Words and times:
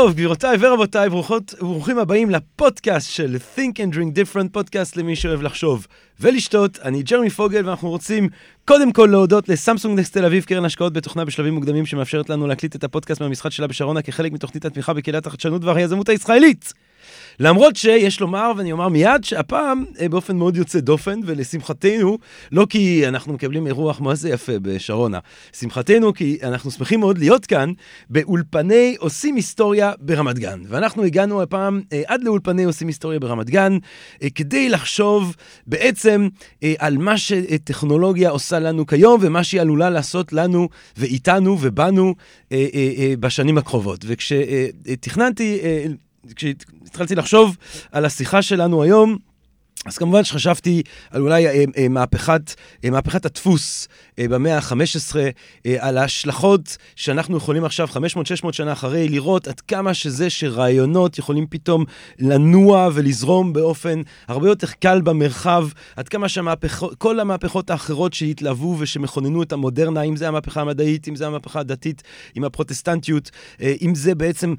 טוב, 0.00 0.12
גבירותיי 0.12 0.56
ורבותיי, 0.60 1.10
ברוכות 1.10 1.54
וברוכים 1.60 1.98
הבאים 1.98 2.30
לפודקאסט 2.30 3.10
של 3.10 3.36
Think 3.56 3.76
and 3.76 3.94
Drink 3.94 4.16
Different, 4.16 4.48
פודקאסט 4.52 4.96
למי 4.96 5.16
שאוהב 5.16 5.42
לחשוב 5.42 5.86
ולשתות. 6.20 6.78
אני 6.82 7.02
ג'רמי 7.02 7.30
פוגל, 7.30 7.66
ואנחנו 7.66 7.88
רוצים 7.88 8.28
קודם 8.64 8.92
כל 8.92 9.08
להודות 9.10 9.48
לסמסונג 9.48 9.98
נקסט 9.98 10.16
תל 10.16 10.24
אביב, 10.24 10.44
קרן 10.44 10.64
השקעות 10.64 10.92
בתוכנה 10.92 11.24
בשלבים 11.24 11.54
מוקדמים, 11.54 11.86
שמאפשרת 11.86 12.30
לנו 12.30 12.46
להקליט 12.46 12.76
את 12.76 12.84
הפודקאסט 12.84 13.20
מהמשחק 13.20 13.50
שלה 13.50 13.66
בשרונה 13.66 14.02
כחלק 14.02 14.32
מתוכנית 14.32 14.64
התמיכה 14.64 14.92
בקהילת 14.92 15.26
החדשנות 15.26 15.64
והיזמות 15.64 16.08
הישראלית. 16.08 16.72
למרות 17.40 17.76
שיש 17.76 18.20
לומר, 18.20 18.52
ואני 18.56 18.72
אומר 18.72 18.88
מיד, 18.88 19.24
שהפעם 19.24 19.84
אה, 20.00 20.08
באופן 20.08 20.36
מאוד 20.36 20.56
יוצא 20.56 20.80
דופן, 20.80 21.20
ולשמחתנו, 21.26 22.18
לא 22.52 22.66
כי 22.70 23.08
אנחנו 23.08 23.32
מקבלים 23.32 23.66
אירוח 23.66 24.00
מה 24.00 24.14
זה 24.14 24.28
יפה 24.28 24.52
בשרונה, 24.62 25.18
שמחתנו 25.52 26.14
כי 26.14 26.38
אנחנו 26.42 26.70
שמחים 26.70 27.00
מאוד 27.00 27.18
להיות 27.18 27.46
כאן 27.46 27.72
באולפני 28.10 28.96
עושים 28.98 29.36
היסטוריה 29.36 29.92
ברמת 30.00 30.38
גן. 30.38 30.60
ואנחנו 30.68 31.04
הגענו 31.04 31.42
הפעם 31.42 31.80
אה, 31.92 32.02
עד 32.06 32.24
לאולפני 32.24 32.64
עושים 32.64 32.88
היסטוריה 32.88 33.18
ברמת 33.18 33.50
גן, 33.50 33.78
אה, 34.22 34.28
כדי 34.34 34.68
לחשוב 34.68 35.36
בעצם 35.66 36.28
על 36.78 36.98
מה 36.98 37.18
שטכנולוגיה 37.18 38.30
עושה 38.30 38.58
לנו 38.58 38.86
כיום, 38.86 39.20
ומה 39.22 39.44
שהיא 39.44 39.60
עלולה 39.60 39.90
לעשות 39.90 40.32
לנו 40.32 40.68
ואיתנו 40.96 41.58
ובנו 41.60 42.14
בשנים 43.20 43.58
הקרובות. 43.58 44.04
וכשתכננתי... 44.08 45.60
כשהתחלתי 46.36 47.14
לחשוב 47.14 47.56
על 47.92 48.04
השיחה 48.04 48.42
שלנו 48.42 48.82
היום, 48.82 49.18
אז 49.86 49.98
כמובן 49.98 50.24
שחשבתי 50.24 50.82
על 51.10 51.22
אולי 51.22 51.46
אה, 51.46 51.64
אה, 51.76 51.88
מהפכת, 51.88 52.54
אה, 52.84 52.90
מהפכת 52.90 53.26
הדפוס 53.26 53.88
אה, 54.18 54.28
במאה 54.28 54.56
ה-15, 54.56 55.16
אה, 55.66 55.76
על 55.78 55.98
ההשלכות 55.98 56.76
שאנחנו 56.96 57.36
יכולים 57.36 57.64
עכשיו, 57.64 57.88
500-600 58.44 58.52
שנה 58.52 58.72
אחרי, 58.72 59.08
לראות 59.08 59.48
עד 59.48 59.60
כמה 59.60 59.94
שזה 59.94 60.30
שרעיונות 60.30 61.18
יכולים 61.18 61.46
פתאום 61.50 61.84
לנוע 62.18 62.88
ולזרום 62.94 63.52
באופן 63.52 64.02
הרבה 64.28 64.48
יותר 64.48 64.66
קל 64.66 65.00
במרחב, 65.00 65.68
עד 65.96 66.08
כמה 66.08 66.28
שכל 66.28 67.20
המהפכות 67.20 67.70
האחרות 67.70 68.12
שהתלוו 68.12 68.76
ושמכוננו 68.78 69.42
את 69.42 69.52
המודרנה, 69.52 70.02
אם 70.02 70.16
זה 70.16 70.28
המהפכה 70.28 70.60
המדעית, 70.60 71.08
אם 71.08 71.16
זה 71.16 71.26
המהפכה 71.26 71.60
הדתית, 71.60 72.02
עם 72.34 72.44
הפרוטסטנטיות, 72.44 73.30
אם 73.60 73.94
זה 73.94 74.14
בעצם 74.14 74.54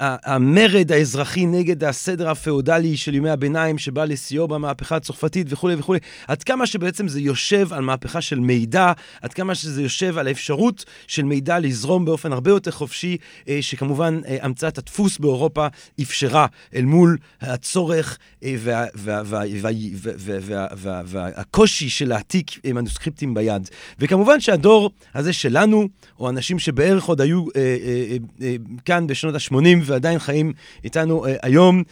המרד 0.00 0.92
האזרחי 0.92 1.46
נגד 1.46 1.84
הסדר 1.84 2.30
הפאודלי 2.30 2.96
של 2.96 3.14
ימי 3.14 3.30
הביניים, 3.30 3.78
שבא 3.78 4.04
לשיאו 4.14 4.48
במהפכה 4.48 4.96
הצרפתית 4.96 5.46
וכולי 5.50 5.74
וכולי, 5.74 5.98
עד 6.28 6.42
כמה 6.42 6.66
שבעצם 6.66 7.08
זה 7.08 7.20
יושב 7.20 7.72
על 7.72 7.80
מהפכה 7.80 8.20
של 8.20 8.40
מידע, 8.40 8.92
עד 9.22 9.32
כמה 9.32 9.54
שזה 9.54 9.82
יושב 9.82 10.18
על 10.18 10.26
האפשרות 10.26 10.84
של 11.06 11.22
מידע 11.22 11.58
לזרום 11.58 12.04
באופן 12.04 12.32
הרבה 12.32 12.50
יותר 12.50 12.70
חופשי, 12.70 13.16
אה, 13.48 13.58
שכמובן 13.60 14.20
אה, 14.26 14.36
המצאת 14.42 14.78
הדפוס 14.78 15.18
באירופה 15.18 15.66
אפשרה 16.02 16.46
אל 16.74 16.84
מול 16.84 17.18
הצורך 17.40 18.18
והקושי 21.06 21.88
של 21.88 22.08
להעתיק 22.08 22.50
מנוסקריפטים 22.74 23.34
ביד. 23.34 23.68
וכמובן 23.98 24.40
שהדור 24.40 24.90
הזה 25.14 25.32
שלנו, 25.32 25.88
או 26.18 26.28
אנשים 26.28 26.58
שבערך 26.58 27.04
עוד 27.04 27.20
היו 27.20 27.44
אה, 27.56 28.16
כאן 28.84 29.06
בשנות 29.06 29.34
ה-80 29.34 29.56
ועדיין 29.82 30.18
חיים 30.18 30.52
איתנו 30.84 31.24
היום, 31.42 31.82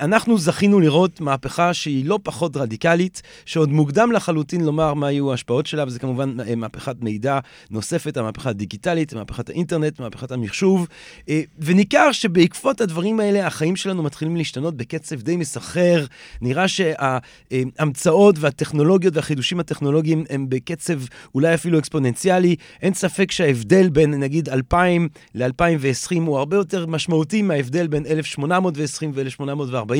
אנחנו 0.00 0.38
זכינו 0.38 0.80
לראות 0.80 1.20
מהפכה 1.20 1.61
מהפכה 1.62 1.74
שהיא 1.74 2.04
לא 2.06 2.18
פחות 2.22 2.56
רדיקלית, 2.56 3.22
שעוד 3.46 3.68
מוקדם 3.68 4.12
לחלוטין 4.12 4.64
לומר 4.64 4.94
מה 4.94 5.12
יהיו 5.12 5.30
ההשפעות 5.30 5.66
שלה, 5.66 5.84
וזה 5.86 5.98
כמובן 5.98 6.40
אה, 6.40 6.54
מהפכת 6.54 6.96
מידע 7.00 7.38
נוספת, 7.70 8.16
המהפכה 8.16 8.50
הדיגיטלית, 8.50 9.14
מהפכת 9.14 9.48
האינטרנט, 9.48 10.00
מהפכת 10.00 10.32
המחשוב. 10.32 10.86
אה, 11.28 11.40
וניכר 11.58 12.12
שבעקבות 12.12 12.80
הדברים 12.80 13.20
האלה, 13.20 13.46
החיים 13.46 13.76
שלנו 13.76 14.02
מתחילים 14.02 14.36
להשתנות 14.36 14.76
בקצב 14.76 15.22
די 15.22 15.36
מסחרר. 15.36 16.06
נראה 16.40 16.66
שההמצאות 16.68 18.36
והטכנולוגיות 18.38 19.16
והחידושים 19.16 19.60
הטכנולוגיים 19.60 20.24
הם 20.30 20.48
בקצב 20.48 21.00
אולי 21.34 21.54
אפילו 21.54 21.78
אקספוננציאלי. 21.78 22.56
אין 22.82 22.94
ספק 22.94 23.30
שההבדל 23.30 23.88
בין 23.88 24.10
נגיד 24.10 24.48
2000 24.48 25.08
ל-2020 25.34 26.20
הוא 26.26 26.38
הרבה 26.38 26.56
יותר 26.56 26.86
משמעותי 26.86 27.42
מההבדל 27.42 27.86
בין 27.86 28.06
1820 28.06 29.12
ו-1840 29.14 29.94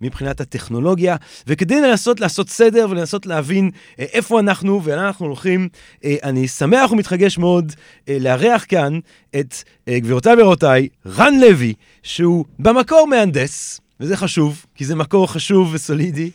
מבחינת 0.00 0.40
הטכנולוגיה. 0.40 0.99
טכנולוגיה, 1.00 1.16
וכדי 1.46 1.80
לנסות 1.80 2.20
לעשות 2.20 2.48
סדר 2.48 2.86
ולנסות 2.90 3.26
להבין 3.26 3.70
אה, 3.98 4.04
איפה 4.12 4.40
אנחנו 4.40 4.84
ולאן 4.84 5.04
אנחנו 5.04 5.26
הולכים, 5.26 5.68
אה, 6.04 6.16
אני 6.22 6.48
שמח 6.48 6.92
ומתרגש 6.92 7.38
מאוד 7.38 7.72
אה, 8.08 8.16
לארח 8.20 8.64
כאן 8.68 8.98
את 9.36 9.54
גבירותיי 9.90 10.34
ורבותיי, 10.38 10.88
רן 11.06 11.34
לוי, 11.40 11.74
שהוא 12.02 12.44
במקור 12.58 13.06
מהנדס. 13.06 13.80
וזה 14.02 14.16
חשוב, 14.16 14.66
כי 14.74 14.84
זה 14.84 14.94
מקור 14.94 15.32
חשוב 15.32 15.70
וסולידי, 15.72 16.30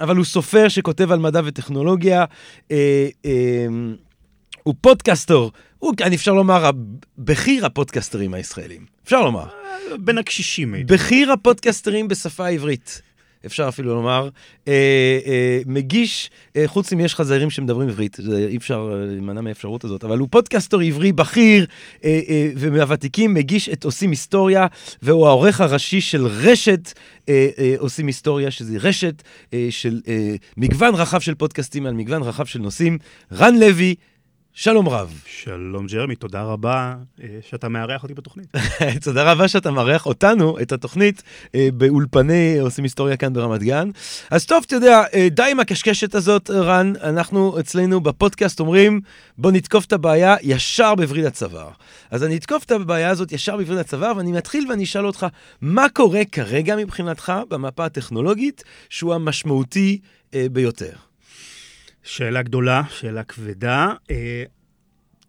אבל 0.00 0.16
הוא 0.16 0.24
סופר 0.24 0.68
שכותב 0.68 1.12
על 1.12 1.18
מדע 1.18 1.40
וטכנולוגיה, 1.44 2.24
הוא 4.62 4.74
פודקאסטור, 4.80 5.52
הוא, 5.78 5.94
אני 6.02 6.16
אפשר 6.16 6.32
לומר, 6.32 6.70
בכיר 7.18 7.66
הפודקסטרים 7.66 8.34
הישראלים. 8.34 8.84
אפשר 9.04 9.22
לומר. 9.22 9.46
בין 9.98 10.18
הקשישים. 10.18 10.74
בכיר 10.86 11.32
הפודקסטרים 11.32 12.08
בשפה 12.08 12.46
העברית. 12.46 13.02
אפשר 13.46 13.68
אפילו 13.68 13.94
לומר, 13.94 14.28
אה, 14.68 14.72
אה, 15.26 15.60
מגיש, 15.66 16.30
אה, 16.56 16.62
חוץ 16.66 16.92
אם 16.92 17.00
יש 17.00 17.14
חזירים 17.14 17.50
שמדברים 17.50 17.88
עברית, 17.88 18.16
זה, 18.20 18.46
אי 18.48 18.56
אפשר 18.56 18.90
אה, 18.92 19.06
להימנע 19.06 19.40
מהאפשרות 19.40 19.84
הזאת, 19.84 20.04
אבל 20.04 20.18
הוא 20.18 20.28
פודקאסטור 20.30 20.80
עברי 20.80 21.12
בכיר 21.12 21.66
אה, 22.04 22.20
אה, 22.28 22.50
ומהוותיקים, 22.56 23.34
מגיש 23.34 23.68
את 23.68 23.84
עושים 23.84 24.10
היסטוריה, 24.10 24.66
והוא 25.02 25.26
העורך 25.26 25.60
הראשי 25.60 26.00
של 26.00 26.26
רשת 26.26 26.92
אה, 27.28 27.48
אה, 27.58 27.74
עושים 27.78 28.06
היסטוריה, 28.06 28.50
שזה 28.50 28.78
רשת 28.80 29.22
אה, 29.54 29.66
של 29.70 30.00
אה, 30.08 30.34
מגוון 30.56 30.94
רחב 30.94 31.20
של 31.20 31.34
פודקאסטים 31.34 31.86
על 31.86 31.94
מגוון 31.94 32.22
רחב 32.22 32.44
של 32.44 32.58
נושאים. 32.58 32.98
רן 33.32 33.58
לוי, 33.58 33.94
שלום 34.54 34.88
רב. 34.88 35.22
שלום 35.26 35.86
ג'רמי, 35.86 36.16
תודה 36.16 36.42
רבה 36.42 36.94
אה, 37.22 37.38
שאתה 37.50 37.68
מארח 37.68 38.02
אותי 38.02 38.14
בתוכנית. 38.14 38.46
תודה 39.04 39.32
רבה 39.32 39.48
שאתה 39.48 39.70
מארח 39.70 40.06
אותנו, 40.06 40.60
את 40.62 40.72
התוכנית, 40.72 41.22
אה, 41.54 41.68
באולפני 41.74 42.58
עושים 42.58 42.84
היסטוריה 42.84 43.16
כאן 43.16 43.32
ברמת 43.32 43.62
גן. 43.62 43.90
אז 44.30 44.46
טוב, 44.46 44.64
אתה 44.66 44.74
יודע, 44.74 45.02
אה, 45.14 45.28
די 45.30 45.48
עם 45.50 45.60
הקשקשת 45.60 46.14
הזאת, 46.14 46.50
רן, 46.50 46.92
אנחנו 47.02 47.60
אצלנו 47.60 48.00
בפודקאסט 48.00 48.60
אומרים, 48.60 49.00
בוא 49.38 49.50
נתקוף 49.50 49.84
את 49.84 49.92
הבעיה 49.92 50.36
ישר 50.42 50.94
בווריד 50.94 51.24
הצוואר. 51.24 51.70
אז 52.10 52.24
אני 52.24 52.36
אתקוף 52.36 52.64
את 52.64 52.70
הבעיה 52.70 53.10
הזאת 53.10 53.32
ישר 53.32 53.56
בווריד 53.56 53.78
הצוואר, 53.78 54.12
ואני 54.16 54.32
מתחיל 54.32 54.66
ואני 54.70 54.84
אשאל 54.84 55.06
אותך, 55.06 55.26
מה 55.60 55.86
קורה 55.88 56.24
כרגע 56.24 56.76
מבחינתך 56.76 57.32
במפה 57.48 57.84
הטכנולוגית 57.84 58.64
שהוא 58.88 59.14
המשמעותי 59.14 59.98
ביותר? 60.52 61.11
שאלה 62.02 62.42
גדולה, 62.42 62.82
שאלה 62.90 63.24
כבדה. 63.24 63.94
אה, 64.10 64.44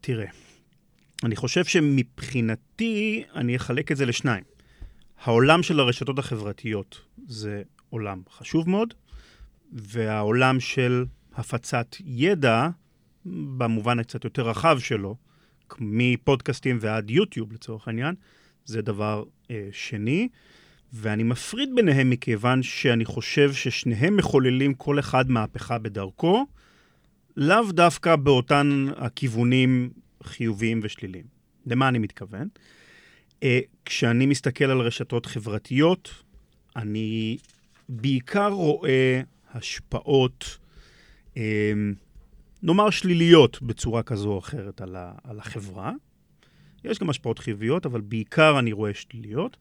תראה, 0.02 0.26
אני 1.24 1.36
חושב 1.36 1.66
שמבחינתי, 1.66 3.24
אני 3.36 3.56
אחלק 3.56 3.92
את 3.92 3.98
זה 3.98 4.06
לשניים. 4.06 4.44
העולם 5.24 5.64
של 5.64 5.80
הרשתות 5.80 6.20
החברתיות 6.20 7.02
זה 7.28 7.62
עולם 7.90 8.22
חשוב 8.30 8.70
מאוד, 8.70 8.94
והעולם 9.74 10.60
של 10.60 11.06
הפצת 11.36 11.96
ידע, 12.06 12.70
במובן 13.26 14.00
הקצת 14.00 14.24
יותר 14.24 14.50
רחב 14.50 14.80
שלו, 14.80 15.16
מפודקאסטים 15.80 16.78
ועד 16.82 17.10
יוטיוב 17.10 17.54
לצורך 17.54 17.88
העניין, 17.88 18.16
זה 18.66 18.82
דבר 18.82 19.24
אה, 19.52 19.68
שני. 19.72 20.30
ואני 20.94 21.24
מפריד 21.24 21.70
ביניהם 21.76 22.10
מכיוון 22.10 22.64
שאני 22.64 23.06
חושב 23.06 23.54
ששניהם 23.54 24.18
מחוללים 24.18 24.74
כל 24.74 25.00
אחד 25.00 25.30
מהפכה 25.30 25.78
בדרכו, 25.78 26.46
לאו 27.38 27.72
דווקא 27.72 28.16
באותן 28.16 28.86
הכיוונים 28.98 29.90
חיוביים 30.24 30.80
ושליליים. 30.84 31.26
למה 31.66 31.88
אני 31.88 32.00
מתכוון? 32.00 32.48
Uh, 33.40 33.46
כשאני 33.86 34.26
מסתכל 34.26 34.66
על 34.66 34.82
רשתות 34.82 35.26
חברתיות, 35.26 36.10
אני 36.76 37.38
בעיקר 37.90 38.50
רואה 38.50 39.22
השפעות, 39.54 40.58
uh, 41.34 41.38
נאמר 42.64 42.90
שליליות 42.90 43.62
בצורה 43.62 44.04
כזו 44.04 44.30
או 44.30 44.40
אחרת 44.40 44.82
על 45.24 45.40
החברה. 45.40 45.92
יש 46.84 47.00
גם 47.00 47.10
השפעות 47.10 47.40
חיוביות, 47.40 47.86
אבל 47.86 48.02
בעיקר 48.02 48.60
אני 48.60 48.72
רואה 48.72 48.94
שליליות. 48.94 49.58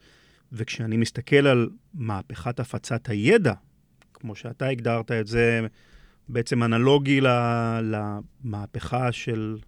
וכשאני 0.52 0.96
מסתכל 0.96 1.46
על 1.46 1.70
מהפכת 1.94 2.60
הפצת 2.60 3.08
הידע, 3.08 3.54
כמו 4.14 4.34
שאתה 4.34 4.66
הגדרת 4.66 5.10
את 5.10 5.26
זה, 5.26 5.66
בעצם 6.32 6.62
אנלוגי 6.62 7.20
למהפכה 7.82 9.12
של, 9.12 9.58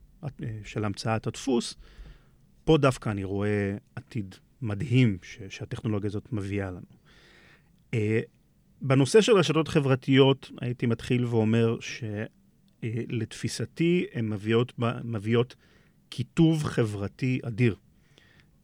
של 0.64 0.84
המצאת 0.84 1.26
הדפוס, 1.26 1.74
פה 2.64 2.78
דווקא 2.78 3.10
אני 3.10 3.24
רואה 3.24 3.76
עתיד 3.96 4.34
מדהים 4.62 5.18
ש- 5.22 5.38
שהטכנולוגיה 5.48 6.08
הזאת 6.08 6.32
מביאה 6.32 6.70
לנו. 6.70 6.86
אה, 7.94 8.20
בנושא 8.82 9.20
של 9.20 9.32
רשתות 9.32 9.68
חברתיות, 9.68 10.50
הייתי 10.60 10.86
מתחיל 10.86 11.24
ואומר 11.24 11.76
שלתפיסתי 12.82 14.06
הן 14.12 14.28
מביאות, 14.28 14.72
מביאות 15.04 15.54
קיטוב 16.08 16.64
חברתי 16.64 17.40
אדיר. 17.42 17.76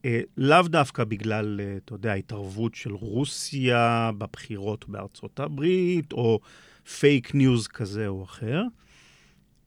אה, 0.04 0.20
לאו 0.36 0.62
דווקא 0.62 1.04
בגלל, 1.04 1.60
אה, 1.60 1.76
אתה 1.76 1.94
יודע, 1.94 2.12
התערבות 2.12 2.74
של 2.74 2.92
רוסיה 2.92 4.10
בבחירות 4.18 4.88
בארצות 4.88 5.40
הברית, 5.40 6.12
או 6.12 6.40
פייק 6.84 7.34
ניוז 7.34 7.66
כזה 7.66 8.08
או 8.08 8.24
אחר, 8.24 8.62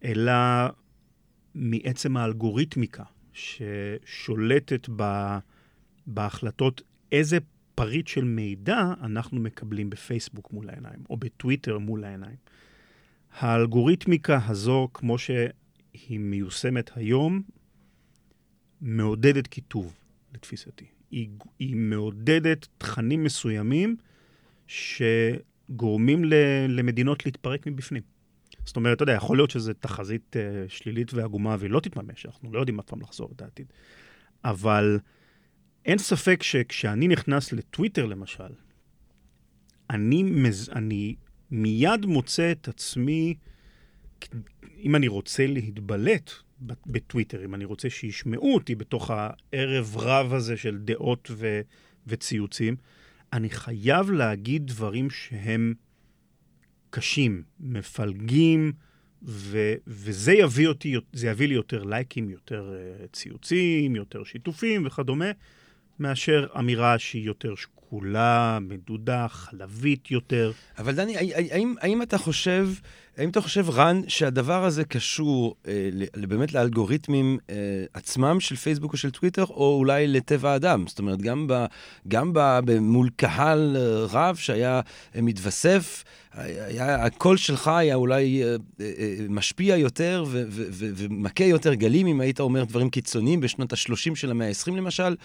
אלא 0.04 0.34
מעצם 1.56 2.18
האלגוריתמיקה 2.18 3.04
ששולטת 3.34 4.90
ב, 4.96 5.38
בהחלטות 6.08 6.82
איזה 7.12 7.38
פריט 7.76 8.08
של 8.08 8.24
מידע 8.24 8.94
אנחנו 9.02 9.40
מקבלים 9.40 9.90
בפייסבוק 9.90 10.54
מול 10.54 10.70
העיניים, 10.70 11.00
או 11.10 11.18
בטוויטר 11.18 11.78
מול 11.80 12.04
העיניים. 12.04 12.36
האלגוריתמיקה 13.32 14.40
הזו, 14.46 14.90
כמו 14.94 15.18
שהיא 15.18 16.20
מיושמת 16.20 16.92
היום, 16.96 17.42
מעודדת 18.82 19.48
קיטוב, 19.48 19.94
לתפיסתי. 20.34 20.86
היא, 21.12 21.30
היא 21.60 21.76
מעודדת 21.76 22.68
תכנים 22.78 23.24
מסוימים 23.24 23.96
שגורמים 25.70 26.26
ל, 26.26 26.34
למדינות 26.68 27.26
להתפרק 27.26 27.68
מבפנים. 27.68 28.04
זאת 28.66 28.76
אומרת, 28.76 28.96
אתה 28.96 29.04
יודע, 29.04 29.14
יכול 29.14 29.38
להיות 29.38 29.52
שזו 29.52 29.74
תחזית 29.74 30.36
uh, 30.36 30.70
שלילית 30.70 31.14
ועגומה 31.14 31.56
והיא 31.60 31.72
לא 31.72 31.80
תתממש, 31.80 32.26
אנחנו 32.26 32.54
לא 32.54 32.60
יודעים 32.60 32.80
אף 32.80 32.86
פעם 32.86 33.02
לחזור 33.02 33.30
את 33.36 33.42
העתיד. 33.42 33.68
אבל 34.44 35.00
אין 35.86 35.98
ספק 35.98 36.44
שכשאני 36.44 37.08
נכנס 37.08 37.54
לטוויטר, 37.54 38.06
למשל, 38.06 38.54
אני, 39.90 40.24
מז... 40.24 40.70
אני 40.76 41.16
מיד 41.52 42.06
מוצא 42.06 42.52
את 42.52 42.68
עצמי, 42.68 43.36
אם 44.78 44.96
אני 44.96 45.08
רוצה 45.08 45.48
להתבלט 45.48 46.32
בטוויטר, 46.86 47.46
אם 47.46 47.56
אני 47.56 47.66
רוצה 47.66 47.90
שישמעו 47.90 48.54
אותי 48.54 48.76
בתוך 48.76 49.12
הערב 49.12 49.98
רב 49.98 50.34
הזה 50.34 50.58
של 50.58 50.78
דעות 50.78 51.32
ו... 51.32 51.62
וציוצים, 52.08 52.76
אני 53.34 53.50
חייב 53.50 54.12
להגיד 54.12 54.68
דברים 54.68 55.10
שהם 55.10 55.74
קשים, 56.90 57.44
מפלגים, 57.60 58.72
ו, 59.26 59.74
וזה 59.88 60.34
יביא 60.34 60.68
אותי, 60.68 60.96
זה 61.14 61.28
יביא 61.28 61.48
לי 61.48 61.54
יותר 61.54 61.84
לייקים, 61.84 62.30
יותר 62.30 62.74
uh, 62.74 63.08
ציוצים, 63.16 63.96
יותר 63.96 64.24
שיתופים 64.24 64.86
וכדומה, 64.86 65.26
מאשר 66.00 66.48
אמירה 66.60 67.00
שהיא 67.00 67.26
יותר 67.26 67.56
שקולה, 67.56 68.58
מדודה, 68.62 69.28
חלבית 69.28 70.12
יותר. 70.12 70.52
אבל 70.78 70.96
דני, 70.96 71.18
האם, 71.18 71.76
האם 71.82 72.02
אתה 72.02 72.18
חושב, 72.18 72.68
האם 73.18 73.30
אתה 73.30 73.42
חושב, 73.42 73.70
רן, 73.70 74.02
שהדבר 74.08 74.66
הזה 74.66 74.84
קשור 74.84 75.56
אה, 75.68 75.90
באמת 76.16 76.54
לאלגוריתמים 76.54 77.38
אה, 77.50 77.56
עצמם 77.94 78.40
של 78.40 78.56
פייסבוק 78.56 78.94
או 78.94 78.98
של 78.98 79.12
טוויטר, 79.12 79.44
או 79.44 79.76
אולי 79.78 80.08
לטבע 80.08 80.52
האדם? 80.52 80.86
זאת 80.88 81.00
אומרת, 81.00 81.22
גם, 81.22 81.48
ב, 81.48 81.66
גם 82.08 82.32
ב, 82.34 82.80
מול 82.80 83.10
קהל 83.16 83.78
רב 84.10 84.36
שהיה 84.36 84.82
מתווסף, 85.16 86.04
היה, 86.36 87.06
הקול 87.06 87.38
שלך 87.38 87.68
היה 87.68 87.96
אולי 87.96 88.44
אה, 88.44 88.56
אה, 88.82 89.16
משפיע 89.30 89.78
יותר 89.78 90.24
ו, 90.28 90.44
ו, 90.48 90.64
ו, 90.70 90.90
ומכה 90.96 91.44
יותר 91.44 91.74
גלים, 91.74 92.08
אם 92.08 92.22
היית 92.22 92.40
אומר 92.40 92.64
דברים 92.64 92.90
קיצוניים 92.90 93.40
בשנות 93.40 93.74
ה-30 93.74 94.16
של 94.16 94.32
המאה 94.32 94.48
ה-20 94.48 94.72
למשל, 94.72 95.16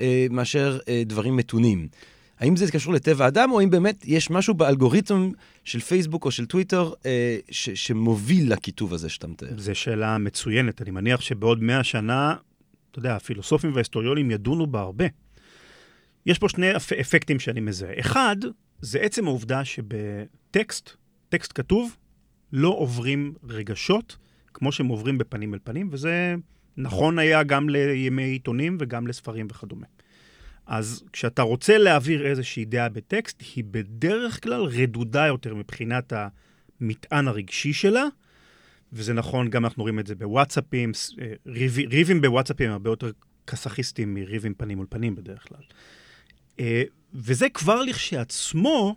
אה, 0.00 0.26
מאשר 0.30 0.78
אה, 0.88 1.02
דברים 1.06 1.36
מתונים. 1.36 1.88
האם 2.40 2.56
זה 2.56 2.72
קשור 2.72 2.92
לטבע 2.92 3.24
האדם, 3.24 3.50
או 3.52 3.60
אם 3.60 3.70
באמת 3.70 4.04
יש 4.06 4.30
משהו 4.30 4.54
באלגוריתם 4.54 5.30
של 5.64 5.80
פייסבוק 5.80 6.24
או 6.24 6.30
של 6.30 6.46
טוויטר 6.46 6.92
אה, 7.06 7.38
ש- 7.50 7.70
שמוביל 7.70 8.52
לקיטוב 8.52 8.94
הזה 8.94 9.08
שאתה 9.08 9.26
מתאר? 9.26 9.48
זו 9.58 9.74
שאלה 9.74 10.18
מצוינת. 10.18 10.82
אני 10.82 10.90
מניח 10.90 11.20
שבעוד 11.20 11.62
מאה 11.62 11.84
שנה, 11.84 12.34
אתה 12.90 12.98
יודע, 12.98 13.16
הפילוסופים 13.16 13.72
וההיסטוריונים 13.72 14.30
ידונו 14.30 14.66
בה 14.66 14.80
הרבה. 14.80 15.04
יש 16.26 16.38
פה 16.38 16.48
שני 16.48 16.76
אפ- 16.76 16.92
אפקטים 16.92 17.38
שאני 17.38 17.60
מזהה. 17.60 18.00
אחד, 18.00 18.36
זה 18.80 18.98
עצם 19.00 19.26
העובדה 19.26 19.64
שבטקסט, 19.64 20.90
טקסט 21.28 21.52
כתוב, 21.54 21.96
לא 22.52 22.68
עוברים 22.68 23.34
רגשות 23.48 24.16
כמו 24.54 24.72
שהם 24.72 24.86
עוברים 24.86 25.18
בפנים 25.18 25.54
אל 25.54 25.58
פנים, 25.64 25.88
וזה 25.92 26.34
נכון 26.76 27.18
היה 27.18 27.42
גם 27.42 27.68
לימי 27.68 28.22
עיתונים 28.22 28.76
וגם 28.80 29.06
לספרים 29.06 29.46
וכדומה. 29.50 29.86
אז 30.70 31.02
כשאתה 31.12 31.42
רוצה 31.42 31.78
להעביר 31.78 32.26
איזושהי 32.26 32.64
דעה 32.64 32.88
בטקסט, 32.88 33.42
היא 33.54 33.64
בדרך 33.70 34.42
כלל 34.42 34.62
רדודה 34.62 35.26
יותר 35.26 35.54
מבחינת 35.54 36.12
המטען 36.80 37.28
הרגשי 37.28 37.72
שלה, 37.72 38.04
וזה 38.92 39.12
נכון, 39.12 39.50
גם 39.50 39.64
אנחנו 39.64 39.82
רואים 39.82 39.98
את 39.98 40.06
זה 40.06 40.14
בוואטסאפים, 40.14 40.92
אה, 41.20 41.32
ריב, 41.46 41.78
ריבים 41.90 42.20
בוואטסאפים 42.20 42.66
הם 42.66 42.72
הרבה 42.72 42.90
יותר 42.90 43.10
כסאכיסטים 43.46 44.14
מריבים 44.14 44.54
פנים 44.54 44.78
מול 44.78 44.86
פנים 44.90 45.14
בדרך 45.14 45.48
כלל. 45.48 45.60
אה, 46.60 46.82
וזה 47.14 47.48
כבר 47.48 47.82
לכשעצמו 47.82 48.96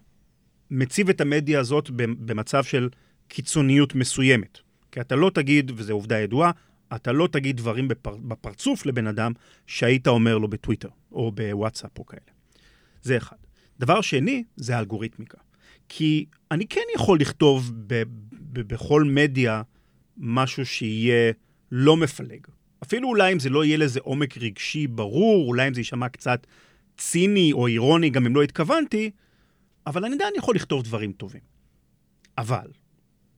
מציב 0.71 1.09
את 1.09 1.21
המדיה 1.21 1.59
הזאת 1.59 1.89
במצב 1.95 2.63
של 2.63 2.89
קיצוניות 3.27 3.95
מסוימת. 3.95 4.59
כי 4.91 5.01
אתה 5.01 5.15
לא 5.15 5.31
תגיד, 5.33 5.71
וזו 5.75 5.93
עובדה 5.93 6.19
ידועה, 6.19 6.51
אתה 6.95 7.11
לא 7.11 7.27
תגיד 7.31 7.57
דברים 7.57 7.87
בפר, 7.87 8.17
בפרצוף 8.17 8.85
לבן 8.85 9.07
אדם 9.07 9.31
שהיית 9.67 10.07
אומר 10.07 10.37
לו 10.37 10.47
בטוויטר 10.47 10.89
או 11.11 11.31
בוואטסאפ 11.31 11.99
או 11.99 12.05
כאלה. 12.05 12.21
זה 13.01 13.17
אחד. 13.17 13.35
דבר 13.79 14.01
שני, 14.01 14.43
זה 14.55 14.75
האלגוריתמיקה. 14.75 15.37
כי 15.89 16.25
אני 16.51 16.67
כן 16.67 16.81
יכול 16.95 17.19
לכתוב 17.19 17.71
ב, 17.87 18.03
ב, 18.31 18.61
בכל 18.61 19.03
מדיה 19.03 19.61
משהו 20.17 20.65
שיהיה 20.65 21.33
לא 21.71 21.97
מפלג. 21.97 22.47
אפילו 22.83 23.07
אולי 23.09 23.33
אם 23.33 23.39
זה 23.39 23.49
לא 23.49 23.65
יהיה 23.65 23.77
לזה 23.77 23.99
עומק 24.03 24.37
רגשי 24.37 24.87
ברור, 24.87 25.47
אולי 25.47 25.67
אם 25.67 25.73
זה 25.73 25.79
יישמע 25.79 26.09
קצת 26.09 26.47
ציני 26.97 27.53
או 27.53 27.67
אירוני, 27.67 28.09
גם 28.09 28.25
אם 28.25 28.35
לא 28.35 28.43
התכוונתי, 28.43 29.11
אבל 29.87 30.05
אני 30.05 30.15
עדיין 30.15 30.33
יכול 30.37 30.55
לכתוב 30.55 30.83
דברים 30.83 31.11
טובים. 31.11 31.41
אבל, 32.37 32.67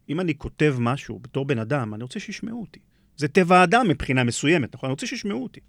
אם 0.10 0.20
אני 0.20 0.38
כותב 0.38 0.76
משהו 0.80 1.20
בתור 1.20 1.46
בן 1.46 1.60
אדם, 1.60 1.94
אני 1.94 2.04
רוצה 2.04 2.20
שישמעו 2.20 2.62
אותי. 2.62 2.80
זה 3.18 3.28
טבע 3.28 3.60
האדם 3.60 3.88
מבחינה 3.88 4.24
מסוימת, 4.24 4.76
נכון? 4.76 4.88
אני 4.88 4.92
רוצה 4.92 5.08
שישמעו 5.08 5.44
אותי. 5.44 5.60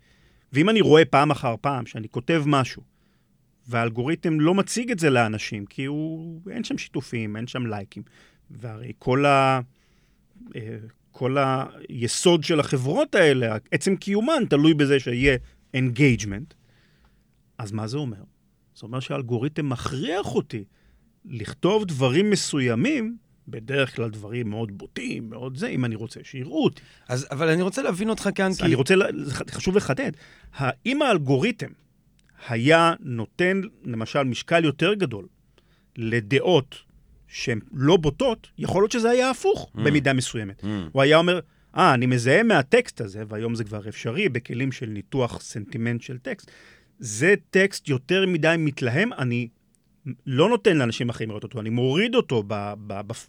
ואם 0.52 0.70
אני 0.70 0.80
רואה 0.80 1.04
פעם 1.04 1.30
אחר 1.30 1.54
פעם 1.60 1.86
שאני 1.86 2.08
כותב 2.08 2.42
משהו, 2.46 2.82
והאלגוריתם 3.68 4.40
לא 4.40 4.54
מציג 4.54 4.90
את 4.90 4.98
זה 4.98 5.10
לאנשים, 5.10 5.66
כי 5.66 5.84
הוא, 5.84 6.40
אין 6.50 6.64
שם 6.64 6.78
שיתופים, 6.78 7.36
אין 7.36 7.46
שם 7.46 7.66
לייקים. 7.66 8.02
והרי 8.50 8.92
כל, 8.98 9.26
ה, 9.26 9.60
אה, 10.56 10.76
כל 11.10 11.36
היסוד 11.88 12.44
של 12.44 12.60
החברות 12.60 13.14
האלה, 13.14 13.56
עצם 13.70 13.96
קיומן, 13.96 14.42
תלוי 14.50 14.74
בזה 14.74 15.00
שיהיה 15.00 15.36
engagement. 15.74 16.54
אז 17.58 17.72
מה 17.72 17.86
זה 17.86 17.96
אומר? 17.96 18.22
זה 18.74 18.82
אומר 18.82 19.00
שהאלגוריתם 19.00 19.68
מכריח 19.68 20.34
אותי 20.34 20.64
לכתוב 21.24 21.84
דברים 21.84 22.30
מסוימים 22.30 23.16
בדרך 23.48 23.96
כלל 23.96 24.10
דברים 24.10 24.50
מאוד 24.50 24.78
בוטים, 24.78 25.30
מאוד 25.30 25.56
זה, 25.56 25.66
אם 25.66 25.84
אני 25.84 25.94
רוצה 25.94 26.20
שיראו 26.22 26.64
אותי. 26.64 26.82
אז, 27.08 27.26
אבל 27.30 27.48
אני 27.48 27.62
רוצה 27.62 27.82
להבין 27.82 28.10
אותך 28.10 28.28
כאן, 28.34 28.50
כי... 28.58 28.62
אני 28.62 28.74
רוצה, 28.74 28.94
חשוב 29.50 29.76
לחדד, 29.76 30.12
האם 30.54 31.02
האלגוריתם 31.02 31.70
היה 32.48 32.94
נותן, 33.00 33.60
למשל, 33.84 34.22
משקל 34.22 34.64
יותר 34.64 34.94
גדול 34.94 35.26
לדעות 35.96 36.76
שהן 37.28 37.60
לא 37.72 37.96
בוטות, 37.96 38.48
יכול 38.58 38.82
להיות 38.82 38.92
שזה 38.92 39.10
היה 39.10 39.30
הפוך 39.30 39.70
mm. 39.74 39.80
במידה 39.80 40.12
מסוימת. 40.12 40.64
Mm. 40.64 40.66
הוא 40.92 41.02
היה 41.02 41.16
אומר, 41.16 41.40
אה, 41.76 41.92
ah, 41.92 41.94
אני 41.94 42.06
מזהה 42.06 42.42
מהטקסט 42.42 43.00
הזה, 43.00 43.22
והיום 43.28 43.54
זה 43.54 43.64
כבר 43.64 43.88
אפשרי 43.88 44.28
בכלים 44.28 44.72
של 44.72 44.86
ניתוח 44.86 45.40
סנטימנט 45.40 46.02
של 46.02 46.18
טקסט, 46.18 46.50
זה 46.98 47.34
טקסט 47.50 47.88
יותר 47.88 48.26
מדי 48.26 48.54
מתלהם, 48.58 49.12
אני 49.12 49.48
לא 50.26 50.48
נותן 50.48 50.76
לאנשים 50.76 51.08
אחרים 51.08 51.28
לראות 51.28 51.42
אותו, 51.42 51.60
אני 51.60 51.70
מוריד 51.70 52.14
אותו 52.14 52.42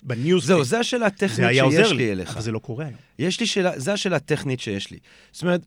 בניוז. 0.04 0.46
זהו, 0.46 0.64
זו 0.64 0.78
השאלה 0.78 1.06
הטכנית 1.06 1.50
שיש 1.72 1.92
לי 1.92 2.12
אליך. 2.12 2.34
אבל 2.34 2.42
זה 2.42 2.52
לא 2.52 2.60
קורה 2.60 2.86
היום. 2.86 2.98
יש 3.20 3.40
לי 3.40 3.46
שאלה, 3.46 3.80
זו 3.80 3.92
השאלה 3.92 4.16
הטכנית 4.16 4.60
שיש 4.60 4.92
לי. 4.92 4.98
זאת 5.32 5.42
אומרת, 5.42 5.62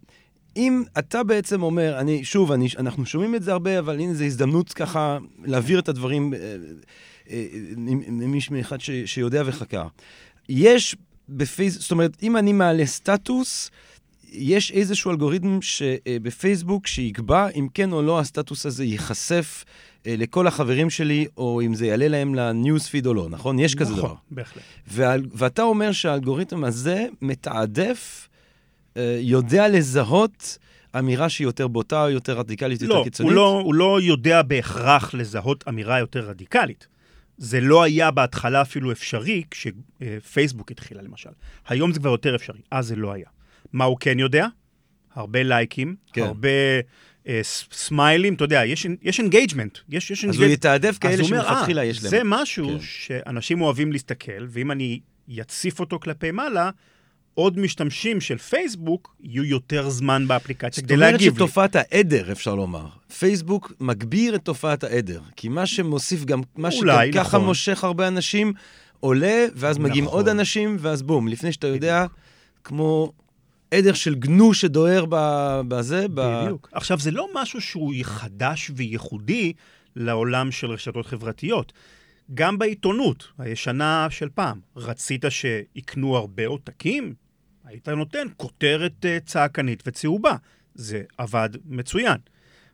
אם 0.56 0.82
אתה 0.98 1.22
בעצם 1.22 1.62
אומר, 1.62 1.98
אני, 2.00 2.24
שוב, 2.24 2.52
אני, 2.52 2.68
אנחנו 2.78 3.06
שומעים 3.06 3.34
את 3.34 3.42
זה 3.42 3.52
הרבה, 3.52 3.78
אבל 3.78 4.00
הנה 4.00 4.14
זו 4.14 4.24
הזדמנות 4.24 4.72
ככה 4.72 5.18
להעביר 5.44 5.78
את 5.78 5.88
הדברים 5.88 6.34
ממישהו 8.06 8.52
אה, 8.52 8.56
אה, 8.56 8.62
אחד 8.62 8.76
שיודע 9.04 9.42
וחקר. 9.46 9.86
יש 10.48 10.96
בפייס... 11.28 11.78
זאת 11.80 11.90
אומרת, 11.90 12.16
אם 12.22 12.36
אני 12.36 12.52
מעלה 12.52 12.86
סטטוס, 12.86 13.70
יש 14.32 14.72
איזשהו 14.72 15.10
אלגוריתם 15.10 15.58
שבפייסבוק 15.62 16.86
שיקבע 16.86 17.48
אם 17.48 17.68
כן 17.74 17.92
או 17.92 18.02
לא 18.02 18.20
הסטטוס 18.20 18.66
הזה 18.66 18.84
ייחשף 18.84 19.64
אה, 19.66 19.72
לכל 20.06 20.46
החברים 20.46 20.90
שלי, 20.90 21.26
או 21.36 21.60
אם 21.60 21.74
זה 21.74 21.86
יעלה 21.86 22.08
להם 22.08 22.34
ל 22.34 22.42
news 22.42 22.74
feed 22.74 23.06
או 23.06 23.14
לא, 23.14 23.28
נכון? 23.30 23.58
יש 23.58 23.74
כזה 23.74 23.94
דבר. 23.94 24.04
נכון, 24.04 24.16
בהחלט. 24.30 24.62
ואתה 25.34 25.62
אומר 25.62 25.92
שהאלגוריתם 25.92 26.64
הזה 26.64 27.06
מתעדף, 27.22 28.28
אה, 28.96 29.18
יודע 29.20 29.68
לזהות 29.68 30.58
אמירה 30.98 31.28
שהיא 31.28 31.46
יותר 31.46 31.68
בוטה, 31.68 32.04
או 32.04 32.10
יותר 32.10 32.38
רדיקלית, 32.38 32.82
יותר 32.82 32.94
לא, 32.94 33.04
קיצונית? 33.04 33.30
הוא 33.30 33.36
לא, 33.36 33.60
הוא 33.64 33.74
לא 33.74 34.00
יודע 34.00 34.42
בהכרח 34.42 35.14
לזהות 35.14 35.64
אמירה 35.68 35.98
יותר 35.98 36.28
רדיקלית. 36.28 36.86
זה 37.38 37.60
לא 37.60 37.82
היה 37.82 38.10
בהתחלה 38.10 38.62
אפילו 38.62 38.92
אפשרי 38.92 39.42
כשפייסבוק 39.50 40.70
התחילה, 40.70 41.02
למשל. 41.02 41.30
היום 41.68 41.92
זה 41.92 42.00
כבר 42.00 42.10
יותר 42.10 42.36
אפשרי, 42.36 42.60
אז 42.70 42.86
זה 42.86 42.96
לא 42.96 43.12
היה. 43.12 43.28
מה 43.72 43.84
הוא 43.84 43.96
כן 44.00 44.18
יודע? 44.18 44.46
הרבה 45.14 45.42
לייקים, 45.42 45.96
כן. 46.12 46.22
הרבה 46.22 46.48
אה, 46.48 46.80
סמיילים, 47.72 48.34
אתה 48.34 48.44
יודע, 48.44 48.64
יש, 48.64 49.18
engagement. 49.18 49.78
יש, 49.88 50.10
יש 50.10 50.24
אז 50.24 50.36
הוא. 50.36 50.44
יתעדף 50.44 50.98
כאלה 51.00 51.24
שמלכתחילה 51.24 51.80
"אה, 51.82 51.86
יש 51.86 52.02
להם. 52.02 52.10
זה 52.10 52.20
משהו 52.24 52.68
כן. 52.68 52.76
שאנשים 52.80 53.60
אוהבים 53.60 53.92
להסתכל, 53.92 54.46
ואם 54.48 54.70
אני 54.70 55.00
אציף 55.40 55.80
אותו 55.80 56.00
כלפי 56.00 56.30
מעלה, 56.30 56.70
עוד 57.34 57.58
משתמשים 57.58 58.20
של 58.20 58.38
פייסבוק 58.38 59.16
יהיו 59.20 59.44
יותר 59.44 59.90
זמן 59.90 60.28
באפליקציה 60.28 60.80
זאת 60.80 60.84
כדי 60.84 60.94
אומרת 60.94 61.12
להגיב 61.12 61.32
לי. 61.32 61.36
שתופעת 61.36 61.76
העדר, 61.76 62.32
אפשר 62.32 62.54
לומר. 62.54 62.86
פייסבוק 63.18 63.72
מגביר 63.80 64.34
את 64.34 64.44
תופעת 64.44 64.84
העדר. 64.84 65.20
כי 65.36 65.48
מה 65.48 65.66
שמוסיף 65.66 66.24
גם, 66.24 66.40
מה 66.56 66.70
שגם 66.70 66.98
ככה 67.14 67.20
נכון. 67.36 67.44
מושך 67.44 67.84
הרבה 67.84 68.08
אנשים, 68.08 68.52
עולה, 69.00 69.46
ואז 69.54 69.78
מגיעים 69.78 70.04
נכון. 70.04 70.18
עוד 70.18 70.28
אנשים, 70.28 70.76
ואז 70.80 71.02
בום. 71.02 71.28
לפני 71.28 71.52
שאתה 71.52 71.66
יודע, 71.66 72.06
כמו 72.64 73.12
עדר 73.70 73.92
של 73.92 74.14
גנו 74.14 74.54
שדוהר 74.54 75.04
ב- 75.08 75.60
בזה, 75.68 76.06
ב... 76.08 76.20
בדיוק. 76.20 76.68
עכשיו, 76.72 76.98
זה 76.98 77.10
לא 77.10 77.28
משהו 77.34 77.60
שהוא 77.60 77.94
חדש 78.02 78.70
וייחודי 78.74 79.52
לעולם 79.96 80.50
של 80.50 80.70
רשתות 80.70 81.06
חברתיות. 81.06 81.72
גם 82.34 82.58
בעיתונות 82.58 83.28
הישנה 83.38 84.06
של 84.10 84.28
פעם, 84.34 84.60
רצית 84.76 85.24
שיקנו 85.28 86.16
הרבה 86.16 86.46
עותקים? 86.46 87.14
היית 87.64 87.88
נותן 87.88 88.26
כותרת 88.36 89.04
אה, 89.04 89.18
צעקנית 89.26 89.82
וצהובה. 89.86 90.36
זה 90.74 91.02
עבד 91.18 91.48
מצוין. 91.64 92.16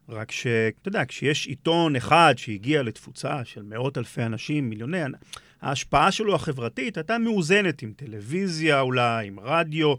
רק 0.09 0.33
שאתה 0.33 0.88
יודע, 0.88 1.05
כשיש 1.05 1.47
עיתון 1.47 1.97
אחד 1.97 2.35
שהגיע 2.37 2.83
לתפוצה 2.83 3.45
של 3.45 3.62
מאות 3.62 3.99
אלפי 3.99 4.23
אנשים, 4.23 4.71
מיליוני, 4.71 4.99
ההשפעה 5.62 6.12
שלו 6.12 6.35
החברתית 6.35 6.97
הייתה 6.97 7.19
מאוזנת 7.19 7.83
עם 7.83 7.93
טלוויזיה 7.97 8.81
אולי, 8.81 9.26
עם 9.26 9.41
רדיו. 9.41 9.95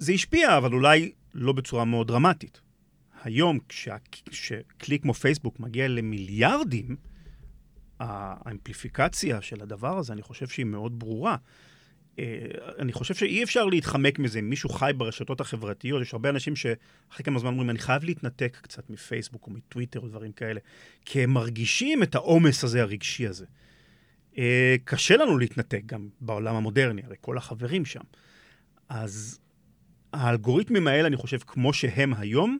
זה 0.00 0.12
השפיע, 0.12 0.56
אבל 0.58 0.72
אולי 0.72 1.12
לא 1.34 1.52
בצורה 1.52 1.84
מאוד 1.84 2.08
דרמטית. 2.08 2.60
היום, 3.24 3.58
כשה- 3.68 3.96
כשכלי 4.30 4.98
כמו 4.98 5.14
פייסבוק 5.14 5.60
מגיע 5.60 5.88
למיליארדים, 5.88 6.96
האמפליפיקציה 8.00 9.42
של 9.42 9.62
הדבר 9.62 9.98
הזה, 9.98 10.12
אני 10.12 10.22
חושב 10.22 10.46
שהיא 10.48 10.66
מאוד 10.66 10.98
ברורה. 10.98 11.36
אה, 12.18 12.24
אני 12.78 12.92
חושב 12.92 13.14
שאי 13.14 13.42
אפשר 13.42 13.64
להתחמק 13.64 14.18
מזה. 14.18 14.38
אם 14.38 14.50
מישהו 14.50 14.68
חי 14.68 14.92
ברשתות 14.96 15.40
החברתיות, 15.40 16.02
יש 16.02 16.12
הרבה 16.12 16.28
אנשים 16.28 16.56
שאחרי 16.56 17.24
כמה 17.24 17.38
זמן 17.38 17.50
אומרים, 17.50 17.70
אני 17.70 17.78
חייב 17.78 18.04
להתנתק 18.04 18.58
קצת 18.62 18.90
מפייסבוק 18.90 19.46
או 19.46 19.52
מטוויטר 19.52 20.00
או 20.00 20.08
דברים 20.08 20.32
כאלה, 20.32 20.60
כי 21.04 21.22
הם 21.22 21.30
מרגישים 21.30 22.02
את 22.02 22.14
העומס 22.14 22.64
הזה, 22.64 22.82
הרגשי 22.82 23.26
הזה. 23.26 23.46
אה, 24.38 24.76
קשה 24.84 25.16
לנו 25.16 25.38
להתנתק 25.38 25.82
גם 25.86 26.08
בעולם 26.20 26.54
המודרני, 26.54 27.02
הרי 27.04 27.16
כל 27.20 27.38
החברים 27.38 27.84
שם. 27.84 28.02
אז 28.88 29.40
האלגוריתמים 30.12 30.86
האלה, 30.86 31.06
אני 31.06 31.16
חושב, 31.16 31.38
כמו 31.46 31.72
שהם 31.72 32.14
היום, 32.14 32.58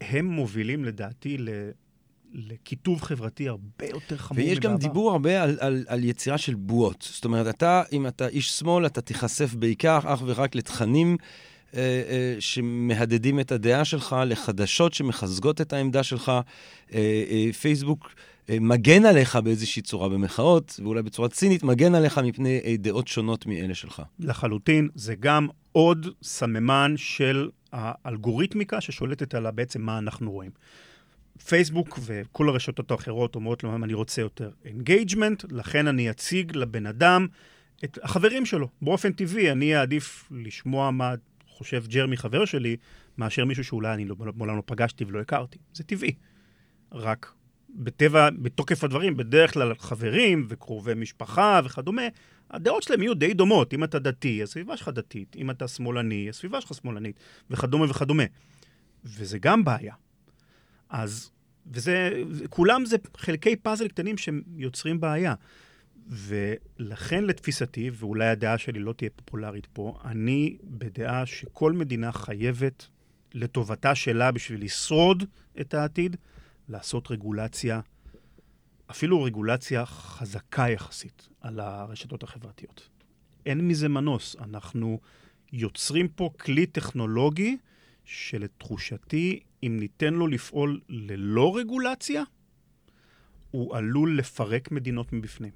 הם 0.00 0.26
מובילים 0.26 0.84
לדעתי 0.84 1.38
ל... 1.38 1.48
לקיטוב 2.34 3.02
חברתי 3.02 3.48
הרבה 3.48 3.86
יותר 3.90 4.16
חמור 4.16 4.44
ויש 4.44 4.58
גם 4.58 4.70
מבעבר. 4.70 4.88
דיבור 4.88 5.10
הרבה 5.10 5.42
על, 5.42 5.56
על, 5.60 5.84
על 5.88 6.04
יצירה 6.04 6.38
של 6.38 6.54
בועות. 6.54 7.08
זאת 7.12 7.24
אומרת, 7.24 7.54
אתה, 7.54 7.82
אם 7.92 8.06
אתה 8.06 8.28
איש 8.28 8.50
שמאל, 8.50 8.86
אתה 8.86 9.00
תיחשף 9.00 9.54
בעיקר 9.54 9.98
אך 10.04 10.22
ורק 10.26 10.54
לתכנים 10.54 11.16
אה, 11.74 11.80
אה, 11.80 12.36
שמהדהדים 12.40 13.40
את 13.40 13.52
הדעה 13.52 13.84
שלך, 13.84 14.16
לחדשות 14.26 14.94
שמחזקות 14.94 15.60
את 15.60 15.72
העמדה 15.72 16.02
שלך. 16.02 16.28
אה, 16.28 16.42
אה, 16.94 17.52
פייסבוק 17.52 18.14
מגן 18.50 19.04
עליך 19.06 19.36
באיזושהי 19.36 19.82
צורה 19.82 20.08
במחאות, 20.08 20.80
ואולי 20.82 21.02
בצורה 21.02 21.28
צינית, 21.28 21.62
מגן 21.62 21.94
עליך 21.94 22.18
מפני 22.18 22.60
אה, 22.64 22.74
דעות 22.78 23.08
שונות 23.08 23.46
מאלה 23.46 23.74
שלך. 23.74 24.02
לחלוטין, 24.18 24.88
זה 24.94 25.14
גם 25.20 25.48
עוד 25.72 26.06
סממן 26.22 26.94
של 26.96 27.50
האלגוריתמיקה 27.72 28.80
ששולטת 28.80 29.34
על 29.34 29.50
בעצם 29.50 29.82
מה 29.82 29.98
אנחנו 29.98 30.32
רואים. 30.32 30.50
פייסבוק 31.46 31.98
וכל 32.02 32.48
הרשתות 32.48 32.90
האחרות 32.90 33.34
אומרות 33.34 33.64
לו, 33.64 33.76
אני 33.76 33.94
רוצה 33.94 34.22
יותר 34.22 34.50
engagement, 34.64 35.44
לכן 35.52 35.86
אני 35.86 36.10
אציג 36.10 36.56
לבן 36.56 36.86
אדם 36.86 37.26
את 37.84 37.98
החברים 38.02 38.46
שלו. 38.46 38.68
באופן 38.82 39.12
טבעי, 39.12 39.52
אני 39.52 39.76
אעדיף 39.76 40.28
לשמוע 40.30 40.90
מה 40.90 41.14
חושב 41.48 41.84
ג'רמי 41.86 42.16
חבר 42.16 42.44
שלי, 42.44 42.76
מאשר 43.18 43.44
מישהו 43.44 43.64
שאולי 43.64 43.94
אני 43.94 44.04
לא- 44.04 44.16
מעולם 44.36 44.56
לא 44.56 44.62
פגשתי 44.66 45.04
ולא 45.04 45.20
הכרתי. 45.20 45.58
זה 45.74 45.84
טבעי. 45.84 46.12
רק 46.92 47.32
בטבע, 47.70 48.28
בתוקף 48.30 48.84
הדברים, 48.84 49.16
בדרך 49.16 49.52
כלל 49.52 49.74
חברים 49.74 50.46
וקרובי 50.48 50.94
משפחה 50.94 51.60
וכדומה, 51.64 52.02
הדעות 52.50 52.82
שלהם 52.82 53.02
יהיו 53.02 53.14
די 53.14 53.34
דומות. 53.34 53.74
אם 53.74 53.84
אתה 53.84 53.98
דתי, 53.98 54.42
הסביבה 54.42 54.76
שלך 54.76 54.88
דתית. 54.88 55.36
אם 55.36 55.50
אתה 55.50 55.68
שמאלני, 55.68 56.28
הסביבה 56.28 56.60
שלך 56.60 56.74
שמאלנית, 56.74 57.16
וכדומה 57.50 57.90
וכדומה. 57.90 58.24
וזה 59.04 59.38
גם 59.38 59.64
בעיה. 59.64 59.94
אז, 60.88 61.30
וזה, 61.72 62.22
כולם 62.50 62.84
זה 62.84 62.96
חלקי 63.16 63.56
פאזל 63.56 63.88
קטנים 63.88 64.16
שיוצרים 64.18 65.00
בעיה. 65.00 65.34
ולכן 66.08 67.24
לתפיסתי, 67.24 67.90
ואולי 67.92 68.28
הדעה 68.28 68.58
שלי 68.58 68.78
לא 68.78 68.92
תהיה 68.92 69.10
פופולרית 69.16 69.66
פה, 69.66 69.98
אני 70.04 70.56
בדעה 70.64 71.26
שכל 71.26 71.72
מדינה 71.72 72.12
חייבת, 72.12 72.86
לטובתה 73.34 73.94
שלה 73.94 74.32
בשביל 74.32 74.64
לשרוד 74.64 75.24
את 75.60 75.74
העתיד, 75.74 76.16
לעשות 76.68 77.10
רגולציה, 77.10 77.80
אפילו 78.90 79.22
רגולציה 79.22 79.86
חזקה 79.86 80.68
יחסית 80.68 81.28
על 81.40 81.60
הרשתות 81.60 82.22
החברתיות. 82.22 82.88
אין 83.46 83.68
מזה 83.68 83.88
מנוס. 83.88 84.36
אנחנו 84.40 85.00
יוצרים 85.52 86.08
פה 86.08 86.30
כלי 86.40 86.66
טכנולוגי 86.66 87.56
שלתחושתי, 88.04 89.40
אם 89.62 89.76
ניתן 89.80 90.14
לו 90.14 90.26
לפעול 90.26 90.80
ללא 90.88 91.56
רגולציה, 91.56 92.22
הוא 93.50 93.76
עלול 93.76 94.18
לפרק 94.18 94.70
מדינות 94.70 95.12
מבפנים. 95.12 95.52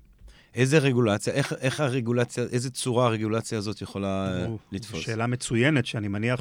איזה 0.55 0.79
רגולציה, 0.79 1.33
איך, 1.33 1.53
איך 1.53 1.81
הרגולציה, 1.81 2.45
איזה 2.45 2.71
צורה 2.71 3.07
הרגולציה 3.07 3.59
הזאת 3.59 3.83
יכולה 3.83 4.47
או, 4.47 4.59
לתפוס? 4.73 5.01
שאלה 5.01 5.27
מצוינת, 5.27 5.87
שאני 5.87 6.09
מניח 6.09 6.41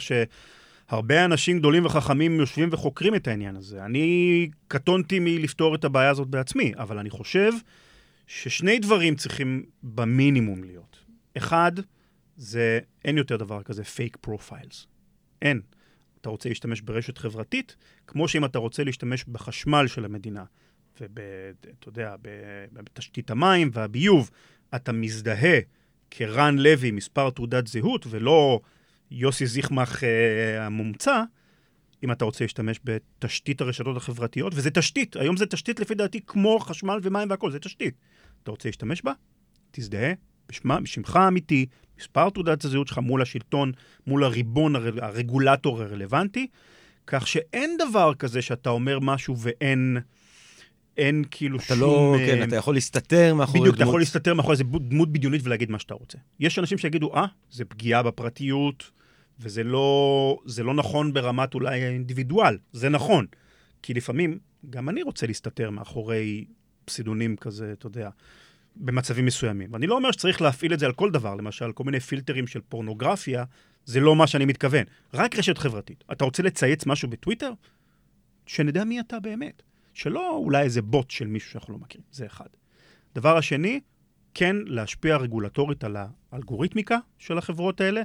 שהרבה 0.90 1.26
אנשים 1.26 1.60
גדולים 1.60 1.86
וחכמים 1.86 2.40
יושבים 2.40 2.70
וחוקרים 2.72 3.16
את 3.16 3.28
העניין 3.28 3.56
הזה. 3.56 3.86
אני 3.86 4.50
קטונתי 4.68 5.20
מלפתור 5.20 5.76
את 5.76 5.84
הבעיה 5.84 6.10
הזאת 6.10 6.28
בעצמי, 6.28 6.72
אבל 6.78 6.98
אני 7.00 7.10
חושב 7.10 7.52
ששני 8.28 8.80
דברים 8.80 9.16
צריכים 9.16 9.64
במינימום 9.84 10.64
להיות. 10.64 11.00
אחד, 11.38 11.72
זה 12.38 12.80
אין 13.06 13.18
יותר 13.18 13.38
דבר 13.38 13.64
כזה 13.64 13.84
fake 13.84 14.18
profiles. 14.22 14.88
אין. 15.42 15.62
אתה 16.22 16.30
רוצה 16.30 16.50
להשתמש 16.50 16.82
ברשת 16.82 17.18
חברתית, 17.18 17.76
כמו 18.08 18.28
שאם 18.28 18.46
אתה 18.46 18.60
רוצה 18.60 18.84
להשתמש 18.84 19.26
בחשמל 19.28 19.88
של 19.88 20.06
המדינה, 20.06 20.44
ואתה 21.02 21.88
יודע, 21.88 22.16
בתשתית 22.74 23.32
המים 23.32 23.70
והביוב, 23.74 24.30
אתה 24.76 24.92
מזדהה 24.92 25.60
כרן 26.12 26.58
לוי, 26.58 26.92
מספר 26.92 27.30
תעודת 27.30 27.68
זהות, 27.68 28.06
ולא 28.10 28.60
יוסי 29.12 29.46
זיחמח 29.46 30.04
אה, 30.04 30.66
המומצא, 30.66 31.24
אם 32.04 32.12
אתה 32.12 32.26
רוצה 32.26 32.44
להשתמש 32.44 32.80
בתשתית 32.84 33.62
הרשתות 33.62 33.98
החברתיות, 33.98 34.54
וזה 34.56 34.72
תשתית, 34.72 35.16
היום 35.16 35.38
זה 35.38 35.46
תשתית 35.46 35.80
לפי 35.80 35.96
דעתי 35.96 36.20
כמו 36.28 36.60
חשמל 36.60 37.00
ומים 37.04 37.30
והכול, 37.30 37.52
זה 37.52 37.60
תשתית. 37.60 37.94
אתה 38.44 38.52
רוצה 38.52 38.70
להשתמש 38.70 39.02
בה? 39.02 39.12
תזדהה 39.72 40.14
בשמה, 40.50 40.80
בשמך 40.82 41.16
האמיתי, 41.16 41.66
מספר 42.00 42.30
תעודת 42.30 42.66
הזהות 42.66 42.88
שלך 42.88 42.98
מול 42.98 43.22
השלטון, 43.22 43.72
מול 44.08 44.24
הריבון, 44.24 44.76
הר, 44.76 45.06
הרגולטור 45.06 45.82
הרלוונטי, 45.82 46.48
כך 47.08 47.28
שאין 47.28 47.78
דבר 47.78 48.14
כזה 48.14 48.42
שאתה 48.42 48.70
אומר 48.70 49.00
משהו 49.00 49.36
ואין 49.38 49.98
אין 50.98 51.24
כאילו 51.32 51.58
אתה 51.58 51.66
שום... 51.66 51.80
לא, 51.80 52.16
אה, 52.20 52.28
כן, 52.28 52.44
אתה 52.44 52.56
יכול 52.56 52.74
להסתתר 52.74 53.34
מאחורי 53.34 53.60
בדיוק, 53.60 53.76
אתה 53.76 53.84
דמות. 53.84 53.92
יכול 53.92 54.02
להסתתר 54.02 54.34
מאחורי 54.34 54.54
איזה 54.54 54.64
דמות 54.64 55.12
בדיונית 55.12 55.42
ולהגיד 55.44 55.72
מה 55.72 55.80
שאתה 55.80 55.94
רוצה. 55.94 56.18
יש 56.40 56.60
אנשים 56.60 56.78
שיגידו, 56.78 57.16
אה, 57.16 57.26
זה 57.52 57.66
פגיעה 57.66 58.04
בפרטיות, 58.04 58.92
וזה 59.40 59.64
לא, 59.64 60.40
לא 60.64 60.74
נכון 60.74 61.14
ברמת 61.14 61.54
אולי 61.54 61.84
האינדיבידואל. 61.84 62.58
זה 62.72 62.90
נכון. 62.90 63.26
כי 63.82 63.94
לפעמים, 63.94 64.40
גם 64.70 64.90
אני 64.90 65.04
רוצה 65.04 65.28
להסתתר 65.28 65.70
מאחורי 65.70 66.46
פסידונים 66.86 67.36
כזה, 67.36 67.74
אתה 67.74 67.88
יודע, 67.88 68.10
במצבים 68.76 69.26
מסוימים. 69.26 69.74
ואני 69.74 69.88
לא 69.88 69.96
אומר 69.96 70.12
שצריך 70.12 70.42
להפעיל 70.42 70.74
את 70.74 70.80
זה 70.80 70.86
על 70.86 70.94
כל 70.94 71.12
דבר, 71.12 71.36
למשל, 71.36 71.72
כל 71.72 71.84
מיני 71.84 72.00
פילטרים 72.00 72.48
של 72.48 72.62
פורנוגרפיה, 72.70 73.44
זה 73.86 74.00
לא 74.00 74.16
מה 74.16 74.28
שאני 74.28 74.46
מתכוון. 74.46 74.84
רק 75.14 75.36
רשת 75.36 75.58
חברתית. 75.58 76.04
אתה 76.12 76.26
רוצה 76.26 76.44
לצייץ 76.44 76.86
משהו 76.86 77.10
בטוויטר? 77.10 77.52
שנדע 78.46 78.84
מי 78.84 79.00
אתה 79.00 79.20
באמת. 79.20 79.64
שלא 79.94 80.36
אולי 80.36 80.64
איזה 80.64 80.82
בוט 80.82 81.12
של 81.12 81.28
מישהו 81.28 81.52
שאנחנו 81.52 81.74
לא 81.74 81.80
מכירים, 81.80 82.08
זה 82.12 82.26
אחד. 82.26 82.48
דבר 83.16 83.38
השני, 83.38 83.80
כן 84.34 84.56
להשפיע 84.66 85.18
רגולטורית 85.18 85.84
על 85.84 85.98
האלגוריתמיקה 86.32 86.98
של 87.18 87.38
החברות 87.38 87.82
האלה, 87.82 88.02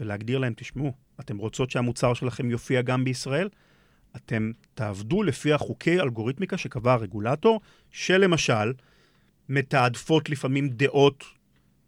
ולהגדיר 0.00 0.38
להם, 0.38 0.52
תשמעו, 0.56 0.92
אתם 1.20 1.36
רוצות 1.36 1.70
שהמוצר 1.70 2.14
שלכם 2.14 2.50
יופיע 2.50 2.82
גם 2.82 3.04
בישראל? 3.04 3.48
אתם 4.16 4.52
תעבדו 4.74 5.22
לפי 5.22 5.52
החוקי 5.52 6.00
אלגוריתמיקה 6.00 6.58
שקבע 6.58 6.92
הרגולטור, 6.92 7.60
שלמשל, 7.90 8.72
מתעדפות 9.48 10.30
לפעמים 10.30 10.68
דעות 10.68 11.24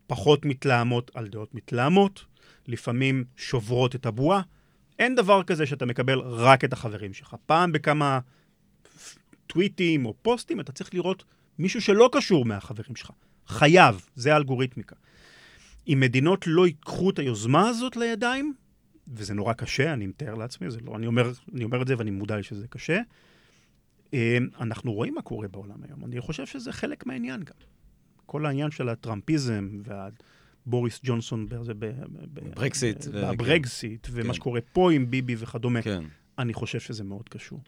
פחות 0.06 0.44
מתלהמות 0.44 1.10
על 1.14 1.28
דעות 1.28 1.54
מתלהמות, 1.54 2.24
לפעמים 2.66 3.24
שוברות 3.36 3.94
את 3.94 4.06
הבועה. 4.06 4.42
אין 4.98 5.14
דבר 5.14 5.42
כזה 5.42 5.66
שאתה 5.66 5.86
מקבל 5.86 6.18
רק 6.18 6.64
את 6.64 6.72
החברים 6.72 7.14
שלך. 7.14 7.36
פעם 7.46 7.72
בכמה 7.72 8.20
טוויטים 9.46 10.06
או 10.06 10.14
פוסטים 10.22 10.60
אתה 10.60 10.72
צריך 10.72 10.94
לראות 10.94 11.24
מישהו 11.58 11.80
שלא 11.80 12.10
קשור 12.12 12.44
מהחברים 12.44 12.96
שלך. 12.96 13.10
חייב, 13.46 14.08
זה 14.14 14.32
האלגוריתמיקה. 14.32 14.96
אם 15.88 16.00
מדינות 16.00 16.46
לא 16.46 16.66
ייקחו 16.66 17.10
את 17.10 17.18
היוזמה 17.18 17.68
הזאת 17.68 17.96
לידיים, 17.96 18.54
וזה 19.08 19.34
נורא 19.34 19.52
קשה, 19.52 19.92
אני 19.92 20.06
מתאר 20.06 20.34
לעצמי, 20.34 20.70
זה 20.70 20.80
לא, 20.80 20.96
אני 20.96 21.06
אומר, 21.06 21.32
אני 21.54 21.64
אומר 21.64 21.82
את 21.82 21.86
זה 21.86 21.94
ואני 21.98 22.10
מודע 22.10 22.42
שזה 22.42 22.68
קשה, 22.68 23.00
אה, 24.14 24.38
אנחנו 24.60 24.92
רואים 24.92 25.14
מה 25.14 25.22
קורה 25.22 25.48
בעולם 25.48 25.82
היום. 25.88 26.04
אני 26.04 26.20
חושב 26.20 26.46
שזה 26.46 26.72
חלק 26.72 27.06
מהעניין 27.06 27.40
גם. 27.42 27.54
כל 28.26 28.46
העניין 28.46 28.70
של 28.70 28.88
הטראמפיזם 28.88 29.68
והבוריס 29.84 31.00
ג'ונסון 31.04 31.48
ברקסיט. 32.28 33.06
בברקסיט, 33.06 34.06
ומה 34.10 34.26
כן. 34.26 34.32
שקורה 34.32 34.60
פה 34.72 34.92
עם 34.92 35.10
ביבי 35.10 35.34
וכדומה, 35.38 35.82
כן. 35.82 36.04
אני 36.38 36.54
חושב 36.54 36.80
שזה 36.80 37.04
מאוד 37.04 37.28
קשור. 37.28 37.60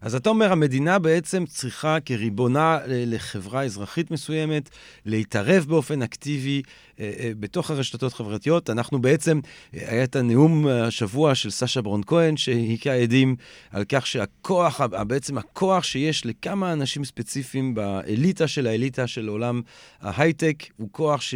אז 0.00 0.14
אתה 0.14 0.30
אומר, 0.30 0.52
המדינה 0.52 0.98
בעצם 0.98 1.44
צריכה 1.46 2.00
כריבונה 2.04 2.78
לחברה 2.86 3.62
אזרחית 3.62 4.10
מסוימת 4.10 4.70
להתערב 5.06 5.64
באופן 5.68 6.02
אקטיבי 6.02 6.62
אה, 7.00 7.12
אה, 7.18 7.30
בתוך 7.40 7.70
הרשתות 7.70 8.02
החברתיות. 8.02 8.70
אנחנו 8.70 9.00
בעצם, 9.00 9.40
אה, 9.74 9.84
היה 9.88 10.04
את 10.04 10.16
הנאום 10.16 10.66
השבוע 10.66 11.34
של 11.34 11.50
סשה 11.50 11.82
ברון 11.82 12.00
כהן, 12.06 12.36
שהיכה 12.36 12.92
עדים 12.92 13.36
על 13.70 13.84
כך 13.88 14.06
שהכוח, 14.06 14.80
בעצם 14.80 15.38
הכוח 15.38 15.84
שיש 15.84 16.26
לכמה 16.26 16.72
אנשים 16.72 17.04
ספציפיים 17.04 17.74
באליטה 17.74 18.48
של 18.48 18.66
האליטה 18.66 19.06
של 19.06 19.28
עולם 19.28 19.62
ההייטק, 20.00 20.64
הוא 20.76 20.88
כוח 20.92 21.20
ש... 21.20 21.34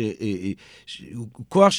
הוא 1.14 1.28
כוח, 1.48 1.72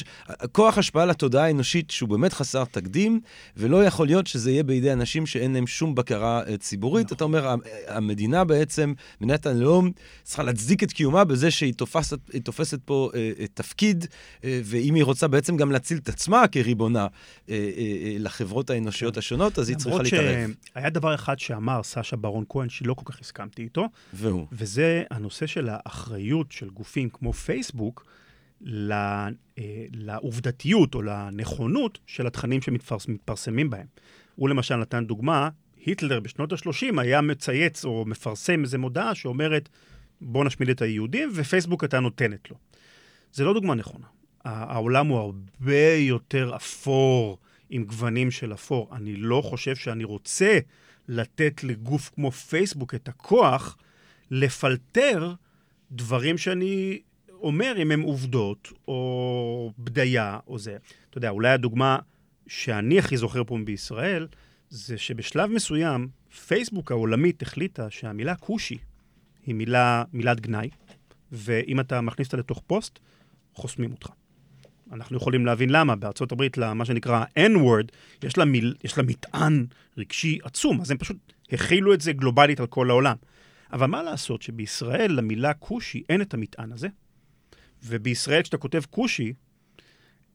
כוח 0.52 0.78
השפעה 0.78 1.06
לתודעה 1.06 1.44
האנושית 1.44 1.90
שהוא 1.90 2.08
באמת 2.08 2.32
חסר 2.32 2.64
תקדים, 2.64 3.20
ולא 3.56 3.84
יכול 3.84 4.06
להיות 4.06 4.26
שזה 4.26 4.50
יהיה 4.50 4.62
בידי 4.62 4.92
אנשים 4.92 5.26
שאין 5.26 5.52
להם 5.52 5.66
שום 5.66 5.94
בקרה 5.94 6.42
ציבורית. 6.56 7.06
נכון. 7.06 7.16
אתה 7.16 7.24
אומר, 7.24 7.54
המדינה 7.88 8.44
בעצם, 8.44 8.92
מדינת 9.20 9.46
הלאום, 9.46 9.90
צריכה 10.22 10.42
להצדיק 10.42 10.82
את 10.82 10.92
קיומה 10.92 11.24
בזה 11.24 11.50
שהיא 11.50 11.74
תופסת, 11.74 12.18
תופסת 12.44 12.78
פה 12.84 13.10
תפקיד. 13.54 13.74
תפקיד, 13.84 14.06
אה, 14.44 14.60
ואם 14.64 14.94
היא 14.94 15.04
רוצה 15.04 15.28
בעצם 15.28 15.56
גם 15.56 15.72
להציל 15.72 15.98
את 15.98 16.08
עצמה 16.08 16.48
כריבונה 16.48 17.06
אה, 17.48 17.54
אה, 17.76 18.16
לחברות 18.18 18.70
האנושיות 18.70 19.16
השונות, 19.16 19.58
אז 19.58 19.68
היא 19.68 19.76
צריכה 19.76 20.02
להתערב. 20.02 20.50
היה 20.74 20.90
דבר 20.90 21.14
אחד 21.14 21.38
שאמר 21.38 21.82
סשה 21.82 22.16
ברון 22.16 22.44
כהן, 22.48 22.68
שלא 22.68 22.94
כל 22.94 23.12
כך 23.12 23.20
הסכמתי 23.20 23.62
איתו, 23.62 23.88
והוא? 24.12 24.46
וזה 24.52 25.02
הנושא 25.10 25.46
של 25.46 25.68
האחריות 25.70 26.52
של 26.52 26.70
גופים 26.70 27.08
כמו 27.08 27.32
פייסבוק, 27.32 28.06
לעובדתיות 29.92 30.94
או 30.94 31.02
לנכונות 31.02 31.98
של 32.06 32.26
התכנים 32.26 32.62
שמתפרסמים 32.62 33.70
בהם. 33.70 33.86
הוא 34.36 34.48
למשל 34.48 34.76
נתן 34.76 35.04
דוגמה, 35.04 35.48
היטלר 35.86 36.20
בשנות 36.20 36.52
ה-30 36.52 37.00
היה 37.00 37.20
מצייץ 37.20 37.84
או 37.84 38.04
מפרסם 38.06 38.62
איזו 38.62 38.78
מודעה 38.78 39.14
שאומרת, 39.14 39.68
בוא 40.20 40.44
נשמיד 40.44 40.68
את 40.68 40.82
היהודים, 40.82 41.30
ופייסבוק 41.34 41.82
הייתה 41.82 42.00
נותנת 42.00 42.50
לו. 42.50 42.56
זה 43.32 43.44
לא 43.44 43.54
דוגמה 43.54 43.74
נכונה. 43.74 44.06
העולם 44.44 45.06
הוא 45.06 45.18
הרבה 45.18 45.94
יותר 45.96 46.56
אפור, 46.56 47.38
עם 47.70 47.84
גוונים 47.84 48.30
של 48.30 48.52
אפור. 48.52 48.88
אני 48.92 49.16
לא 49.16 49.42
חושב 49.44 49.76
שאני 49.76 50.04
רוצה 50.04 50.58
לתת 51.08 51.64
לגוף 51.64 52.10
כמו 52.14 52.30
פייסבוק 52.30 52.94
את 52.94 53.08
הכוח 53.08 53.76
לפלטר 54.30 55.32
דברים 55.92 56.38
שאני 56.38 56.98
אומר 57.32 57.74
אם 57.82 57.90
הם 57.90 58.00
עובדות, 58.00 58.72
או 58.88 59.72
בדיה, 59.78 60.38
או 60.46 60.58
זה. 60.58 60.76
אתה 61.10 61.18
יודע, 61.18 61.30
אולי 61.30 61.48
הדוגמה 61.48 61.98
שאני 62.46 62.98
הכי 62.98 63.16
זוכר 63.16 63.44
פה 63.44 63.58
בישראל, 63.64 64.26
זה 64.68 64.98
שבשלב 64.98 65.50
מסוים, 65.50 66.08
פייסבוק 66.46 66.90
העולמית 66.90 67.42
החליטה 67.42 67.90
שהמילה 67.90 68.36
כושי 68.36 68.78
היא 69.46 69.54
מילה, 69.54 70.04
מילת 70.12 70.40
גנאי, 70.40 70.70
ואם 71.32 71.80
אתה 71.80 72.00
מכניס 72.00 72.26
אותה 72.26 72.36
לתוך 72.36 72.62
פוסט, 72.66 72.98
חוסמים 73.54 73.92
אותך. 73.92 74.08
אנחנו 74.92 75.16
יכולים 75.16 75.46
להבין 75.46 75.70
למה. 75.70 75.96
בארצות 75.96 76.32
הברית, 76.32 76.58
למה 76.58 76.84
שנקרא 76.84 77.24
N-word, 77.38 77.92
יש 78.22 78.38
מיל, 78.38 78.74
יש 78.84 78.98
לה 78.98 79.04
מטען 79.04 79.66
רגשי 79.98 80.38
עצום, 80.42 80.80
אז 80.80 80.90
הם 80.90 80.98
פשוט 80.98 81.16
הכילו 81.52 81.94
את 81.94 82.00
זה 82.00 82.12
גלובלית 82.12 82.60
על 82.60 82.66
כל 82.66 82.90
העולם. 82.90 83.16
אבל 83.72 83.86
מה 83.86 84.02
לעשות 84.02 84.42
שבישראל 84.42 85.12
למילה 85.12 85.54
כושי 85.54 86.02
אין 86.08 86.22
את 86.22 86.34
המטען 86.34 86.72
הזה, 86.72 86.88
ובישראל 87.82 88.42
כשאתה 88.42 88.56
כותב 88.56 88.82
כושי, 88.90 89.32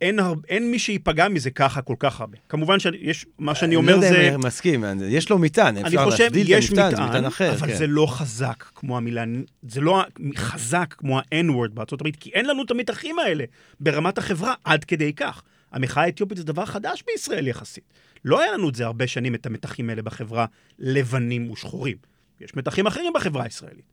אין, 0.02 0.20
הר... 0.20 0.34
אין 0.48 0.72
מי 0.72 0.80
שייפגע 0.80 1.28
מזה 1.28 1.52
ככה 1.52 1.82
כל 1.82 1.96
כך 2.00 2.22
הרבה. 2.22 2.38
כמובן 2.50 2.80
שיש, 2.80 3.26
מה 3.40 3.56
שאני 3.56 3.76
אומר 3.76 4.00
זה... 4.00 4.08
אני 4.08 4.16
לא 4.16 4.20
יודע 4.20 4.30
אם 4.30 4.36
אני 4.36 4.48
מסכים, 4.48 4.84
יש 5.10 5.30
לו 5.30 5.40
מטען, 5.40 5.78
אפשר 5.78 6.06
להבדיל 6.06 6.58
את 6.58 6.64
המטען, 6.70 6.96
זה 6.96 7.02
מטען 7.02 7.26
אחר. 7.26 7.54
אבל 7.54 7.68
כן. 7.68 7.78
זה 7.78 7.88
לא 7.88 8.06
חזק 8.06 8.64
כמו 8.76 8.98
המילה, 8.98 9.24
זה 9.70 9.82
לא 9.82 10.04
חזק 10.36 10.96
כמו 10.98 11.20
ה-N-word 11.20 11.72
בארצות 11.74 12.02
הברית, 12.02 12.16
כי 12.16 12.30
אין 12.30 12.46
לנו 12.46 12.64
את 12.64 12.72
המתחים 12.72 13.20
האלה 13.20 13.44
ברמת 13.80 14.18
החברה 14.18 14.54
עד 14.64 14.84
כדי 14.84 15.14
כך. 15.14 15.42
המחאה 15.72 16.04
האתיופית 16.04 16.38
זה 16.38 16.44
דבר 16.44 16.66
חדש 16.66 17.04
בישראל 17.08 17.48
יחסית. 17.48 17.84
לא 18.26 18.42
היה 18.42 18.52
לנו 18.52 18.70
את 18.70 18.76
זה 18.76 18.86
הרבה 18.86 19.08
שנים, 19.08 19.36
את 19.36 19.46
המתחים 19.46 19.90
האלה 19.90 20.02
בחברה, 20.02 20.46
לבנים 20.80 21.52
ושחורים. 21.52 21.98
יש 22.42 22.56
מתחים 22.56 22.88
אחרים 22.88 23.14
בחברה 23.16 23.44
הישראלית. 23.44 23.86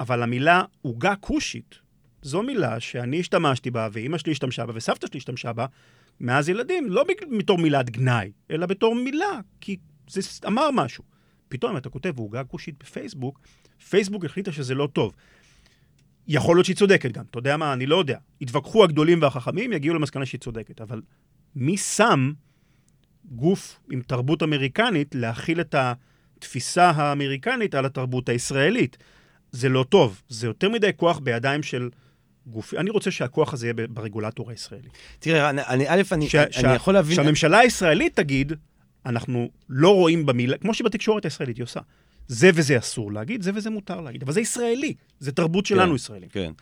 אבל 0.00 0.22
המילה 0.22 0.62
עוגה 0.82 1.14
כושית, 1.20 1.74
זו 2.26 2.42
מילה 2.42 2.80
שאני 2.80 3.20
השתמשתי 3.20 3.70
בה, 3.70 3.88
ואימא 3.92 4.18
שלי 4.18 4.32
השתמשה 4.32 4.66
בה, 4.66 4.72
וסבתא 4.76 5.06
שלי 5.06 5.18
השתמשה 5.18 5.52
בה, 5.52 5.66
מאז 6.20 6.48
ילדים, 6.48 6.90
לא 6.90 7.04
בתור 7.38 7.58
מילת 7.58 7.90
גנאי, 7.90 8.32
אלא 8.50 8.66
בתור 8.66 8.94
מילה, 8.94 9.40
כי 9.60 9.76
זה 10.08 10.20
אמר 10.46 10.70
משהו. 10.72 11.04
פתאום 11.48 11.76
אתה 11.76 11.88
כותב 11.88 12.18
עוגה 12.18 12.44
כושית 12.44 12.74
בפייסבוק, 12.80 13.40
פייסבוק 13.88 14.24
החליטה 14.24 14.52
שזה 14.52 14.74
לא 14.74 14.88
טוב. 14.92 15.14
יכול 16.28 16.56
להיות 16.56 16.66
שהיא 16.66 16.76
צודקת 16.76 17.12
גם, 17.12 17.24
אתה 17.30 17.38
יודע 17.38 17.56
מה, 17.56 17.72
אני 17.72 17.86
לא 17.86 17.96
יודע. 17.96 18.18
יתווכחו 18.40 18.84
הגדולים 18.84 19.22
והחכמים, 19.22 19.72
יגיעו 19.72 19.94
למסקנה 19.94 20.26
שהיא 20.26 20.40
צודקת, 20.40 20.80
אבל 20.80 21.02
מי 21.56 21.76
שם 21.76 22.32
גוף 23.24 23.80
עם 23.90 24.02
תרבות 24.02 24.42
אמריקנית 24.42 25.14
להכיל 25.14 25.60
את 25.60 25.74
התפיסה 25.74 26.90
האמריקנית 26.90 27.74
על 27.74 27.86
התרבות 27.86 28.28
הישראלית? 28.28 28.96
זה 29.52 29.68
לא 29.68 29.84
טוב, 29.88 30.22
זה 30.28 30.46
יותר 30.46 30.68
מדי 30.68 30.90
כוח 30.96 31.18
בידיים 31.18 31.62
של... 31.62 31.88
גוף... 32.46 32.74
אני 32.74 32.90
רוצה 32.90 33.10
שהכוח 33.10 33.52
הזה 33.52 33.66
יהיה 33.66 33.74
ברגולטור 33.88 34.50
הישראלי. 34.50 34.88
תראה, 35.18 35.50
אני, 35.50 35.62
אני 35.62 35.88
א', 35.88 36.02
אני, 36.12 36.28
ש, 36.28 36.34
אני 36.34 36.52
ש, 36.52 36.64
יכול 36.76 36.94
להבין... 36.94 37.16
שהממשלה 37.16 37.58
הישראלית 37.58 38.16
תגיד, 38.16 38.52
אנחנו 39.06 39.48
לא 39.68 39.94
רואים 39.94 40.26
במילה, 40.26 40.58
כמו 40.58 40.74
שבתקשורת 40.74 41.24
הישראלית 41.24 41.56
היא 41.56 41.64
עושה. 41.64 41.80
זה 42.28 42.50
וזה 42.54 42.78
אסור 42.78 43.12
להגיד, 43.12 43.42
זה 43.42 43.50
וזה 43.54 43.70
מותר 43.70 44.00
להגיד. 44.00 44.22
אבל 44.22 44.32
זה 44.32 44.40
ישראלי, 44.40 44.94
זה 45.20 45.32
תרבות 45.32 45.66
שלנו 45.66 45.90
כן, 45.90 45.94
ישראלים. 45.94 46.28
כן. 46.28 46.52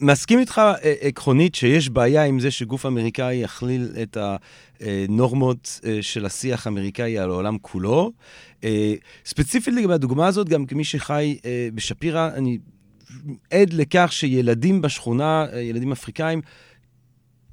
מסכים 0.00 0.38
איתך 0.38 0.58
אה, 0.58 0.94
עקרונית 1.00 1.54
שיש 1.54 1.88
בעיה 1.88 2.24
עם 2.24 2.40
זה 2.40 2.50
שגוף 2.50 2.86
אמריקאי 2.86 3.34
יכליל 3.34 3.88
את 4.02 4.16
הנורמות 4.80 5.80
אה, 5.84 5.98
של 6.00 6.26
השיח 6.26 6.66
האמריקאי 6.66 7.18
על 7.18 7.30
העולם 7.30 7.58
כולו. 7.62 8.12
אה, 8.64 8.94
ספציפית 9.24 9.74
לגבי 9.74 9.94
הדוגמה 9.94 10.26
הזאת, 10.26 10.48
גם 10.48 10.66
כמי 10.66 10.84
שחי 10.84 11.38
בשפירא, 11.74 12.30
אני 12.34 12.58
עד 13.50 13.72
לכך 13.72 14.08
שילדים 14.12 14.82
בשכונה, 14.82 15.46
ילדים 15.56 15.92
אפריקאים, 15.92 16.40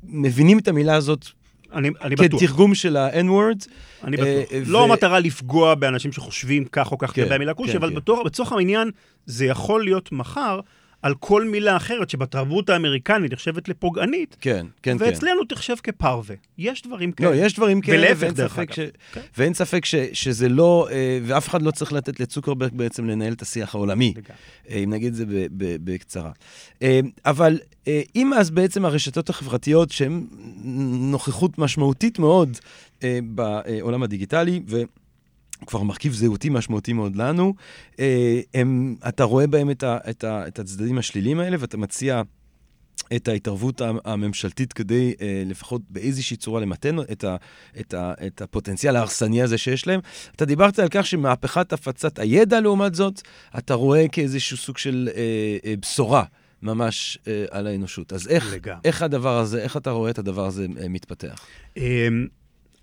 מבינים 0.03 0.59
את 0.59 0.67
המילה 0.67 0.95
הזאת 0.95 1.25
אני, 1.73 1.89
אני 2.01 2.15
בטוח. 2.15 2.41
כתרגום 2.41 2.75
של 2.75 2.97
ה-N-word. 2.97 3.67
אני 4.03 4.17
בטוח. 4.17 4.49
Uh, 4.49 4.53
לא 4.65 4.77
ו... 4.77 4.83
המטרה 4.83 5.19
לפגוע 5.19 5.75
באנשים 5.75 6.11
שחושבים 6.11 6.65
כך 6.65 6.91
או 6.91 6.97
כך 6.97 7.11
כן, 7.13 7.21
לגבי 7.21 7.35
המילה 7.35 7.53
כושי, 7.53 7.71
כן, 7.71 7.77
אבל 7.77 7.89
כן. 7.89 7.95
בתוך, 7.95 8.19
בתוך 8.25 8.51
העניין 8.51 8.91
זה 9.25 9.45
יכול 9.45 9.83
להיות 9.83 10.11
מחר 10.11 10.59
על 11.05 11.13
כל 11.19 11.43
מילה 11.43 11.77
אחרת 11.77 12.09
שבתרבות 12.09 12.69
האמריקנית 12.69 13.33
נחשבת 13.33 13.69
לפוגענית, 13.69 14.37
כן, 14.41 14.65
כן, 14.83 14.97
כן. 14.97 15.05
ואצלנו 15.05 15.41
כן. 15.41 15.55
תחשב 15.55 15.75
כפרווה. 15.83 16.35
יש 16.57 16.81
דברים 16.81 17.11
כאלה. 17.11 17.29
לא, 17.29 17.35
יש 17.35 17.53
דברים 17.53 17.81
כאלה, 17.81 17.97
ולהפך 17.97 18.37
דרך 18.37 18.59
אגב. 18.59 18.73
ש... 18.73 18.79
כן. 19.13 19.21
ואין 19.37 19.53
ספק 19.53 19.85
ש... 19.85 19.95
שזה 20.13 20.49
לא, 20.49 20.87
אה, 20.91 21.19
ואף 21.23 21.49
אחד 21.49 21.61
לא 21.61 21.71
צריך 21.71 21.93
לתת 21.93 22.19
לצוקרברג 22.19 22.71
בעצם 22.73 23.07
לנהל 23.07 23.33
את 23.33 23.41
השיח 23.41 23.75
העולמי, 23.75 24.13
אה, 24.69 24.75
אם 24.75 24.89
נגיד 24.89 25.07
את 25.07 25.15
זה 25.15 25.25
בקצרה. 25.57 26.31
אה, 26.81 26.99
אבל 27.25 27.59
אם 28.15 28.33
אז 28.33 28.49
בעצם 28.49 28.85
הרשתות 28.85 29.29
החברתיות, 29.29 29.91
שהן 29.91 30.25
נוכחות 31.11 31.57
משמעותית 31.57 32.19
מאוד 32.19 32.57
בעולם 33.23 34.03
הדיגיטלי, 34.03 34.61
ו... 34.67 34.81
כבר 35.65 35.83
מרכיב 35.83 36.13
זהותי 36.13 36.49
משמעותי 36.49 36.93
מאוד 36.93 37.15
לנו. 37.15 37.53
אה, 37.99 38.41
הם, 38.53 38.95
אתה 39.07 39.23
רואה 39.23 39.47
בהם 39.47 39.71
את, 39.71 39.83
ה, 39.83 39.97
את, 40.09 40.23
ה, 40.23 40.47
את 40.47 40.59
הצדדים 40.59 40.97
השליליים 40.97 41.39
האלה, 41.39 41.57
ואתה 41.59 41.77
מציע 41.77 42.21
את 43.15 43.27
ההתערבות 43.27 43.81
הממשלתית 44.05 44.73
כדי 44.73 45.13
אה, 45.21 45.43
לפחות 45.45 45.81
באיזושהי 45.89 46.37
צורה 46.37 46.61
למתן 46.61 46.99
את, 46.99 47.23
ה, 47.23 47.35
את, 47.79 47.93
ה, 47.93 48.13
את 48.27 48.41
הפוטנציאל 48.41 48.95
ההרסני 48.95 49.41
הזה 49.41 49.57
שיש 49.57 49.87
להם. 49.87 49.99
אתה 50.35 50.45
דיברת 50.45 50.79
על 50.79 50.87
כך 50.91 51.05
שמהפכת 51.05 51.73
הפצת 51.73 52.19
הידע, 52.19 52.59
לעומת 52.59 52.95
זאת, 52.95 53.21
אתה 53.57 53.73
רואה 53.73 54.07
כאיזשהו 54.07 54.57
סוג 54.57 54.77
של 54.77 55.09
אה, 55.15 55.21
אה, 55.65 55.73
בשורה. 55.81 56.23
ממש 56.61 57.17
אה, 57.27 57.45
על 57.51 57.67
האנושות. 57.67 58.13
אז 58.13 58.27
איך, 58.27 58.55
איך 58.85 59.01
הדבר 59.01 59.37
הזה, 59.37 59.61
איך 59.61 59.77
אתה 59.77 59.91
רואה 59.91 60.11
את 60.11 60.19
הדבר 60.19 60.45
הזה 60.45 60.67
אה, 60.81 60.87
מתפתח? 60.87 61.45
אה, 61.77 62.07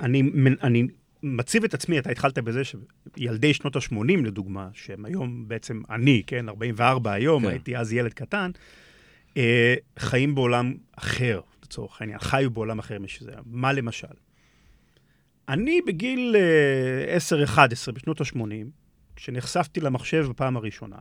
אני, 0.00 0.22
אני 0.62 0.86
מציב 1.22 1.64
את 1.64 1.74
עצמי, 1.74 1.98
אתה 1.98 2.10
התחלת 2.10 2.38
בזה 2.38 2.62
שילדי 2.64 3.54
שנות 3.54 3.76
ה-80, 3.76 4.16
לדוגמה, 4.24 4.68
שהם 4.72 5.04
היום 5.04 5.48
בעצם 5.48 5.82
אני, 5.90 6.22
כן, 6.26 6.48
44 6.48 7.12
היום, 7.12 7.42
כן. 7.42 7.48
הייתי 7.48 7.76
אז 7.76 7.92
ילד 7.92 8.12
קטן, 8.12 8.50
אה, 9.36 9.74
חיים 9.98 10.34
בעולם 10.34 10.74
אחר, 10.92 11.40
לצורך 11.62 12.00
העניין, 12.00 12.18
חיו 12.18 12.50
בעולם 12.50 12.78
אחר 12.78 12.98
משזה. 12.98 13.32
מה 13.46 13.72
למשל? 13.72 14.06
אני 15.48 15.80
בגיל 15.86 16.36
אה, 17.08 17.16
10-11, 17.88 17.92
בשנות 17.92 18.20
ה-80, 18.20 18.40
כשנחשפתי 19.16 19.80
למחשב 19.80 20.26
בפעם 20.30 20.56
הראשונה, 20.56 20.98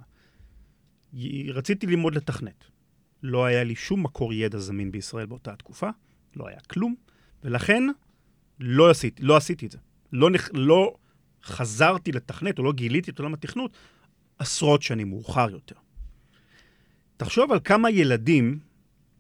רציתי 1.48 1.88
ללמוד 1.88 2.16
לתכנת. 2.16 2.66
לא 3.24 3.46
היה 3.46 3.64
לי 3.64 3.76
שום 3.76 4.04
מקור 4.04 4.34
ידע 4.34 4.58
זמין 4.58 4.92
בישראל 4.92 5.26
באותה 5.26 5.56
תקופה, 5.56 5.90
לא 6.36 6.48
היה 6.48 6.60
כלום, 6.60 6.96
ולכן 7.44 7.84
לא 8.60 8.90
עשיתי, 8.90 9.24
לא 9.24 9.38
עשיתי 9.38 9.66
את 9.66 9.72
זה. 9.72 9.78
לא. 10.14 10.30
לא 10.54 10.96
חזרתי 11.44 12.12
לתכנת, 12.12 12.60
או 12.60 12.64
לא 12.64 12.74
גיליתי 12.74 13.12
את 13.12 13.20
עולם 13.20 13.34
התכנות, 13.34 13.72
עשרות 14.40 14.82
שנים 14.82 15.10
מאוחר 15.10 15.50
יותר. 15.50 15.76
תחשוב 17.18 17.52
על 17.52 17.60
כמה 17.64 17.90
ילדים 17.90 18.60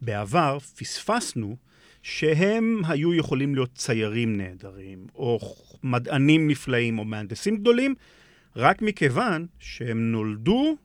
בעבר 0.02 0.60
פספסנו 0.60 1.58
שהם 2.02 2.82
היו 2.88 3.14
יכולים 3.14 3.56
להיות 3.56 3.76
ציירים 3.76 4.38
נהדרים, 4.38 5.08
או 5.16 5.40
מדענים 5.84 6.48
נפלאים, 6.48 7.00
או 7.00 7.06
מהנדסים 7.06 7.58
גדולים, 7.58 7.96
רק 8.56 8.82
מכיוון 8.82 9.48
שהם 9.60 10.12
נולדו 10.12 10.76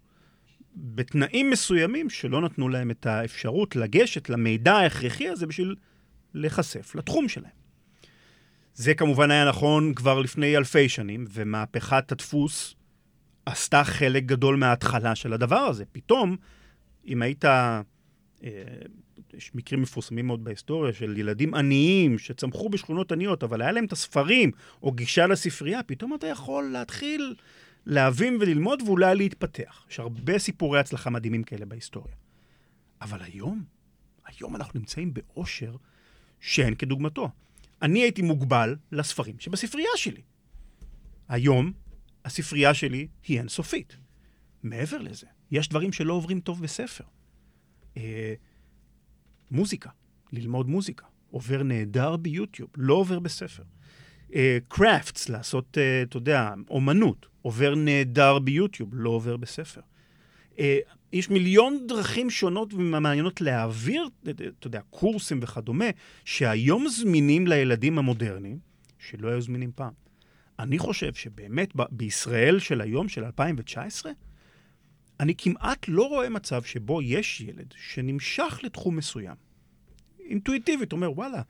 בתנאים 0.77 1.51
מסוימים 1.51 2.11
שלא 2.11 2.41
נתנו 2.41 2.69
להם 2.69 2.91
את 2.91 3.07
האפשרות 3.07 3.77
לגשת 3.77 4.29
למידע 4.29 4.75
ההכרחי 4.75 5.29
הזה 5.29 5.47
בשביל 5.47 5.75
להיחשף 6.35 6.95
לתחום 6.95 7.29
שלהם. 7.29 7.66
זה 8.77 8.95
כמובן 8.95 9.31
היה 9.31 9.45
נכון 9.45 9.95
כבר 9.95 10.21
לפני 10.21 10.57
אלפי 10.57 10.89
שנים, 10.89 11.25
ומהפכת 11.31 12.13
הדפוס 12.13 12.75
עשתה 13.47 13.85
חלק 13.85 14.23
גדול 14.23 14.57
מההתחלה 14.57 15.15
של 15.15 15.33
הדבר 15.33 15.57
הזה. 15.59 15.85
פתאום, 15.93 16.37
אם 17.07 17.23
היית... 17.23 17.45
אה, 17.45 17.71
יש 19.35 19.55
מקרים 19.55 19.83
מפורסמים 19.83 20.27
מאוד 20.27 20.45
בהיסטוריה 20.45 20.93
של 20.93 21.19
ילדים 21.19 21.55
עניים 21.55 22.19
שצמחו 22.19 22.69
בשכונות 22.69 23.13
עניות, 23.13 23.45
אבל 23.45 23.63
היה 23.63 23.73
להם 23.73 23.85
את 23.85 23.93
הספרים 23.93 24.51
או 24.83 24.93
גישה 24.93 25.27
לספרייה, 25.27 25.83
פתאום 25.83 26.15
אתה 26.15 26.27
יכול 26.27 26.65
להתחיל 26.73 27.35
להבין 27.87 28.37
וללמוד 28.41 28.83
ואולי 28.83 29.15
להתפתח. 29.15 29.87
יש 29.91 30.01
הרבה 30.01 30.39
סיפורי 30.39 30.81
הצלחה 30.81 31.11
מדהימים 31.11 31.43
כאלה 31.43 31.67
בהיסטוריה. 31.67 32.15
אבל 33.03 33.23
היום, 33.23 33.65
היום 34.27 34.57
אנחנו 34.57 34.81
נמצאים 34.81 35.15
באושר 35.15 35.77
שאין 36.41 36.75
כדוגמתו. 36.75 37.31
אני 37.83 37.99
הייתי 37.99 38.23
מוגבל 38.23 38.77
לספרים 38.93 39.39
שבספרייה 39.39 39.91
שלי. 39.97 40.23
היום, 41.29 41.73
הספרייה 42.25 42.75
שלי 42.75 43.09
היא 43.27 43.39
אינסופית. 43.39 43.97
מעבר 44.63 44.99
לזה, 44.99 45.27
יש 45.51 45.69
דברים 45.69 45.93
שלא 45.93 46.15
עוברים 46.15 46.41
טוב 46.41 46.63
בספר. 46.63 47.05
אה, 47.97 48.35
מוזיקה, 49.51 49.91
ללמוד 50.33 50.69
מוזיקה, 50.69 51.07
עובר 51.31 51.63
נהדר 51.63 52.17
ביוטיוב, 52.17 52.71
לא 52.77 52.95
עובר 52.95 53.19
בספר. 53.19 53.63
קראפטס, 54.69 55.29
uh, 55.29 55.33
לעשות, 55.33 55.77
uh, 55.77 56.09
אתה 56.09 56.17
יודע, 56.17 56.55
אומנות, 56.71 57.27
עובר 57.43 57.75
נהדר 57.75 58.39
ביוטיוב, 58.39 58.91
לא 58.93 59.11
עובר 59.11 59.37
בספר. 59.37 59.81
Uh, 60.57 60.61
יש 61.13 61.31
מיליון 61.31 61.87
דרכים 61.87 62.31
שונות 62.31 62.75
ומעניינות 62.75 63.41
להעביר, 63.41 64.09
אתה 64.59 64.67
יודע, 64.67 64.81
קורסים 64.91 65.39
וכדומה, 65.43 65.85
שהיום 66.25 66.89
זמינים 66.89 67.47
לילדים 67.47 67.99
המודרניים, 67.99 68.59
שלא 68.99 69.29
היו 69.29 69.43
זמינים 69.43 69.71
פעם. 69.75 69.93
אני 70.59 70.79
חושב 70.79 71.15
שבאמת 71.15 71.73
בישראל 71.91 72.59
של 72.59 72.81
היום, 72.81 73.09
של 73.09 73.25
2019, 73.25 74.13
אני 75.21 75.35
כמעט 75.39 75.87
לא 75.89 76.09
רואה 76.09 76.29
מצב 76.29 76.63
שבו 76.63 77.03
יש 77.03 77.41
ילד 77.41 77.75
שנמשך 77.77 78.61
לתחום 78.63 78.97
מסוים. 78.97 79.37
אינטואיטיבית, 80.21 80.93
אומר, 80.93 81.13
וואלה, 81.13 81.43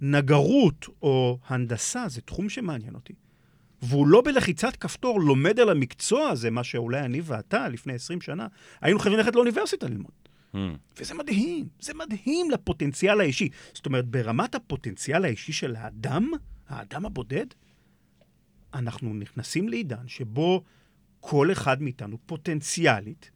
נגרות 0.00 0.86
או 1.02 1.38
הנדסה 1.46 2.08
זה 2.08 2.20
תחום 2.20 2.48
שמעניין 2.48 2.94
אותי. 2.94 3.12
והוא 3.82 4.06
לא 4.06 4.22
בלחיצת 4.24 4.76
כפתור 4.76 5.20
לומד 5.20 5.60
על 5.60 5.68
המקצוע 5.68 6.28
הזה, 6.28 6.50
מה 6.50 6.64
שאולי 6.64 7.00
אני 7.00 7.20
ואתה 7.24 7.68
לפני 7.68 7.92
20 7.92 8.20
שנה, 8.20 8.46
היינו 8.80 8.98
חייבים 8.98 9.18
ללכת 9.18 9.34
לאוניברסיטה 9.34 9.86
ללמוד. 9.88 10.12
Mm. 10.54 10.58
וזה 10.98 11.14
מדהים, 11.14 11.68
זה 11.80 11.94
מדהים 11.94 12.50
לפוטנציאל 12.50 13.20
האישי. 13.20 13.48
זאת 13.74 13.86
אומרת, 13.86 14.06
ברמת 14.06 14.54
הפוטנציאל 14.54 15.24
האישי 15.24 15.52
של 15.52 15.76
האדם, 15.76 16.30
האדם 16.68 17.06
הבודד, 17.06 17.46
אנחנו 18.74 19.14
נכנסים 19.14 19.68
לעידן 19.68 20.08
שבו 20.08 20.62
כל 21.20 21.52
אחד 21.52 21.82
מאיתנו 21.82 22.18
פוטנציאלית 22.26 23.30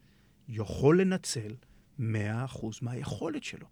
יכול 0.49 1.01
לנצל 1.01 1.55
100% 1.99 2.03
מהיכולת 2.81 3.43
שלו. 3.43 3.67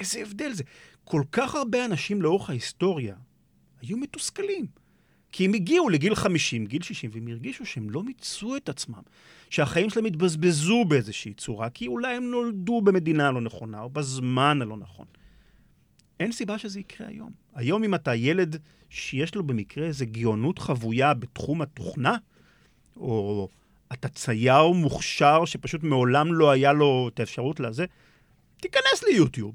איזה 0.00 0.20
הבדל 0.22 0.52
זה. 0.52 0.64
כל 1.04 1.22
כך 1.32 1.54
הרבה 1.54 1.84
אנשים 1.84 2.22
לאורך 2.22 2.50
ההיסטוריה 2.50 3.16
היו 3.80 3.96
מתוסכלים. 3.96 4.66
כי 5.32 5.44
הם 5.44 5.54
הגיעו 5.54 5.88
לגיל 5.88 6.14
50, 6.14 6.66
גיל 6.66 6.82
60, 6.82 7.10
והם 7.14 7.28
הרגישו 7.28 7.66
שהם 7.66 7.90
לא 7.90 8.02
מיצו 8.02 8.56
את 8.56 8.68
עצמם, 8.68 9.02
שהחיים 9.50 9.90
שלהם 9.90 10.04
התבזבזו 10.04 10.84
באיזושהי 10.84 11.34
צורה, 11.34 11.70
כי 11.70 11.86
אולי 11.86 12.16
הם 12.16 12.30
נולדו 12.30 12.80
במדינה 12.80 13.28
הלא 13.28 13.40
נכונה, 13.40 13.80
או 13.80 13.90
בזמן 13.90 14.62
הלא 14.62 14.76
נכון. 14.76 15.06
אין 16.20 16.32
סיבה 16.32 16.58
שזה 16.58 16.80
יקרה 16.80 17.06
היום. 17.08 17.30
היום 17.54 17.84
אם 17.84 17.94
אתה 17.94 18.14
ילד 18.14 18.56
שיש 18.90 19.34
לו 19.34 19.42
במקרה 19.42 19.86
איזו 19.86 20.04
גאונות 20.12 20.58
חבויה 20.58 21.14
בתחום 21.14 21.62
התוכנה, 21.62 22.16
או 22.96 23.48
אתה 23.92 24.08
צייר 24.08 24.68
מוכשר 24.68 25.44
שפשוט 25.44 25.82
מעולם 25.82 26.34
לא 26.34 26.50
היה 26.50 26.72
לו 26.72 27.10
את 27.14 27.20
האפשרות 27.20 27.60
לזה, 27.60 27.84
תיכנס 28.56 29.04
ליוטיוב, 29.08 29.54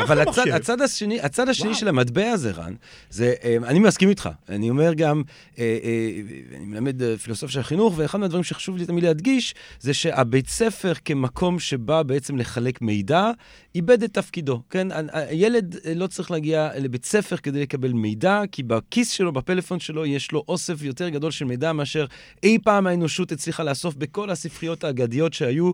אבל 0.00 0.20
הצד, 0.20 0.48
הצד 0.48 0.80
השני, 0.80 1.20
הצד 1.20 1.48
השני 1.48 1.74
של 1.74 1.88
המטבע 1.88 2.30
הזה, 2.30 2.50
רן, 2.50 2.74
זה, 3.10 3.34
אה, 3.44 3.56
אני 3.64 3.78
מסכים 3.78 4.08
איתך. 4.08 4.28
אני 4.48 4.70
אומר 4.70 4.94
גם, 4.94 5.22
אה, 5.58 5.78
אה, 5.84 6.10
אני 6.56 6.64
מלמד 6.64 7.02
פילוסופיה 7.22 7.52
של 7.52 7.60
החינוך, 7.60 7.94
ואחד 7.96 8.20
מהדברים 8.20 8.44
שחשוב 8.44 8.76
לי 8.76 8.86
תמיד 8.86 9.04
להדגיש, 9.04 9.54
זה 9.80 9.94
שהבית 9.94 10.48
ספר 10.48 10.92
כמקום 11.04 11.58
שבא 11.58 12.02
בעצם 12.02 12.36
לחלק 12.36 12.82
מידע, 12.82 13.30
איבד 13.74 14.02
את 14.02 14.14
תפקידו, 14.14 14.62
כן? 14.70 14.88
הילד 15.12 15.76
לא 15.96 16.06
צריך 16.06 16.30
להגיע 16.30 16.70
לבית 16.76 17.04
ספר 17.04 17.36
כדי 17.36 17.62
לקבל 17.62 17.92
מידע, 17.92 18.42
כי 18.52 18.62
בכיס 18.62 19.10
שלו, 19.10 19.32
בפלאפון 19.32 19.80
שלו, 19.80 20.06
יש 20.06 20.32
לו 20.32 20.44
אוסף 20.48 20.82
יותר 20.82 21.08
גדול 21.08 21.30
של 21.30 21.44
מידע 21.44 21.72
מאשר 21.72 22.06
אי 22.42 22.58
פעם 22.64 22.86
האנושות 22.86 23.32
הצליחה 23.32 23.64
לאסוף 23.64 23.94
בכל 23.94 24.30
הספריות 24.30 24.84
האגדיות 24.84 25.32
שהיו 25.32 25.70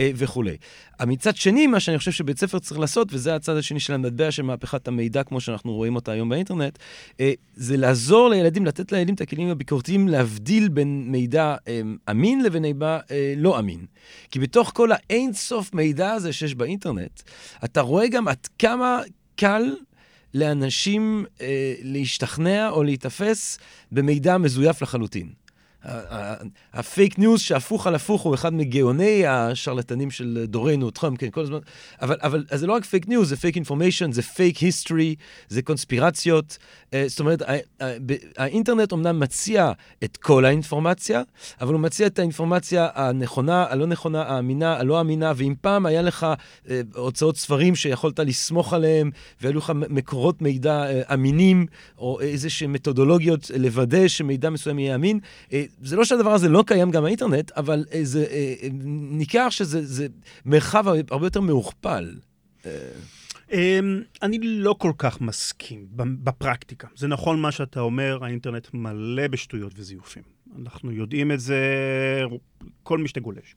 וכולי. 0.00 0.56
מצד 1.06 1.36
שני, 1.36 1.66
מה 1.66 1.80
שאני 1.80 1.98
חושב 1.98 2.10
שבית 2.10 2.38
ספר 2.38 2.58
צריך 2.58 2.80
לעשות, 2.80 3.08
וזה 3.12 3.34
הצד 3.38 3.56
השני 3.56 3.80
של 3.80 3.94
המטבע 3.94 4.30
של 4.30 4.42
מהפכת 4.42 4.88
המידע, 4.88 5.22
כמו 5.22 5.40
שאנחנו 5.40 5.74
רואים 5.74 5.94
אותה 5.94 6.12
היום 6.12 6.28
באינטרנט, 6.28 6.78
אה, 7.20 7.32
זה 7.54 7.76
לעזור 7.76 8.28
לילדים, 8.28 8.66
לתת 8.66 8.92
לילדים 8.92 9.14
את 9.14 9.20
הכלים 9.20 9.48
הביקורתיים 9.48 10.08
להבדיל 10.08 10.68
בין 10.68 11.04
מידע 11.06 11.56
אה, 11.68 11.80
אמין 12.10 12.42
לבין 12.42 12.62
מידע 12.62 12.98
אה, 13.10 13.34
לא 13.36 13.58
אמין. 13.58 13.86
כי 14.30 14.38
בתוך 14.38 14.72
כל 14.74 14.92
האין 14.92 15.32
סוף 15.32 15.74
מידע 15.74 16.12
הזה 16.12 16.32
שיש 16.32 16.54
באינטרנט, 16.54 17.22
אתה 17.64 17.80
רואה 17.80 18.08
גם 18.08 18.28
עד 18.28 18.48
כמה 18.58 19.00
קל 19.36 19.74
לאנשים 20.34 21.24
אה, 21.40 21.74
להשתכנע 21.82 22.70
או 22.70 22.82
להיתפס 22.82 23.58
במידע 23.92 24.38
מזויף 24.38 24.82
לחלוטין. 24.82 25.28
הפייק 26.72 27.18
ניוז 27.18 27.40
שהפוך 27.40 27.86
על 27.86 27.94
הפוך 27.94 28.22
הוא 28.22 28.34
אחד 28.34 28.54
מגאוני 28.54 29.26
השרלטנים 29.26 30.10
של 30.10 30.44
דורנו, 30.48 30.90
טראמפ, 30.90 31.18
כן, 31.18 31.30
כל 31.30 31.40
הזמן. 31.40 31.58
אבל, 32.02 32.16
אבל 32.22 32.44
זה 32.54 32.66
לא 32.66 32.72
רק 32.72 32.84
פייק 32.84 33.08
ניוז, 33.08 33.28
זה 33.28 33.36
fake 33.36 33.56
information, 33.56 34.12
זה 34.12 34.22
fake 34.22 34.56
history, 34.56 35.14
זה 35.48 35.62
קונספירציות. 35.62 36.58
אה, 36.94 37.04
זאת 37.06 37.20
אומרת, 37.20 37.42
האינטרנט 38.36 38.92
אומנם 38.92 39.20
מציע 39.20 39.72
את 40.04 40.16
כל 40.16 40.44
האינפורמציה, 40.44 41.22
אבל 41.60 41.72
הוא 41.72 41.80
מציע 41.80 42.06
את 42.06 42.18
האינפורמציה 42.18 42.88
הנכונה, 42.94 43.66
הלא 43.68 43.86
נכונה, 43.86 44.22
האמינה, 44.22 44.76
הלא 44.76 45.00
אמינה, 45.00 45.32
ואם 45.36 45.54
פעם 45.60 45.86
היה 45.86 46.02
לך 46.02 46.26
אה, 46.70 46.80
הוצאות 46.94 47.36
ספרים 47.36 47.76
שיכולת 47.76 48.20
לסמוך 48.20 48.72
עליהם, 48.72 49.10
והיו 49.40 49.58
לך 49.58 49.72
מקורות 49.74 50.42
מידע 50.42 50.84
אה, 50.84 51.14
אמינים, 51.14 51.66
או 51.98 52.20
איזה 52.20 52.50
שהן 52.50 52.72
מתודולוגיות 52.72 53.50
לוודא 53.58 54.08
שמידע 54.08 54.50
מסוים 54.50 54.78
יהיה 54.78 54.94
אמין, 54.94 55.20
זה 55.82 55.96
לא 55.96 56.04
שהדבר 56.04 56.30
הזה 56.30 56.48
לא 56.48 56.64
קיים 56.66 56.90
גם 56.90 57.02
באינטרנט, 57.02 57.50
אבל 57.50 57.84
זה 58.02 58.26
ניכר 59.10 59.50
שזה 59.50 60.06
מרחב 60.44 60.84
הרבה 61.10 61.26
יותר 61.26 61.40
מעוכפל. 61.40 62.14
אמ, 63.52 64.02
אני 64.22 64.38
לא 64.42 64.74
כל 64.78 64.92
כך 64.98 65.20
מסכים 65.20 65.86
בפרקטיקה. 65.96 66.88
זה 66.96 67.08
נכון 67.08 67.40
מה 67.40 67.52
שאתה 67.52 67.80
אומר, 67.80 68.18
האינטרנט 68.24 68.68
מלא 68.74 69.28
בשטויות 69.28 69.72
וזיופים. 69.76 70.22
אנחנו 70.58 70.92
יודעים 70.92 71.32
את 71.32 71.40
זה, 71.40 71.64
כל 72.82 72.98
מי 72.98 73.08
שתגולש. 73.08 73.56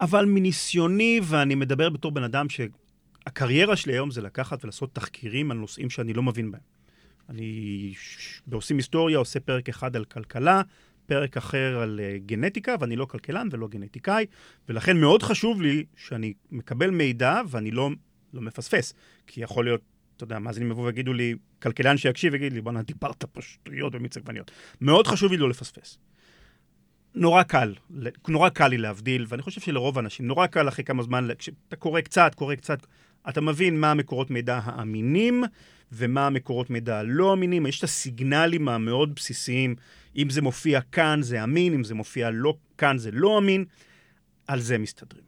אבל 0.00 0.24
מניסיוני, 0.24 1.20
ואני 1.24 1.54
מדבר 1.54 1.90
בתור 1.90 2.12
בן 2.12 2.22
אדם 2.22 2.46
שהקריירה 2.48 3.76
שלי 3.76 3.92
היום 3.92 4.10
זה 4.10 4.22
לקחת 4.22 4.64
ולעשות 4.64 4.94
תחקירים 4.94 5.50
על 5.50 5.56
נושאים 5.56 5.90
שאני 5.90 6.12
לא 6.12 6.22
מבין 6.22 6.50
בהם. 6.50 6.60
אני 7.28 7.92
בעושים 8.46 8.76
היסטוריה 8.76 9.18
עושה 9.18 9.40
פרק 9.40 9.68
אחד 9.68 9.96
על 9.96 10.04
כלכלה, 10.04 10.62
פרק 11.12 11.36
אחר 11.36 11.78
על 11.82 12.00
uh, 12.00 12.26
גנטיקה, 12.26 12.74
ואני 12.80 12.96
לא 12.96 13.04
כלכלן 13.04 13.48
ולא 13.50 13.68
גנטיקאי, 13.68 14.26
ולכן 14.68 14.96
מאוד 14.96 15.22
חשוב 15.22 15.62
לי 15.62 15.84
שאני 15.96 16.32
מקבל 16.50 16.90
מידע 16.90 17.40
ואני 17.48 17.70
לא, 17.70 17.90
לא 18.34 18.42
מפספס. 18.42 18.94
כי 19.26 19.42
יכול 19.42 19.64
להיות, 19.64 19.80
אתה 20.16 20.24
יודע, 20.24 20.38
מאזינים 20.38 20.70
יבואו 20.70 20.86
ויגידו 20.86 21.12
לי, 21.12 21.34
כלכלן 21.62 21.96
שיקשיב 21.96 22.32
ויגיד 22.32 22.52
לי, 22.52 22.60
בואנה, 22.60 22.82
דיברת 22.82 23.24
פה 23.24 23.42
שטויות 23.42 23.92
במיץ 23.92 24.16
עגבניות. 24.16 24.50
מאוד 24.80 25.06
חשוב 25.06 25.32
לי 25.32 25.38
לא 25.38 25.48
לפספס. 25.48 25.98
נורא 27.14 27.42
קל, 27.42 27.74
נורא 28.28 28.48
קל 28.48 28.68
לי 28.68 28.78
להבדיל, 28.78 29.26
ואני 29.28 29.42
חושב 29.42 29.60
שלרוב 29.60 29.98
האנשים, 29.98 30.26
נורא 30.26 30.46
קל 30.46 30.68
אחרי 30.68 30.84
כמה 30.84 31.02
זמן, 31.02 31.28
כשאתה 31.38 31.76
קורא 31.76 32.00
קצת, 32.00 32.34
קורא 32.34 32.54
קצת, 32.54 32.86
אתה 33.28 33.40
מבין 33.40 33.80
מה 33.80 33.90
המקורות 33.90 34.30
מידע 34.30 34.60
האמינים 34.64 35.44
ומה 35.92 36.26
המקורות 36.26 36.70
מידע 36.70 36.98
הלא 36.98 37.32
אמינים. 37.32 37.66
יש 37.66 37.78
את 37.78 37.84
הסיגנלים 37.84 38.68
המאוד 38.68 39.14
בסיסיים, 39.14 39.76
אם 40.16 40.30
זה 40.30 40.42
מופיע 40.42 40.80
כאן 40.80 41.22
זה 41.22 41.44
אמין, 41.44 41.74
אם 41.74 41.84
זה 41.84 41.94
מופיע 41.94 42.30
לא 42.30 42.56
כאן 42.78 42.98
זה 42.98 43.10
לא 43.10 43.38
אמין, 43.38 43.64
על 44.46 44.60
זה 44.60 44.78
מסתדרים. 44.78 45.24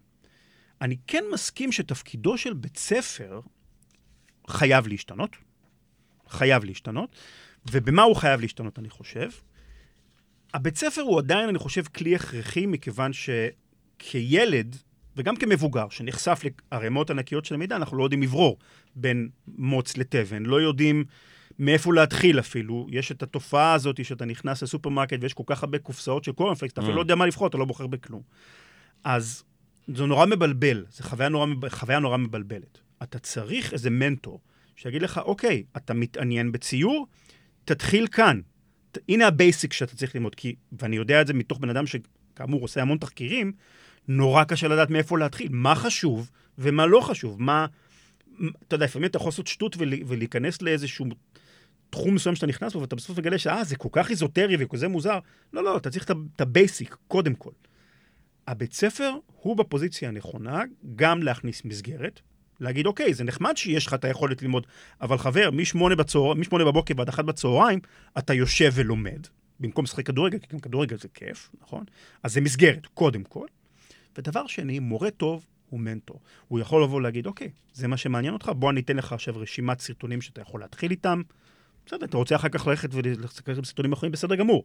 אני 0.81 0.97
כן 1.07 1.25
מסכים 1.33 1.73
שתפקידו 1.73 2.39
של 2.39 2.55
בית 2.55 2.77
ספר 2.77 3.41
חייב 4.49 4.89
להשתנות, 4.89 5.37
חייב 6.29 6.65
להשתנות, 6.65 7.17
ובמה 7.73 8.03
הוא 8.03 8.17
חייב 8.17 8.41
להשתנות, 8.41 8.79
אני 8.79 8.91
חושב? 8.91 9.31
הבית 10.55 10.77
ספר 10.77 11.01
הוא 11.01 11.19
עדיין, 11.19 11.49
אני 11.49 11.59
חושב, 11.59 11.83
כלי 11.87 12.15
הכרחי, 12.15 12.67
מכיוון 12.67 13.11
שכילד, 13.13 14.77
וגם 15.17 15.37
כמבוגר, 15.37 15.89
שנחשף 15.89 16.43
לערימות 16.73 17.11
ענקיות 17.11 17.45
של 17.45 17.55
המידע, 17.55 17.77
אנחנו 17.77 17.97
לא 17.97 18.05
יודעים 18.05 18.23
לברור 18.23 18.59
בין 18.97 19.29
מוץ 19.49 19.97
לתבן, 19.97 20.43
לא 20.43 20.61
יודעים 20.61 21.05
מאיפה 21.59 21.95
להתחיל 21.95 22.39
אפילו. 22.39 22.87
יש 22.91 23.13
את 23.13 23.23
התופעה 23.23 23.75
הזאת 23.75 24.05
שאתה 24.05 24.25
נכנס 24.25 24.63
לסופרמרקט 24.63 25.19
ויש 25.21 25.35
כל 25.35 25.43
כך 25.47 25.63
הרבה 25.63 25.79
קופסאות 25.79 26.25
של 26.25 26.33
קורנפלקס, 26.33 26.73
אתה 26.73 26.81
אפילו 26.81 26.95
mm. 26.95 26.97
לא 26.97 27.03
יודע 27.03 27.15
מה 27.15 27.27
לבחור, 27.27 27.47
אתה 27.47 27.59
לא 27.59 27.65
בוחר 27.65 27.87
בכלום. 27.87 28.23
אז 29.05 29.45
זה 29.89 30.07
נורא 30.07 30.27
מבלבל, 30.27 30.85
זו 30.91 31.03
חוויה 31.05 31.29
נורא, 31.29 31.47
חוויה 31.69 31.99
נורא 31.99 32.17
מבלבלת. 32.17 32.79
אתה 33.03 33.19
צריך 33.19 33.73
איזה 33.73 33.91
מנטור 33.91 34.41
שיגיד 34.77 35.03
לך, 35.03 35.19
אוקיי, 35.19 35.65
אתה 35.77 35.95
מתעניין 35.95 36.53
בציור, 36.53 37.07
תתחיל 37.65 38.07
כאן. 38.07 38.41
הנה 39.09 39.27
ה 39.27 39.34
basic 39.34 39.73
שאתה 39.73 39.97
צריך 39.97 40.15
ללמוד, 40.15 40.35
כי, 40.35 40.55
ואני 40.73 40.97
יודע 40.97 41.21
את 41.21 41.27
זה 41.27 41.35
מתוך 41.35 41.59
בן 41.59 41.71
אדם 41.71 41.85
שכאמור 41.87 42.63
עושה 42.63 42.83
המון 42.83 42.99
תחקירים, 42.99 43.53
נורא 44.09 44.45
קשה 44.45 44.69
לדעת 44.69 44.91
מאיפה 44.91 45.19
להתחיל, 45.19 45.49
מה 45.51 45.75
חשוב 45.75 46.31
ומה 46.59 46.87
לא 46.87 47.01
חשוב, 47.01 47.43
מה... 47.43 47.67
אתה 48.69 48.75
יודע, 48.75 48.85
לפעמים 48.85 49.11
אתה 49.11 49.17
יכול 49.17 49.29
לעשות 49.29 49.47
שטות 49.47 49.77
ולהיכנס 50.07 50.63
לאיזשהו 50.63 51.07
תחום 51.95 52.15
מסוים 52.15 52.35
שאתה 52.35 52.47
נכנס 52.47 52.73
בו, 52.73 52.81
ואתה 52.81 52.97
בסוף 52.97 53.19
מגלה 53.19 53.39
שאה, 53.39 53.65
זה 53.65 53.77
כל 53.77 53.89
כך 53.93 54.11
איזוטרי 54.11 54.57
וכזה 54.59 54.89
מוזר. 54.89 55.19
לא, 55.53 55.65
לא, 55.65 55.77
אתה 55.77 55.91
צריך 55.91 56.11
את 56.11 56.41
ה 56.41 56.49
basic, 56.49 56.97
קודם 57.09 57.35
כל. 57.35 57.51
הבית 58.47 58.73
ספר 58.73 59.11
הוא 59.43 59.57
בפוזיציה 59.57 60.09
הנכונה 60.09 60.63
גם 60.97 61.23
להכניס 61.23 61.65
מסגרת, 61.65 62.21
להגיד, 62.61 62.87
אוקיי, 62.87 63.15
זה 63.15 63.25
נחמד 63.25 63.57
שיש 63.57 63.87
לך 63.87 63.95
את 63.95 64.05
היכולת 64.05 64.43
ללמוד, 64.43 64.67
אבל 65.01 65.19
חבר, 65.19 65.51
משמונה, 65.51 65.95
בצהר... 65.95 66.35
משמונה 66.35 66.65
בבוקר 66.65 66.95
ועד 66.97 67.09
אחת 67.09 67.25
בצהריים, 67.25 67.79
אתה 68.19 68.35
יושב 68.35 68.73
ולומד, 68.75 69.27
במקום 69.61 69.85
לשחק 69.85 70.07
כדורגל, 70.07 70.39
כי 70.39 70.47
גם 70.53 70.59
כדורגל 70.59 70.99
זה 70.99 71.09
כיף, 71.15 71.51
נכון? 71.63 71.85
אז 72.23 72.33
זה 72.33 72.41
מסגרת, 72.41 72.87
קודם 72.87 73.23
כל. 73.23 73.47
ודבר 74.19 74.47
שני, 74.47 74.79
מורה 74.79 75.11
טוב 75.11 75.47
הוא 75.71 75.81
מנטור. 75.81 76.21
הוא 76.49 76.61
יכול 76.61 76.83
לבוא 76.83 76.97
ולהגיד, 76.97 77.27
אוקיי, 77.27 77.51
זה 77.73 77.89
מה 77.89 77.97
שמעניין 77.97 78.35
אותך, 78.35 78.51
בוא 78.57 78.71
אני 78.71 78.81
אתן 78.81 78.97
לך 78.97 79.13
עכשיו 79.13 79.39
רשימת 79.39 79.81
סרטונים 79.81 80.21
שאתה 80.21 80.41
יכול 80.41 80.61
להתחיל 80.61 80.91
איתם. 80.91 81.23
בסדר, 81.87 82.07
אתה 82.07 82.17
רוצה 82.17 82.37
אחר 82.37 82.49
כך 82.49 82.67
ללכת 82.67 82.89
ולסתכל 82.93 83.53
בסרטונים 83.61 83.93
אחרים, 83.93 84.13
בסדר 84.13 84.35
גמור. 84.35 84.63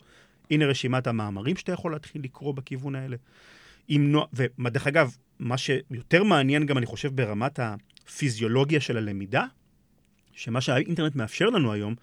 הנה 0.52 0.66
רשימת 0.66 1.08
המאמרים 1.08 1.56
שאתה 1.56 1.72
יכול 1.72 1.92
להתחיל 1.92 2.24
לקרוא 2.24 2.54
בכיוון 2.54 2.96
האלה. 2.96 3.18
עם 3.88 4.12
נוע... 4.12 4.26
ודרך 4.34 4.88
אגב, 4.88 5.16
מה 5.40 5.58
שיותר 5.58 6.24
מעניין 6.24 6.66
גם, 6.66 6.78
אני 6.78 6.86
חושב, 6.86 7.16
ברמת 7.16 7.60
הפיזיולוגיה 7.60 8.80
של 8.80 8.98
הלמידה, 8.98 9.46
שמה 10.34 10.62
שהאינטרנט 10.62 11.16
מאפשר 11.16 11.46
לנו 11.46 11.74
היום, 11.74 11.96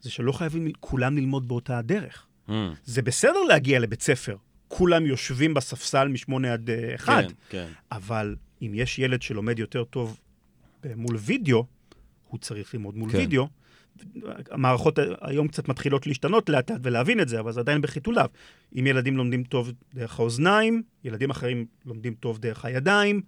זה 0.00 0.10
שלא 0.10 0.32
חייבים 0.32 0.68
כולם 0.80 1.16
ללמוד 1.16 1.48
באותה 1.48 1.78
הדרך. 1.78 2.26
Mm. 2.48 2.52
זה 2.84 3.02
בסדר 3.02 3.42
להגיע 3.48 3.78
לבית 3.78 4.02
ספר, 4.02 4.36
כולם 4.68 5.06
יושבים 5.06 5.54
בספסל 5.54 6.08
משמונה 6.08 6.52
עד 6.52 6.70
אה, 6.70 6.94
אחד, 6.94 7.22
כן, 7.22 7.34
כן. 7.48 7.68
אבל 7.92 8.36
אם 8.62 8.72
יש 8.74 8.98
ילד 8.98 9.22
שלומד 9.22 9.58
יותר 9.58 9.84
טוב 9.84 10.20
מול 10.96 11.16
וידאו, 11.16 11.64
הוא 12.28 12.40
צריך 12.40 12.74
ללמוד 12.74 12.96
מול 12.96 13.10
כן. 13.10 13.18
וידאו. 13.18 13.48
המערכות 14.50 14.98
היום 15.20 15.48
קצת 15.48 15.68
מתחילות 15.68 16.06
להשתנות 16.06 16.48
לאט 16.48 16.70
לאט 16.70 16.80
ולהבין 16.82 17.20
את 17.20 17.28
זה, 17.28 17.40
אבל 17.40 17.52
זה 17.52 17.60
עדיין 17.60 17.80
בחיתוליו. 17.80 18.28
אם 18.78 18.86
ילדים 18.86 19.16
לומדים 19.16 19.44
טוב 19.44 19.72
דרך 19.94 20.20
האוזניים, 20.20 20.82
ילדים 21.04 21.30
אחרים 21.30 21.66
לומדים 21.86 22.14
טוב 22.14 22.38
דרך 22.38 22.64
הידיים, 22.64 23.22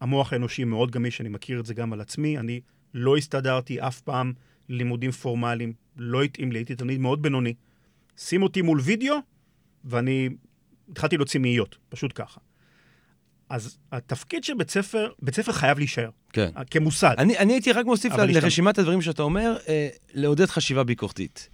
המוח 0.00 0.32
האנושי 0.32 0.64
מאוד 0.64 0.90
גמיש, 0.90 1.20
אני 1.20 1.28
מכיר 1.28 1.60
את 1.60 1.66
זה 1.66 1.74
גם 1.74 1.92
על 1.92 2.00
עצמי. 2.00 2.38
אני 2.38 2.60
לא 2.94 3.16
הסתדרתי 3.16 3.80
אף 3.80 4.00
פעם 4.00 4.32
לימודים 4.68 5.10
פורמליים, 5.10 5.72
לא 5.96 6.22
התאים 6.22 6.52
לי, 6.52 6.58
הייתי 6.58 6.74
תלמיד 6.74 7.00
מאוד 7.00 7.22
בינוני. 7.22 7.54
שים 8.16 8.42
אותי 8.42 8.62
מול 8.62 8.80
וידאו, 8.80 9.16
ואני 9.84 10.28
התחלתי 10.90 11.16
להוציא 11.16 11.40
מאיות, 11.40 11.76
פשוט 11.88 12.12
ככה. 12.14 12.40
אז 13.52 13.78
התפקיד 13.92 14.44
של 14.44 14.54
בית 14.54 14.70
ספר, 14.70 15.08
בית 15.22 15.34
ספר 15.34 15.52
חייב 15.52 15.78
להישאר. 15.78 16.10
כן. 16.32 16.50
כמוסד. 16.70 17.14
אני, 17.18 17.38
אני 17.38 17.52
הייתי 17.52 17.72
רק 17.72 17.86
מוסיף 17.86 18.12
לרשימת 18.12 18.78
הדברים 18.78 19.02
שאתה 19.02 19.22
אומר, 19.22 19.56
אה, 19.68 19.88
לעודד 20.14 20.46
חשיבה 20.46 20.84
ביקורתית. 20.84 21.48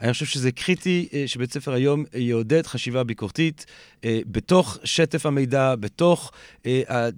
אני 0.00 0.12
חושב 0.12 0.26
שזה 0.26 0.52
קריטי 0.52 1.08
אה, 1.12 1.22
שבית 1.26 1.52
ספר 1.52 1.72
היום 1.72 2.04
יעודד 2.14 2.66
חשיבה 2.66 3.04
ביקורתית 3.04 3.66
אה, 4.04 4.20
בתוך 4.26 4.78
שטף 4.84 5.26
המידע, 5.26 5.74
בתוך 5.76 6.32
אה, 6.66 7.08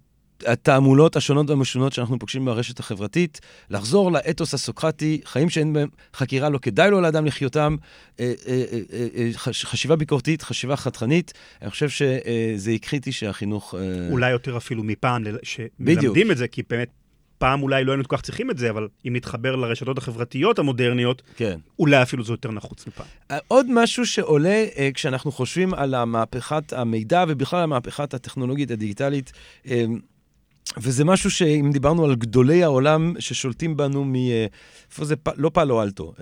התעמולות 0.46 1.16
השונות 1.16 1.50
והמשונות 1.50 1.92
שאנחנו 1.92 2.18
פוגשים 2.18 2.44
ברשת 2.44 2.80
החברתית, 2.80 3.40
לחזור 3.70 4.12
לאתוס 4.12 4.54
הסוקרטי, 4.54 5.20
חיים 5.24 5.50
שאין 5.50 5.72
בהם 5.72 5.88
חקירה, 6.14 6.48
לא 6.48 6.58
כדאי 6.58 6.90
לו 6.90 7.00
לאדם 7.00 7.26
לחיותם, 7.26 7.76
אה, 8.20 8.32
אה, 8.46 8.64
אה, 9.16 9.30
חשיבה 9.42 9.96
ביקורתית, 9.96 10.42
חשיבה 10.42 10.76
חתכנית. 10.76 11.32
אני 11.62 11.70
חושב 11.70 11.88
שזה 11.88 12.72
קריטי 12.80 13.12
שהחינוך... 13.12 13.74
אולי 14.10 14.30
יותר 14.30 14.56
אפילו 14.56 14.82
מפעם, 14.84 15.24
שמלמדים 15.42 16.30
את 16.30 16.36
זה, 16.36 16.48
כי 16.48 16.62
באמת 16.70 16.88
פעם 17.42 17.62
אולי 17.62 17.84
לא 17.84 17.92
היינו 17.92 18.04
כל 18.08 18.16
כך 18.16 18.22
צריכים 18.22 18.50
את 18.50 18.58
זה, 18.58 18.70
אבל 18.70 18.88
אם 19.08 19.16
נתחבר 19.16 19.56
לרשתות 19.56 19.98
החברתיות 19.98 20.58
המודרניות, 20.58 21.22
כן. 21.36 21.58
אולי 21.78 22.02
אפילו 22.02 22.24
זה 22.24 22.32
יותר 22.32 22.50
נחוץ 22.50 22.86
מפעם. 22.86 23.06
עוד 23.48 23.66
משהו 23.70 24.06
שעולה 24.06 24.64
כשאנחנו 24.94 25.32
חושבים 25.32 25.74
על 25.74 25.94
המהפכת 25.94 26.72
המידע 26.72 27.24
ובכלל 27.28 27.62
המהפכת 27.62 28.14
הטכנולוגית 28.14 28.70
הדיגיטלית, 28.70 29.32
וזה 30.76 31.04
משהו 31.04 31.30
שאם 31.30 31.70
דיברנו 31.72 32.04
על 32.04 32.14
גדולי 32.14 32.64
העולם 32.64 33.14
ששולטים 33.18 33.76
בנו 33.76 34.04
מ... 34.04 34.14
איפה 34.90 35.04
זה? 35.04 35.14
לא 35.36 35.50
פאלו 35.54 35.82
אלטו. 35.82 36.14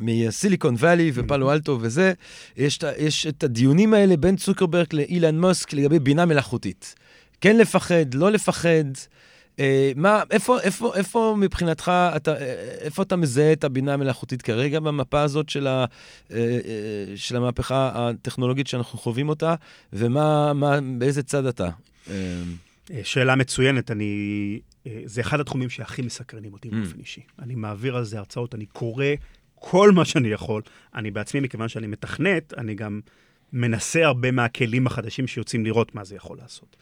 מסיליקון 0.00 0.74
וואלי 0.74 1.10
ופאלו 1.14 1.52
אלטו 1.52 1.78
וזה, 1.80 2.12
יש, 2.56 2.78
יש 2.98 3.26
את 3.26 3.44
הדיונים 3.44 3.94
האלה 3.94 4.16
בין 4.16 4.36
צוקרברג 4.36 4.86
לאילן 4.92 5.40
מוסק 5.40 5.72
לגבי 5.72 5.98
בינה 5.98 6.26
מלאכותית. 6.26 6.94
כן 7.40 7.56
לפחד, 7.56 8.14
לא 8.14 8.32
לפחד. 8.32 8.84
אה, 9.60 9.92
מה, 9.96 10.22
איפה, 10.30 10.60
איפה, 10.60 10.92
איפה 10.94 11.34
מבחינתך, 11.38 11.92
אתה, 12.16 12.36
איפה 12.80 13.02
אתה 13.02 13.16
מזהה 13.16 13.52
את 13.52 13.64
הבינה 13.64 13.94
המלאכותית 13.94 14.42
כרגע 14.42 14.80
במפה 14.80 15.20
הזאת 15.20 15.48
של, 15.48 15.66
ה, 15.66 15.84
אה, 16.32 16.36
אה, 16.36 17.16
של 17.16 17.36
המהפכה 17.36 17.90
הטכנולוגית 17.94 18.66
שאנחנו 18.66 18.98
חווים 18.98 19.28
אותה, 19.28 19.54
ומה, 19.92 20.52
מה, 20.52 20.78
באיזה 20.98 21.22
צד 21.22 21.46
אתה? 21.46 21.64
אה, 21.64 21.70
אה, 22.10 22.42
שאלה 23.02 23.36
מצוינת, 23.36 23.90
אני... 23.90 24.60
אה, 24.86 25.02
זה 25.04 25.20
אחד 25.20 25.40
התחומים 25.40 25.70
שהכי 25.70 26.02
מסקרנים 26.02 26.52
אותי 26.52 26.68
mm. 26.68 26.74
באופן 26.74 26.98
אישי. 26.98 27.20
אני 27.38 27.54
מעביר 27.54 27.96
על 27.96 28.04
זה 28.04 28.18
הרצאות, 28.18 28.54
אני 28.54 28.66
קורא 28.66 29.06
כל 29.54 29.92
מה 29.92 30.04
שאני 30.04 30.28
יכול. 30.28 30.62
אני 30.94 31.10
בעצמי, 31.10 31.40
מכיוון 31.40 31.68
שאני 31.68 31.86
מתכנת, 31.86 32.54
אני 32.56 32.74
גם 32.74 33.00
מנסה 33.52 34.04
הרבה 34.04 34.30
מהכלים 34.30 34.86
החדשים 34.86 35.26
שיוצאים 35.26 35.64
לראות 35.64 35.94
מה 35.94 36.04
זה 36.04 36.16
יכול 36.16 36.38
לעשות. 36.38 36.76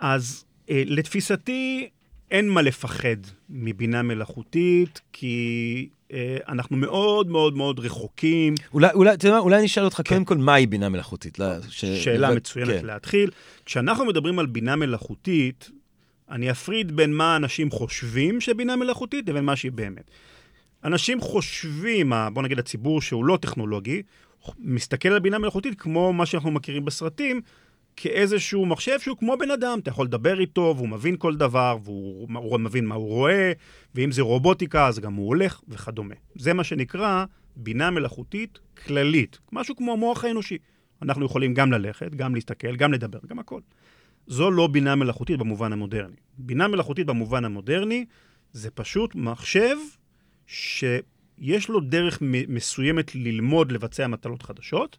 אז 0.00 0.44
אה, 0.70 0.82
לתפיסתי, 0.86 1.88
אין 2.30 2.48
מה 2.48 2.62
לפחד 2.62 3.16
מבינה 3.48 4.02
מלאכותית, 4.02 5.00
כי 5.12 5.88
אה, 5.88 6.03
אנחנו 6.48 6.76
מאוד 6.76 7.28
מאוד 7.28 7.56
מאוד 7.56 7.80
רחוקים. 7.80 8.54
אולי, 8.72 8.88
אולי, 8.94 9.14
אתה 9.14 9.28
יודע, 9.28 9.38
אולי 9.38 9.56
אני 9.56 9.66
אשאל 9.66 9.84
אותך 9.84 9.96
כן. 9.96 10.02
קודם 10.04 10.24
כל, 10.24 10.36
מהי 10.36 10.66
בינה 10.66 10.88
מלאכותית? 10.88 11.38
ש... 11.68 11.84
שאלה 11.84 12.28
לבד... 12.28 12.36
מצוינת 12.36 12.80
כן. 12.80 12.86
להתחיל. 12.86 13.30
כשאנחנו 13.64 14.04
מדברים 14.04 14.38
על 14.38 14.46
בינה 14.46 14.76
מלאכותית, 14.76 15.70
אני 16.30 16.50
אפריד 16.50 16.96
בין 16.96 17.14
מה 17.14 17.36
אנשים 17.36 17.70
חושבים 17.70 18.40
שבינה 18.40 18.76
מלאכותית 18.76 19.28
לבין 19.28 19.44
מה 19.44 19.56
שהיא 19.56 19.72
באמת. 19.72 20.10
אנשים 20.84 21.20
חושבים, 21.20 22.12
בוא 22.32 22.42
נגיד 22.42 22.58
הציבור 22.58 23.02
שהוא 23.02 23.24
לא 23.24 23.38
טכנולוגי, 23.40 24.02
מסתכל 24.58 25.08
על 25.08 25.18
בינה 25.18 25.38
מלאכותית 25.38 25.80
כמו 25.80 26.12
מה 26.12 26.26
שאנחנו 26.26 26.50
מכירים 26.50 26.84
בסרטים, 26.84 27.40
כאיזשהו 27.96 28.66
מחשב 28.66 29.00
שהוא 29.00 29.16
כמו 29.16 29.36
בן 29.36 29.50
אדם. 29.50 29.78
אתה 29.82 29.90
יכול 29.90 30.06
לדבר 30.06 30.40
איתו, 30.40 30.74
והוא 30.76 30.88
מבין 30.88 31.16
כל 31.16 31.36
דבר, 31.36 31.76
והוא 31.84 32.60
מבין 32.60 32.86
מה 32.86 32.94
הוא 32.94 33.08
רואה, 33.08 33.52
ואם 33.94 34.12
זה 34.12 34.22
רובוטיקה, 34.22 34.86
אז 34.86 34.98
גם 34.98 35.14
הוא 35.14 35.28
הולך, 35.28 35.60
וכדומה. 35.68 36.14
זה 36.34 36.52
מה 36.52 36.64
שנקרא 36.64 37.24
בינה 37.56 37.90
מלאכותית 37.90 38.58
כללית, 38.86 39.38
משהו 39.52 39.76
כמו 39.76 39.92
המוח 39.92 40.24
האנושי. 40.24 40.58
אנחנו 41.02 41.24
יכולים 41.24 41.54
גם 41.54 41.72
ללכת, 41.72 42.14
גם 42.14 42.34
להסתכל, 42.34 42.76
גם 42.76 42.92
לדבר, 42.92 43.18
גם 43.26 43.38
הכל. 43.38 43.60
זו 44.26 44.50
לא 44.50 44.66
בינה 44.66 44.94
מלאכותית 44.94 45.38
במובן 45.38 45.72
המודרני. 45.72 46.16
בינה 46.38 46.68
מלאכותית 46.68 47.06
במובן 47.06 47.44
המודרני 47.44 48.04
זה 48.52 48.70
פשוט 48.70 49.14
מחשב 49.14 49.76
שיש 50.46 51.68
לו 51.68 51.80
דרך 51.80 52.18
מסוימת 52.48 53.14
ללמוד 53.14 53.72
לבצע 53.72 54.06
מטלות 54.06 54.42
חדשות, 54.42 54.98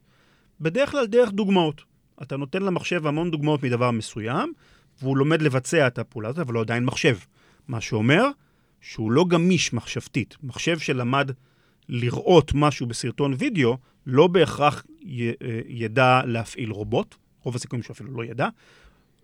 בדרך 0.61 0.91
כלל 0.91 1.05
דרך 1.05 1.31
דוגמאות. 1.31 1.94
אתה 2.21 2.37
נותן 2.37 2.61
למחשב 2.61 3.07
המון 3.07 3.31
דוגמאות 3.31 3.63
מדבר 3.63 3.91
מסוים, 3.91 4.53
והוא 5.01 5.17
לומד 5.17 5.41
לבצע 5.41 5.87
את 5.87 5.99
הפעולה 5.99 6.29
הזאת, 6.29 6.39
אבל 6.39 6.53
הוא 6.53 6.61
עדיין 6.61 6.85
מחשב. 6.85 7.17
מה 7.67 7.81
שאומר 7.81 8.23
שהוא 8.81 9.11
לא 9.11 9.25
גמיש 9.27 9.73
מחשבתית. 9.73 10.37
מחשב 10.43 10.79
שלמד 10.79 11.31
לראות 11.89 12.51
משהו 12.55 12.87
בסרטון 12.87 13.35
וידאו, 13.37 13.77
לא 14.05 14.27
בהכרח 14.27 14.83
י, 15.01 15.29
אה, 15.29 15.33
ידע 15.67 16.21
להפעיל 16.25 16.71
רובוט, 16.71 17.15
רוב 17.43 17.55
הסיכויים 17.55 17.83
שאפילו 17.83 18.11
לא 18.11 18.23
ידע, 18.25 18.47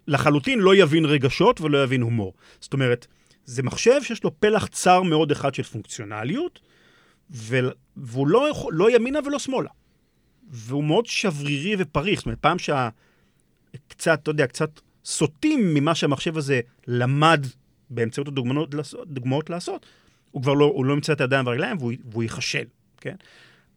לחלוטין 0.07 0.59
לא 0.59 0.75
יבין 0.75 1.05
רגשות 1.05 1.61
ולא 1.61 1.83
יבין 1.83 2.01
הומור. 2.01 2.33
זאת 2.59 2.73
אומרת, 2.73 3.07
זה 3.45 3.63
מחשב 3.63 4.01
שיש 4.03 4.23
לו 4.23 4.39
פלח 4.39 4.67
צר 4.67 5.01
מאוד 5.01 5.31
אחד 5.31 5.55
של 5.55 5.63
פונקציונליות, 5.63 6.59
ו... 7.31 7.59
והוא 7.97 8.27
לא, 8.27 8.47
לא 8.71 8.95
ימינה 8.95 9.19
ולא 9.25 9.39
שמאלה. 9.39 9.69
והוא 10.51 10.83
מאוד 10.83 11.05
שברירי 11.05 11.75
ופריך. 11.79 12.19
זאת 12.19 12.25
אומרת, 12.25 12.39
פעם 12.39 12.57
שקצת, 12.59 14.19
אתה 14.23 14.31
יודע, 14.31 14.47
קצת 14.47 14.79
סוטים 15.05 15.73
ממה 15.73 15.95
שהמחשב 15.95 16.37
הזה 16.37 16.61
למד 16.87 17.45
באמצעות 17.89 18.27
הדוגמאות 18.27 18.73
לעשות, 18.73 19.07
לעשות 19.49 19.85
הוא 20.31 20.41
כבר 20.41 20.53
לא, 20.53 20.65
הוא 20.65 20.85
לא 20.85 20.93
ימצא 20.93 21.13
את 21.13 21.21
הידיים 21.21 21.45
והרגליים 21.45 21.77
והוא, 21.77 21.93
והוא 22.11 22.23
ייכשל, 22.23 22.65
כן? 22.97 23.15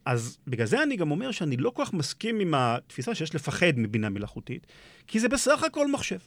אז 0.04 0.38
בגלל 0.46 0.66
זה 0.66 0.82
אני 0.82 0.96
גם 0.96 1.10
אומר 1.10 1.30
שאני 1.30 1.56
לא 1.56 1.70
כל 1.70 1.84
כך 1.84 1.92
מסכים 1.92 2.40
עם 2.40 2.54
התפיסה 2.54 3.14
שיש 3.14 3.34
לפחד 3.34 3.72
מבינה 3.76 4.08
מלאכותית, 4.08 4.66
כי 5.06 5.20
זה 5.20 5.28
בסך 5.28 5.62
הכל 5.62 5.90
מחשב. 5.90 6.18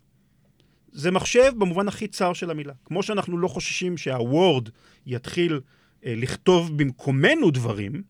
זה 0.91 1.11
מחשב 1.11 1.51
במובן 1.57 1.87
הכי 1.87 2.07
צר 2.07 2.33
של 2.33 2.51
המילה. 2.51 2.73
כמו 2.85 3.03
שאנחנו 3.03 3.37
לא 3.37 3.47
חוששים 3.47 3.97
שהוורד 3.97 4.69
יתחיל 5.05 5.59
אה, 6.05 6.13
לכתוב 6.17 6.77
במקומנו 6.77 7.51
דברים, 7.51 8.03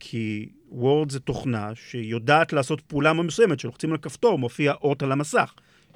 כי 0.00 0.48
וורד 0.70 1.10
זה 1.10 1.20
תוכנה 1.20 1.70
שיודעת 1.74 2.52
לעשות 2.52 2.80
פעולה 2.80 3.12
מסוימת, 3.12 3.60
שלוחצים 3.60 3.92
על 3.92 3.98
כפתור, 3.98 4.38
מופיע 4.38 4.72
אות 4.82 5.02
על 5.02 5.12
המסך. 5.12 5.54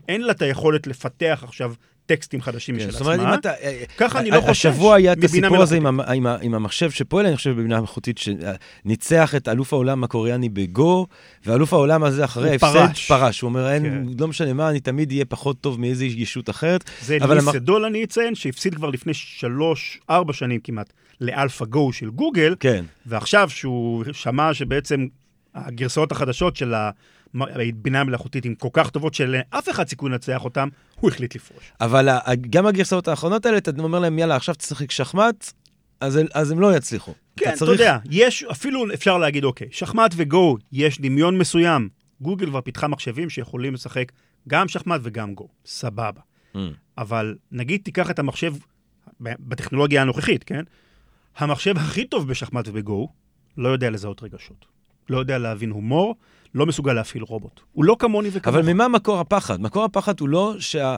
אין 0.09 0.20
לה 0.20 0.33
את 0.33 0.42
היכולת 0.42 0.87
לפתח 0.87 1.40
עכשיו 1.44 1.72
טקסטים 2.06 2.42
חדשים 2.42 2.78
כן, 2.78 2.87
משל 2.87 2.96
עצמה. 2.96 3.14
אומרת, 3.14 3.28
אם 3.28 3.35
אתה... 3.35 3.52
ככה 3.96 4.20
אני 4.20 4.30
לא 4.30 4.40
חושש 4.40 4.66
השבוע 4.66 4.94
היה 4.94 5.12
את 5.12 5.24
הסיפור 5.24 5.62
הזה 5.62 5.76
עם, 5.76 6.00
עם, 6.00 6.26
עם 6.26 6.54
המחשב 6.54 6.90
שפועל, 6.90 7.26
אני 7.26 7.37
חושב, 7.37 7.50
בבינה 7.50 7.78
מלאכותית, 7.78 8.18
שניצח 8.18 9.35
את 9.35 9.48
אלוף 9.48 9.72
העולם 9.72 10.04
הקוריאני 10.04 10.48
בגו, 10.48 11.06
ואלוף 11.46 11.72
העולם 11.72 12.04
הזה 12.04 12.24
אחרי 12.24 12.50
ההפסד 12.50 12.94
פרש. 13.09 13.40
הוא 13.40 13.48
אומר, 13.48 13.70
אין, 13.70 13.83
כן. 13.83 14.02
לא 14.20 14.28
משנה 14.28 14.52
מה, 14.52 14.70
אני 14.70 14.80
תמיד 14.80 15.11
אהיה 15.11 15.24
פחות 15.24 15.61
טוב 15.61 15.80
מאיזו 15.80 16.04
ישות 16.04 16.50
אחרת. 16.50 16.85
זה 17.02 17.18
ליסדול, 17.28 17.85
המח... 17.85 17.90
אני 17.90 18.04
אציין, 18.04 18.35
שהפסיד 18.35 18.74
כבר 18.74 18.90
לפני 18.90 19.14
שלוש, 19.14 20.00
ארבע 20.11 20.33
שנים 20.33 20.61
כמעט 20.61 20.92
לאלפא 21.20 21.64
גו 21.64 21.92
של 21.92 22.11
גוגל, 22.11 22.54
כן. 22.61 22.85
ועכשיו 23.06 23.50
שהוא 23.50 24.04
שמע 24.12 24.54
שבעצם 24.54 25.06
הגרסאות 25.54 26.12
החדשות 26.12 26.56
של 26.56 26.74
ה... 26.74 26.90
בינה 27.74 28.04
מלאכותית 28.04 28.44
עם 28.44 28.54
כל 28.54 28.68
כך 28.72 28.90
טובות 28.90 29.14
שלאף 29.14 29.68
אחד 29.70 29.88
סיכוי 29.88 30.11
לנצח 30.11 30.44
אותם, 30.44 30.68
הוא 31.00 31.11
החליט 31.11 31.35
לפרוש. 31.35 31.72
אבל 31.80 32.09
גם 32.50 32.66
הגרסאות 32.66 33.09
האחרונות 33.09 33.46
האלה, 33.46 33.59
אתה 33.59 33.70
אומר 33.78 33.98
להם, 33.98 34.18
יאללה, 34.18 34.37
עכשיו 34.37 34.54
תשחק 34.54 34.90
שחמט, 34.90 35.52
אז, 36.00 36.20
אז 36.35 36.50
הם 36.50 36.61
לא 36.61 36.76
יצליחו. 36.76 37.14
כן, 37.37 37.48
אתה, 37.48 37.56
צריך... 37.56 37.70
אתה 37.74 37.83
יודע, 37.83 37.98
יש, 38.11 38.42
אפילו 38.42 38.94
אפשר 38.94 39.18
להגיד, 39.18 39.44
אוקיי, 39.44 39.68
שחמט 39.70 40.14
וגו, 40.16 40.56
יש 40.72 41.00
דמיון 41.00 41.38
מסוים. 41.38 41.88
גוגל 42.20 42.46
כבר 42.46 42.61
פיתחה 42.61 42.88
מחשבים 42.88 43.30
שיכולים 43.30 43.74
לשחק 43.74 44.12
גם 44.48 44.68
שחמט 44.68 45.00
וגם 45.02 45.35
גו, 45.35 45.48
סבבה. 45.66 46.20
Mm. 46.54 46.59
אבל 46.98 47.35
נגיד 47.52 47.80
תיקח 47.85 48.11
את 48.11 48.18
המחשב, 48.18 48.54
בטכנולוגיה 49.20 50.02
הנוכחית, 50.02 50.44
כן? 50.44 50.64
המחשב 51.36 51.78
הכי 51.78 52.04
טוב 52.04 52.28
בשחמט 52.28 52.68
ובגו 52.68 53.08
לא 53.56 53.68
יודע 53.68 53.90
לזהות 53.90 54.22
רגשות. 54.22 54.66
לא 55.10 55.18
יודע 55.18 55.38
להבין 55.38 55.70
הומור, 55.70 56.14
לא 56.54 56.66
מסוגל 56.66 56.92
להפעיל 56.92 57.22
רובוט. 57.22 57.60
הוא 57.72 57.84
לא 57.84 57.96
כמוני 57.98 58.28
וכמוך. 58.32 58.56
אבל 58.56 58.72
ממה 58.72 58.88
מקור 58.88 59.20
הפחד? 59.20 59.60
מקור 59.60 59.84
הפחד 59.84 60.20
הוא 60.20 60.28
לא 60.28 60.54
שה... 60.58 60.96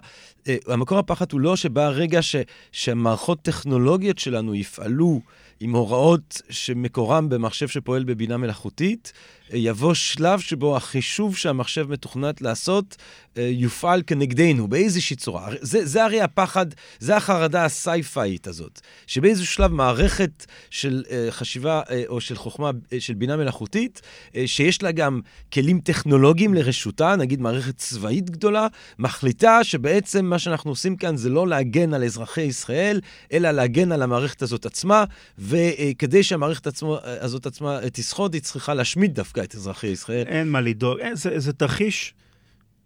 אה, 0.48 0.56
המקור 0.66 0.98
הפחד 0.98 1.32
הוא 1.32 1.40
לא 1.40 1.56
שבא 1.56 1.82
הרגע 1.82 2.22
ש... 2.22 2.36
שהמערכות 2.72 3.42
טכנולוגיות 3.42 4.18
שלנו 4.18 4.54
יפעלו 4.54 5.20
עם 5.62 5.74
הוראות 5.74 6.42
שמקורם 6.50 7.28
במחשב 7.28 7.68
שפועל 7.68 8.04
בבינה 8.04 8.36
מלאכותית, 8.36 9.12
יבוא 9.52 9.94
שלב 9.94 10.40
שבו 10.40 10.76
החישוב 10.76 11.36
שהמחשב 11.36 11.90
מתוכנת 11.90 12.42
לעשות 12.42 12.96
אה, 13.36 13.48
יופעל 13.52 14.02
כנגדנו 14.06 14.68
באיזושהי 14.68 15.16
צורה. 15.16 15.48
זה, 15.60 15.86
זה 15.86 16.04
הרי 16.04 16.20
הפחד, 16.20 16.66
זה 16.98 17.16
החרדה 17.16 17.64
הסייפאית 17.64 18.46
הזאת, 18.46 18.80
שבאיזשהו 19.06 19.54
שלב 19.54 19.72
מערכת 19.72 20.46
של 20.70 21.02
uh, 21.06 21.10
חשיבה 21.30 21.82
uh, 21.86 21.90
או 22.08 22.20
של 22.20 22.36
חוכמה, 22.36 22.70
של 22.98 23.14
בינה 23.14 23.36
מלאכותית, 23.36 24.00
שיש 24.46 24.82
לה 24.82 24.92
גם 24.92 25.20
כלים 25.52 25.80
טכנולוגיים 25.80 26.54
לרשותה, 26.54 27.16
נגיד 27.16 27.40
מערכת 27.40 27.76
צבאית 27.76 28.30
גדולה, 28.30 28.66
מחליטה 28.98 29.64
שבעצם 29.64 30.24
מה 30.24 30.38
שאנחנו 30.38 30.70
עושים 30.70 30.96
כאן 30.96 31.16
זה 31.16 31.30
לא 31.30 31.48
להגן 31.48 31.94
על 31.94 32.04
אזרחי 32.04 32.42
ישראל, 32.42 33.00
אלא 33.32 33.50
להגן 33.50 33.92
על 33.92 34.02
המערכת 34.02 34.42
הזאת 34.42 34.66
עצמה, 34.66 35.04
וכדי 35.52 36.22
שהמערכת 36.22 36.66
עצמו, 36.66 36.98
הזאת 37.02 37.46
עצמה 37.46 37.78
תשחוד, 37.92 38.34
היא 38.34 38.42
צריכה 38.42 38.74
להשמיד 38.74 39.14
דווקא 39.14 39.40
את 39.40 39.54
אזרחי 39.54 39.86
ישראל. 39.86 40.26
אין 40.26 40.48
מה 40.48 40.60
לדאוג, 40.60 40.98
זה, 41.12 41.38
זה 41.38 41.52
תרחיש 41.52 42.14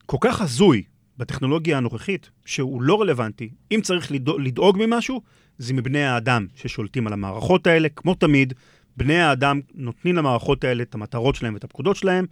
כל 0.07 0.17
כך 0.21 0.41
הזוי 0.41 0.83
בטכנולוגיה 1.19 1.79
הנוכחית, 1.79 2.31
שהוא 2.45 2.83
לא 2.83 3.01
רלוונטי. 3.01 3.51
אם 3.71 3.81
צריך 3.83 4.13
לדאוג, 4.13 4.41
לדאוג 4.41 4.77
ממשהו, 4.79 5.23
זה 5.59 5.75
מבני 5.75 6.05
האדם 6.05 6.47
ששולטים 6.55 7.07
על 7.07 7.13
המערכות 7.13 7.67
האלה. 7.67 7.89
כמו 7.89 8.15
תמיד, 8.15 8.55
בני 8.97 9.21
האדם 9.21 9.61
נותנים 9.75 10.17
למערכות 10.17 10.65
האלה 10.65 10.83
את 10.83 10.95
המטרות 10.95 11.35
שלהם 11.35 11.55
ואת 11.55 11.65
הפקודות 11.65 11.97
שלהם, 11.97 12.27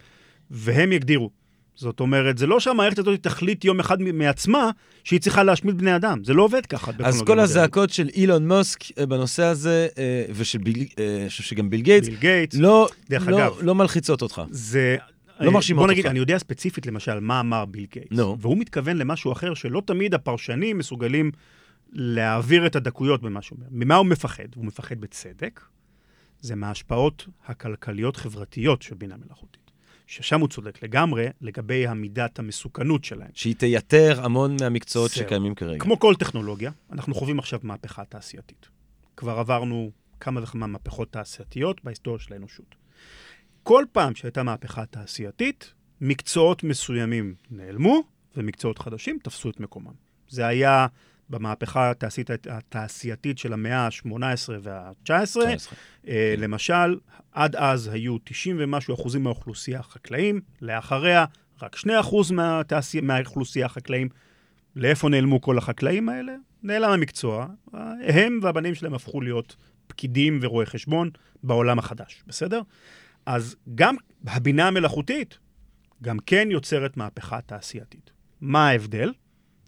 והם 0.51 0.91
יגדירו. 0.91 1.29
זאת 1.75 1.99
אומרת, 1.99 2.37
זה 2.37 2.47
לא 2.47 2.59
שהמערכת 2.59 2.99
הזאת 2.99 3.23
תחליט 3.23 3.65
יום 3.65 3.79
אחד 3.79 4.01
מעצמה 4.01 4.69
שהיא 5.03 5.19
צריכה 5.19 5.43
להשמיד 5.43 5.77
בני 5.77 5.95
אדם. 5.95 6.23
זה 6.23 6.33
לא 6.33 6.43
עובד 6.43 6.65
ככה. 6.65 6.91
אז 7.03 7.21
כל 7.21 7.39
הזעקות 7.39 7.89
של 7.89 8.09
אילון 8.15 8.47
מאסק 8.47 8.99
אה, 8.99 9.05
בנושא 9.05 9.43
הזה, 9.43 9.87
אה, 9.97 10.25
ושל 10.33 10.57
ביל, 10.57 10.85
אה, 10.99 11.25
שגם 11.29 11.69
ביל 11.69 11.81
גייטס, 11.81 12.07
ביל 12.07 12.17
גייטס, 12.17 12.57
לא, 12.57 12.87
דרך 13.09 13.27
לא, 13.27 13.37
אגב, 13.37 13.57
לא 13.61 13.75
מלחיצות 13.75 14.21
אותך. 14.21 14.41
זה... 14.49 14.97
לא 15.39 15.51
מרשימות 15.51 15.81
אותך. 15.81 15.87
בוא 15.87 15.93
נגיד, 15.93 16.05
אני 16.05 16.19
יודע 16.19 16.37
ספציפית 16.37 16.85
למשל 16.85 17.19
מה 17.19 17.39
אמר 17.39 17.65
ביל 17.65 17.85
גייטס. 17.93 18.17
נו. 18.17 18.21
והוא 18.39 18.57
מתכוון 18.57 18.97
למשהו 18.97 19.31
אחר 19.31 19.53
שלא 19.53 19.81
תמיד 19.85 20.13
הפרשנים 20.13 20.77
מסוגלים 20.77 21.31
להעביר 21.93 22.65
את 22.65 22.75
הדקויות 22.75 23.21
במה 23.21 23.41
שהוא 23.41 23.57
אומר. 23.57 23.67
ממה 23.71 23.95
הוא 23.95 24.05
מפחד? 24.05 24.43
הוא 24.55 24.65
מפחד 24.65 25.01
בצדק. 25.01 25.61
זה 26.41 26.55
מההשפעות 26.55 27.27
הכלכליות-חברתיות 27.45 28.81
של 28.81 28.95
בינה 28.95 29.15
מלאכותית. 29.25 29.64
ששם 30.07 30.39
הוא 30.39 30.49
צודק 30.49 30.83
לגמרי, 30.83 31.27
לגבי 31.41 31.87
המידת 31.87 32.39
המסוכנות 32.39 33.03
שלהם. 33.03 33.29
שהיא 33.33 33.55
תייתר 33.55 34.25
המון 34.25 34.57
מהמקצועות 34.61 35.09
זה, 35.09 35.15
שקיימים 35.15 35.55
כרגע. 35.55 35.79
כמו 35.79 35.99
כל 35.99 36.15
טכנולוגיה, 36.15 36.71
אנחנו 36.91 37.15
חווים 37.15 37.39
עכשיו 37.39 37.59
מהפכה 37.63 38.05
תעשייתית. 38.05 38.67
כבר 39.17 39.39
עברנו 39.39 39.91
כמה 40.19 40.43
וכמה 40.43 40.67
מהפכות 40.67 41.11
תעשייתיות 41.11 41.83
בהיסטוריה 41.83 42.19
של 42.19 42.33
האנושות. 42.33 42.75
כל 43.63 43.85
פעם 43.91 44.15
שהייתה 44.15 44.43
מהפכה 44.43 44.85
תעשייתית, 44.85 45.73
מקצועות 46.01 46.63
מסוימים 46.63 47.35
נעלמו, 47.51 48.03
ומקצועות 48.37 48.79
חדשים 48.79 49.19
תפסו 49.23 49.49
את 49.49 49.59
מקומם. 49.59 49.93
זה 50.29 50.47
היה 50.47 50.87
במהפכה 51.29 51.91
התעשית, 51.91 52.29
התעשייתית 52.49 53.37
של 53.37 53.53
המאה 53.53 53.79
ה-18 53.85 54.51
וה-19. 54.63 55.37
אה, 56.07 56.35
למשל, 56.37 56.99
עד 57.31 57.55
אז 57.55 57.87
היו 57.87 58.17
90 58.23 58.55
ומשהו 58.59 58.95
אחוזים 58.95 59.23
מהאוכלוסייה 59.23 59.79
החקלאים, 59.79 60.41
לאחריה 60.61 61.25
רק 61.61 61.75
2 61.75 61.99
אחוז 61.99 62.31
מהתעשי... 62.31 63.01
מהאוכלוסייה 63.01 63.65
החקלאים. 63.65 64.09
לאיפה 64.75 65.09
נעלמו 65.09 65.41
כל 65.41 65.57
החקלאים 65.57 66.09
האלה? 66.09 66.35
נעלם 66.63 66.91
המקצוע. 66.91 67.47
הם 68.01 68.39
והבנים 68.41 68.75
שלהם 68.75 68.93
הפכו 68.93 69.21
להיות 69.21 69.55
פקידים 69.87 70.39
ורואי 70.41 70.65
חשבון 70.65 71.09
בעולם 71.43 71.79
החדש, 71.79 72.23
בסדר? 72.27 72.61
אז 73.25 73.55
גם 73.75 73.95
הבינה 74.27 74.67
המלאכותית 74.67 75.37
גם 76.03 76.19
כן 76.19 76.47
יוצרת 76.51 76.97
מהפכה 76.97 77.41
תעשייתית. 77.41 78.11
מה 78.41 78.67
ההבדל? 78.67 79.13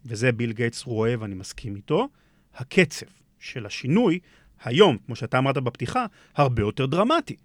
וזה 0.08 0.32
ביל 0.32 0.52
גייטס 0.52 0.82
רואה 0.82 1.14
ואני 1.20 1.34
מסכים 1.34 1.76
איתו, 1.76 2.08
הקצב 2.54 3.06
של 3.38 3.66
השינוי 3.66 4.18
היום, 4.64 4.98
כמו 5.06 5.16
שאתה 5.16 5.38
אמרת 5.38 5.58
בפתיחה, 5.58 6.06
הרבה 6.34 6.62
יותר 6.62 6.86
דרמטי. 6.86 7.36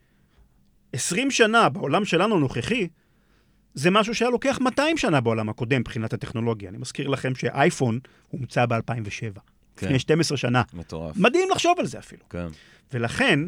20 0.93 1.31
שנה 1.31 1.69
בעולם 1.69 2.05
שלנו 2.05 2.35
הנוכחי, 2.35 2.87
זה 3.73 3.91
משהו 3.91 4.15
שהיה 4.15 4.31
לוקח 4.31 4.59
200 4.61 4.97
שנה 4.97 5.21
בעולם 5.21 5.49
הקודם 5.49 5.79
מבחינת 5.79 6.13
הטכנולוגיה. 6.13 6.69
אני 6.69 6.77
מזכיר 6.77 7.07
לכם 7.07 7.35
שאייפון 7.35 7.99
הומצא 8.29 8.65
ב-2007, 8.65 9.39
כן. 9.75 9.85
לפני 9.85 9.99
12 9.99 10.37
שנה. 10.37 10.61
מטורף. 10.73 11.17
מדהים 11.17 11.49
לחשוב 11.51 11.79
על 11.79 11.85
זה 11.85 11.99
אפילו. 11.99 12.29
כן. 12.29 12.47
ולכן, 12.93 13.39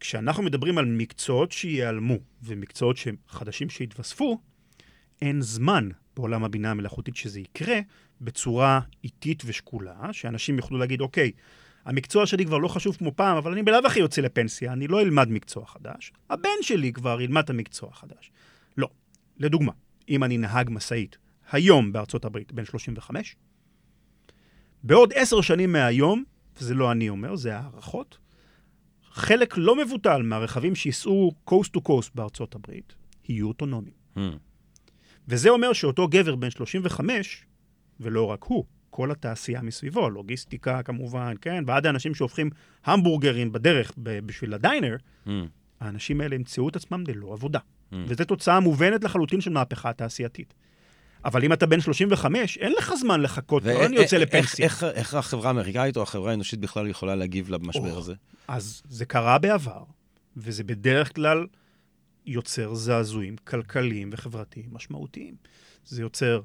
כשאנחנו 0.00 0.42
מדברים 0.42 0.78
על 0.78 0.84
מקצועות 0.84 1.52
שייעלמו 1.52 2.16
ומקצועות 2.42 2.96
חדשים 3.28 3.70
שהתווספו, 3.70 4.40
אין 5.22 5.42
זמן 5.42 5.88
בעולם 6.16 6.44
הבינה 6.44 6.70
המלאכותית 6.70 7.16
שזה 7.16 7.40
יקרה 7.40 7.78
בצורה 8.20 8.80
איטית 9.04 9.42
ושקולה, 9.46 10.12
שאנשים 10.12 10.56
יוכלו 10.56 10.78
להגיד, 10.78 11.00
אוקיי, 11.00 11.32
המקצוע 11.84 12.26
שלי 12.26 12.46
כבר 12.46 12.58
לא 12.58 12.68
חשוב 12.68 12.96
כמו 12.96 13.16
פעם, 13.16 13.36
אבל 13.36 13.52
אני 13.52 13.62
בלאו 13.62 13.86
הכי 13.86 14.00
יוצא 14.00 14.20
לפנסיה, 14.20 14.72
אני 14.72 14.88
לא 14.88 15.00
אלמד 15.00 15.28
מקצוע 15.28 15.66
חדש. 15.66 16.12
הבן 16.30 16.62
שלי 16.62 16.92
כבר 16.92 17.20
ילמד 17.20 17.44
את 17.44 17.50
המקצוע 17.50 17.88
החדש. 17.88 18.30
לא. 18.76 18.88
לדוגמה, 19.38 19.72
אם 20.08 20.24
אני 20.24 20.38
נהג 20.38 20.70
משאית 20.70 21.18
היום 21.52 21.92
בארצות 21.92 22.24
הברית, 22.24 22.52
בן 22.52 22.64
35, 22.64 23.36
בעוד 24.82 25.12
עשר 25.14 25.40
שנים 25.40 25.72
מהיום, 25.72 26.24
וזה 26.58 26.74
לא 26.74 26.92
אני 26.92 27.08
אומר, 27.08 27.36
זה 27.36 27.56
הערכות, 27.56 28.18
חלק 29.10 29.54
לא 29.56 29.76
מבוטל 29.76 30.22
מהרכבים 30.22 30.74
שייסעו 30.74 31.32
coast 31.50 31.68
to 31.76 31.80
coast 31.88 32.10
בארצות 32.14 32.54
הברית 32.54 32.94
יהיו 33.28 33.48
אוטונומיים. 33.48 33.94
Hmm. 34.16 34.20
וזה 35.28 35.48
אומר 35.48 35.72
שאותו 35.72 36.08
גבר 36.08 36.36
בן 36.36 36.50
35, 36.50 37.44
ולא 38.00 38.26
רק 38.26 38.44
הוא, 38.44 38.64
כל 38.90 39.10
התעשייה 39.10 39.62
מסביבו, 39.62 40.10
לוגיסטיקה 40.10 40.82
כמובן, 40.82 41.34
כן, 41.40 41.64
ועד 41.66 41.86
האנשים 41.86 42.14
שהופכים 42.14 42.50
המבורגרים 42.84 43.52
בדרך 43.52 43.92
בשביל 43.96 44.54
הדיינר, 44.54 44.96
Hmm. 45.26 45.30
האנשים 45.80 46.20
האלה 46.20 46.34
ימצאו 46.34 46.68
את 46.68 46.76
עצמם 46.76 47.04
ללא 47.08 47.32
עבודה. 47.32 47.58
Mm. 47.58 47.96
וזו 48.06 48.24
תוצאה 48.24 48.60
מובנת 48.60 49.04
לחלוטין 49.04 49.40
של 49.40 49.50
מהפכה 49.50 49.92
תעשייתית. 49.92 50.54
אבל 51.24 51.44
אם 51.44 51.52
אתה 51.52 51.66
בן 51.66 51.80
35, 51.80 52.58
אין 52.58 52.72
לך 52.78 52.94
זמן 52.94 53.20
לחכות, 53.20 53.64
לא 53.64 53.86
אני 53.86 53.96
יוצא 53.96 54.16
לפנסיה. 54.16 54.64
איך- 54.64 54.84
איך- 54.84 54.94
איך 54.96 55.14
החברה 55.14 55.48
האמריקאית 55.48 55.96
או 55.96 56.02
החברה 56.02 56.30
האנושית 56.30 56.60
בכלל 56.60 56.86
יכולה 56.88 57.14
להגיב 57.14 57.50
למשבר. 57.50 57.98
הזה? 57.98 58.14
אז 58.48 58.82
זה 58.88 59.04
קרה 59.04 59.38
בעבר, 59.38 59.84
וזה 60.36 60.64
בדרך 60.64 61.14
כלל 61.14 61.46
יוצר 62.26 62.74
זעזועים 62.74 63.36
כלכליים 63.36 64.10
וחברתיים 64.12 64.66
משמעותיים. 64.72 65.34
זה 65.84 66.02
יוצר 66.02 66.40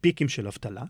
פיקים 0.00 0.28
של 0.28 0.46
אבטלה. 0.46 0.82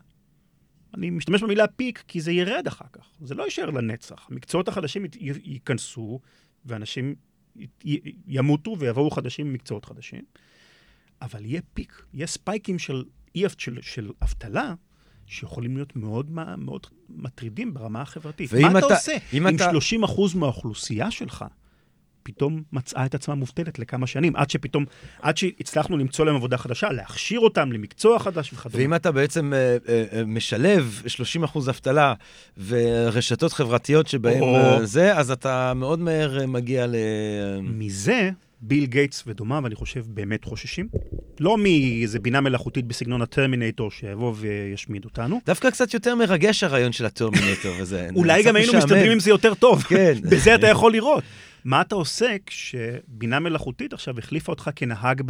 אני 0.93 1.09
משתמש 1.09 1.43
במילה 1.43 1.67
פיק 1.67 2.03
כי 2.07 2.21
זה 2.21 2.31
ירד 2.31 2.67
אחר 2.67 2.85
כך, 2.93 3.05
זה 3.21 3.35
לא 3.35 3.43
יישאר 3.43 3.69
לנצח. 3.69 4.27
המקצועות 4.31 4.67
החדשים 4.67 5.05
י- 5.05 5.09
ייכנסו, 5.43 6.19
ואנשים 6.65 7.15
י- 7.55 7.65
י- 7.85 7.99
ימותו 8.27 8.75
ויבואו 8.79 9.09
חדשים 9.11 9.49
ממקצועות 9.51 9.85
חדשים, 9.85 10.21
אבל 11.21 11.45
יהיה 11.45 11.61
פיק, 11.73 12.01
יהיה 12.13 12.27
ספייקים 12.27 12.79
של 12.79 13.03
של, 13.59 13.77
של 13.81 14.11
אבטלה, 14.23 14.73
שיכולים 15.25 15.75
להיות 15.75 15.95
מאוד, 15.95 16.31
מאוד 16.57 16.87
מטרידים 17.09 17.73
ברמה 17.73 18.01
החברתית. 18.01 18.53
מה 18.53 18.69
אתה 18.71 18.77
אתה- 18.87 18.95
עושה 18.95 19.17
אם 19.33 19.47
אם 19.47 19.55
אתה- 19.55 19.69
30 19.71 20.03
אחוז 20.03 20.35
מהאוכלוסייה 20.35 21.11
שלך 21.11 21.45
פתאום 22.35 22.63
מצאה 22.73 23.05
את 23.05 23.15
עצמה 23.15 23.35
מובטלת 23.35 23.79
לכמה 23.79 24.07
שנים, 24.07 24.35
עד 24.35 24.49
שפתאום, 24.49 24.85
עד 25.21 25.37
שהצלחנו 25.37 25.97
למצוא 25.97 26.25
להם 26.25 26.35
עבודה 26.35 26.57
חדשה, 26.57 26.91
להכשיר 26.91 27.39
אותם 27.39 27.71
למקצוע 27.71 28.19
חדש 28.19 28.53
וכדומה. 28.53 28.83
ואם 28.83 28.93
אתה 28.93 29.11
בעצם 29.11 29.53
אה, 29.53 29.77
אה, 29.89 30.03
אה, 30.13 30.25
משלב 30.25 31.01
30 31.07 31.43
אחוז 31.43 31.69
אבטלה 31.69 32.13
ורשתות 32.67 33.53
חברתיות 33.53 34.07
שבהן 34.07 34.41
או. 34.41 34.55
אה, 34.55 34.85
זה, 34.85 35.17
אז 35.17 35.31
אתה 35.31 35.73
מאוד 35.73 35.99
מהר 35.99 36.39
אה, 36.39 36.47
מגיע 36.47 36.87
ל... 36.87 36.95
מזה, 37.63 38.29
ביל 38.61 38.85
גייטס 38.85 39.23
ודומיו, 39.27 39.67
אני 39.67 39.75
חושב, 39.75 40.03
באמת 40.07 40.43
חוששים. 40.43 40.87
לא 41.39 41.57
מאיזה 41.57 42.19
בינה 42.19 42.41
מלאכותית 42.41 42.85
בסגנון 42.85 43.21
הטרמינטור 43.21 43.91
שיבוא 43.91 44.33
וישמיד 44.37 45.05
אותנו. 45.05 45.41
דווקא 45.45 45.69
קצת 45.69 45.93
יותר 45.93 46.15
מרגש 46.15 46.63
הרעיון 46.63 46.91
של 46.91 47.05
הטרמינטור 47.05 47.75
וזה. 47.81 48.09
אולי 48.15 48.43
גם 48.43 48.55
היינו. 48.55 48.73
מסתדרים 48.73 49.11
עם 49.11 49.19
זה 49.19 49.29
יותר 49.29 49.53
טוב. 49.53 49.83
כן. 49.83 50.13
בזה 50.31 50.55
אתה 50.55 50.67
יכול 50.67 50.91
לראות. 50.91 51.23
מה 51.65 51.81
אתה 51.81 51.95
עושה 51.95 52.35
כשבינה 52.45 53.39
מלאכותית 53.39 53.93
עכשיו 53.93 54.19
החליפה 54.19 54.51
אותך 54.51 54.69
כנהג 54.75 55.21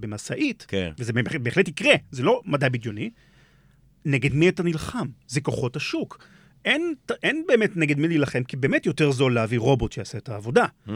במשאית, 0.00 0.64
כן. 0.68 0.92
וזה 0.98 1.12
בהחלט, 1.42 1.68
יקרה, 1.68 1.94
זה 2.10 2.22
לא 2.22 2.42
מדע 2.44 2.68
בדיוני, 2.68 3.10
נגד 4.04 4.34
מי 4.34 4.48
אתה 4.48 4.62
נלחם? 4.62 5.06
זה 5.26 5.40
כוחות 5.40 5.76
השוק. 5.76 6.24
אין, 6.64 6.94
אין 7.22 7.44
באמת 7.48 7.76
נגד 7.76 7.98
מי 7.98 8.08
להילחם, 8.08 8.44
כי 8.44 8.56
באמת 8.56 8.86
יותר 8.86 9.10
זול 9.10 9.34
להביא 9.34 9.58
רובוט 9.58 9.92
שיעשה 9.92 10.18
את 10.18 10.28
העבודה. 10.28 10.66
Hmm. 10.86 10.90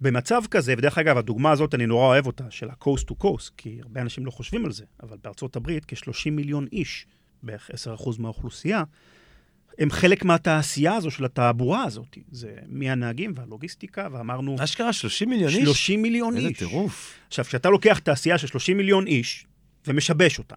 במצב 0.00 0.42
כזה, 0.50 0.74
ודרך 0.78 0.98
אגב, 0.98 1.16
הדוגמה 1.16 1.50
הזאת, 1.50 1.74
אני 1.74 1.86
נורא 1.86 2.06
אוהב 2.06 2.26
אותה, 2.26 2.44
של 2.50 2.70
ה-coast 2.70 3.04
to 3.10 3.24
coast, 3.24 3.50
כי 3.56 3.78
הרבה 3.82 4.00
אנשים 4.00 4.26
לא 4.26 4.30
חושבים 4.30 4.64
על 4.64 4.72
זה, 4.72 4.84
אבל 5.02 5.16
בארצות 5.24 5.56
הברית, 5.56 5.84
כ-30 5.88 6.30
מיליון 6.30 6.66
איש, 6.72 7.06
בערך 7.42 7.70
10% 7.70 8.10
מהאוכלוסייה, 8.18 8.82
הם 9.78 9.90
חלק 9.90 10.24
מהתעשייה 10.24 10.94
הזו 10.94 11.10
של 11.10 11.24
התעבורה 11.24 11.84
הזאת. 11.84 12.18
זה 12.30 12.54
מהנהגים 12.68 13.32
והלוגיסטיקה, 13.36 14.08
ואמרנו, 14.12 14.56
אשכרה 14.60 14.92
30 14.92 15.30
מיליון 15.30 15.50
איש? 15.50 15.64
30 15.64 16.02
מיליון 16.02 16.36
איזה 16.36 16.48
איש. 16.48 16.58
טירוף. 16.58 17.14
עכשיו, 17.28 17.44
כשאתה 17.44 17.70
לוקח 17.70 17.98
תעשייה 17.98 18.38
של 18.38 18.46
30 18.46 18.76
מיליון 18.76 19.06
איש 19.06 19.46
ומשבש 19.86 20.38
אותה, 20.38 20.54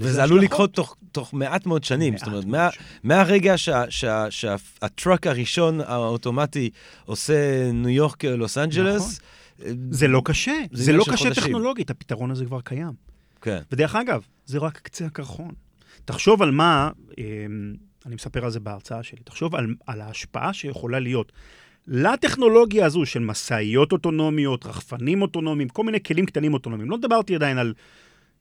וזה 0.00 0.22
עלול. 0.22 0.40
לקרות 0.42 0.74
תוך, 0.74 0.96
תוך 1.12 1.34
מעט 1.34 1.66
מאוד 1.66 1.84
שנים. 1.84 2.12
מעט 2.12 2.18
זאת 2.20 2.28
אומרת, 2.28 2.44
מה. 2.44 2.68
מהרגע 3.02 3.58
שה- 3.58 3.90
שה- 3.90 4.30
שהטראק 4.30 5.26
הראשון 5.26 5.80
האוטומטי 5.80 6.70
עושה 7.04 7.34
ניו 7.72 7.88
יורק 7.90 8.24
לוס 8.24 8.58
אנג'לס, 8.58 9.20
אה, 9.64 9.70
זה 9.90 10.08
לא 10.08 10.22
קשה, 10.24 10.52
זה 10.72 10.84
זה 10.84 10.92
לא 10.92 11.04
קשה 11.04 11.16
חודשים. 11.16 11.42
טכנולוגית, 11.44 11.90
הפתרון 11.90 12.30
הזה 12.30 12.44
כבר 12.44 12.60
קיים. 12.60 12.92
כן. 13.42 13.58
ודרך 13.72 13.94
אגב, 13.96 14.22
זה 14.46 14.58
רק 14.58 14.78
קצה 14.78 15.06
הקרחון. 15.06 15.50
תחשוב 16.04 16.42
על 16.42 16.50
מה, 16.50 16.90
אה, 17.18 17.24
אני 18.06 18.14
מספר 18.14 18.44
על 18.44 18.50
זה 18.50 18.60
בהרצאה 18.60 19.02
שלי, 19.02 19.18
תחשוב 19.24 19.54
על, 19.54 19.74
על 19.86 20.00
ההשפעה 20.00 20.52
שיכולה 20.52 20.98
להיות 20.98 21.32
לטכנולוגיה 21.86 22.86
הזו 22.86 23.06
של 23.06 23.20
משאיות 23.20 23.92
אוטונומיות, 23.92 24.66
רחפנים 24.66 25.22
אוטונומיים, 25.22 25.68
כל 25.68 25.84
מיני 25.84 26.02
כלים 26.02 26.26
קטנים 26.26 26.54
אוטונומיים. 26.54 26.90
לא 26.90 26.96
דיברתי 26.96 27.34
עדיין 27.34 27.58
על 27.58 27.74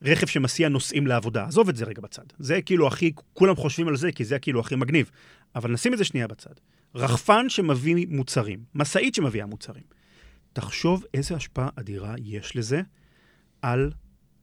רכב 0.01 0.27
שמסיע 0.27 0.69
נוסעים 0.69 1.07
לעבודה, 1.07 1.45
עזוב 1.45 1.69
את 1.69 1.75
זה 1.75 1.85
רגע 1.85 2.01
בצד. 2.01 2.23
זה 2.39 2.61
כאילו 2.61 2.87
הכי, 2.87 3.11
כולם 3.33 3.55
חושבים 3.55 3.87
על 3.87 3.97
זה, 3.97 4.11
כי 4.11 4.25
זה 4.25 4.39
כאילו 4.39 4.59
הכי 4.59 4.75
מגניב. 4.75 5.11
אבל 5.55 5.71
נשים 5.71 5.93
את 5.93 5.97
זה 5.97 6.03
שנייה 6.03 6.27
בצד. 6.27 6.53
רחפן 6.95 7.49
שמביא 7.49 8.07
מוצרים, 8.09 8.59
משאית 8.75 9.15
שמביאה 9.15 9.45
מוצרים. 9.45 9.83
תחשוב 10.53 11.05
איזה 11.13 11.35
השפעה 11.35 11.69
אדירה 11.75 12.15
יש 12.23 12.55
לזה 12.55 12.81
על 13.61 13.91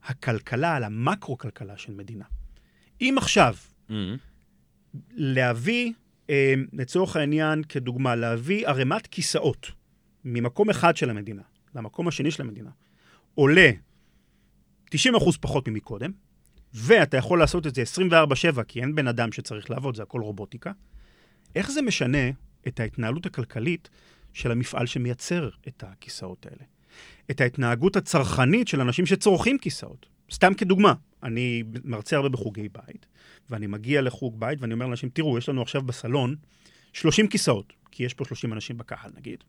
הכלכלה, 0.03 0.75
על 0.75 0.83
המקרו-כלכלה 0.83 1.77
של 1.77 1.93
מדינה. 1.93 2.25
אם 3.01 3.15
עכשיו 3.17 3.55
Mm. 3.89 3.93
להביא, 5.11 5.93
אה, 6.29 6.53
לצורך 6.73 7.15
העניין, 7.15 7.63
כדוגמה, 7.63 8.15
להביא 8.15 8.67
ערימת 8.67 9.07
כיסאות 9.07 9.71
ממקום 10.25 10.69
אחד 10.69 10.97
של 10.97 11.09
המדינה 11.09 11.41
למקום 11.75 12.07
השני 12.07 12.31
של 12.31 12.41
המדינה, 12.41 12.69
עולה 13.35 13.71
90% 14.95 15.37
פחות 15.41 15.67
ממקודם, 15.67 16.11
ואתה 16.73 17.17
יכול 17.17 17.39
לעשות 17.39 17.67
את 17.67 17.75
זה 17.75 17.81
24/7, 17.81 18.63
כי 18.63 18.81
אין 18.81 18.95
בן 18.95 19.07
אדם 19.07 19.31
שצריך 19.31 19.69
לעבוד, 19.69 19.95
זה 19.95 20.03
הכל 20.03 20.21
רובוטיקה, 20.21 20.71
איך 21.55 21.71
זה 21.71 21.81
משנה 21.81 22.29
את 22.67 22.79
ההתנהלות 22.79 23.25
הכלכלית 23.25 23.89
של 24.33 24.51
המפעל 24.51 24.85
שמייצר 24.85 25.49
את 25.67 25.83
הכיסאות 25.87 26.45
האלה? 26.45 26.63
את 27.31 27.41
ההתנהגות 27.41 27.95
הצרכנית 27.95 28.67
של 28.67 28.81
אנשים 28.81 29.05
שצורכים 29.05 29.57
כיסאות. 29.57 30.05
סתם 30.33 30.53
כדוגמה, 30.53 30.93
אני 31.23 31.63
מרצה 31.83 32.15
הרבה 32.15 32.29
בחוגי 32.29 32.69
בית, 32.69 33.05
ואני 33.49 33.67
מגיע 33.67 34.01
לחוג 34.01 34.39
בית 34.39 34.61
ואני 34.61 34.73
אומר 34.73 34.87
לאנשים, 34.87 35.09
תראו, 35.09 35.37
יש 35.37 35.49
לנו 35.49 35.61
עכשיו 35.61 35.81
בסלון 35.81 36.35
30 36.93 37.27
כיסאות, 37.27 37.73
כי 37.91 38.03
יש 38.03 38.13
פה 38.13 38.25
30 38.25 38.53
אנשים 38.53 38.77
בקהל 38.77 39.11
נגיד, 39.15 39.43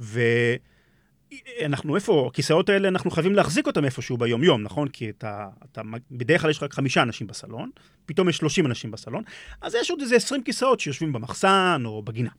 ואנחנו 0.00 1.96
איפה, 1.96 2.28
הכיסאות 2.32 2.68
האלה, 2.68 2.88
אנחנו 2.88 3.10
חייבים 3.10 3.34
להחזיק 3.34 3.66
אותם 3.66 3.84
איפשהו 3.84 4.16
ביום-יום, 4.16 4.62
נכון? 4.62 4.88
כי 4.88 5.10
אתה, 5.10 5.48
אתה, 5.64 5.82
בדרך 6.10 6.40
כלל 6.40 6.50
יש 6.50 6.62
רק 6.62 6.74
חמישה 6.74 7.02
אנשים 7.02 7.26
בסלון, 7.26 7.70
פתאום 8.06 8.28
יש 8.28 8.36
30 8.36 8.66
אנשים 8.66 8.90
בסלון, 8.90 9.22
אז 9.60 9.74
יש 9.74 9.90
עוד 9.90 10.00
איזה 10.00 10.16
20 10.16 10.42
כיסאות 10.42 10.80
שיושבים 10.80 11.12
במחסן 11.12 11.82
או 11.84 12.02
בגינה. 12.02 12.30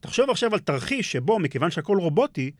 תחשוב 0.00 0.30
עכשיו 0.30 0.52
על 0.54 0.58
תרחיש 0.58 1.12
שבו, 1.12 1.38
מכיוון 1.38 1.70
שהכל 1.70 1.98
רובוטי, 1.98 2.50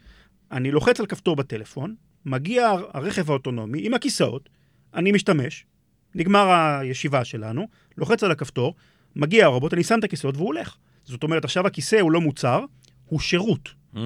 אני 0.53 0.71
לוחץ 0.71 1.01
על 1.01 1.07
כפתור 1.07 1.37
בטלפון, 1.37 1.95
מגיע 2.25 2.69
הרכב 2.95 3.31
האוטונומי 3.31 3.87
עם 3.87 3.95
הכיסאות, 3.95 4.49
אני 4.95 5.13
משתמש, 5.13 5.65
נגמר 6.15 6.51
הישיבה 6.51 7.25
שלנו, 7.25 7.69
לוחץ 7.99 8.23
על 8.25 8.31
הכפתור, 8.31 8.75
מגיע 9.17 9.45
הרובוט, 9.45 9.75
אני 9.75 9.85
שם 9.85 9.99
את 9.99 10.05
הכיסאות 10.05 10.37
והוא 10.37 10.47
הולך. 10.47 10.77
זאת 11.05 11.23
אומרת, 11.23 11.45
עכשיו 11.45 11.67
הכיסא 11.67 11.97
הוא 11.97 12.13
לא 12.13 12.21
מוצר, 12.21 12.65
הוא 13.07 13.21
שירות. 13.21 13.69
Mm. 13.95 13.99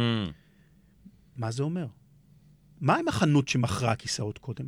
מה 1.36 1.50
זה 1.50 1.62
אומר? 1.62 1.86
מה 2.80 2.96
עם 2.96 3.08
החנות 3.08 3.48
שמכרה 3.48 3.96
כיסאות 3.96 4.38
קודם? 4.38 4.66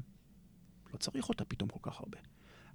לא 0.93 0.99
צריך 0.99 1.29
אותה 1.29 1.45
פתאום 1.45 1.69
כל 1.71 1.91
כך 1.91 2.01
הרבה. 2.01 2.19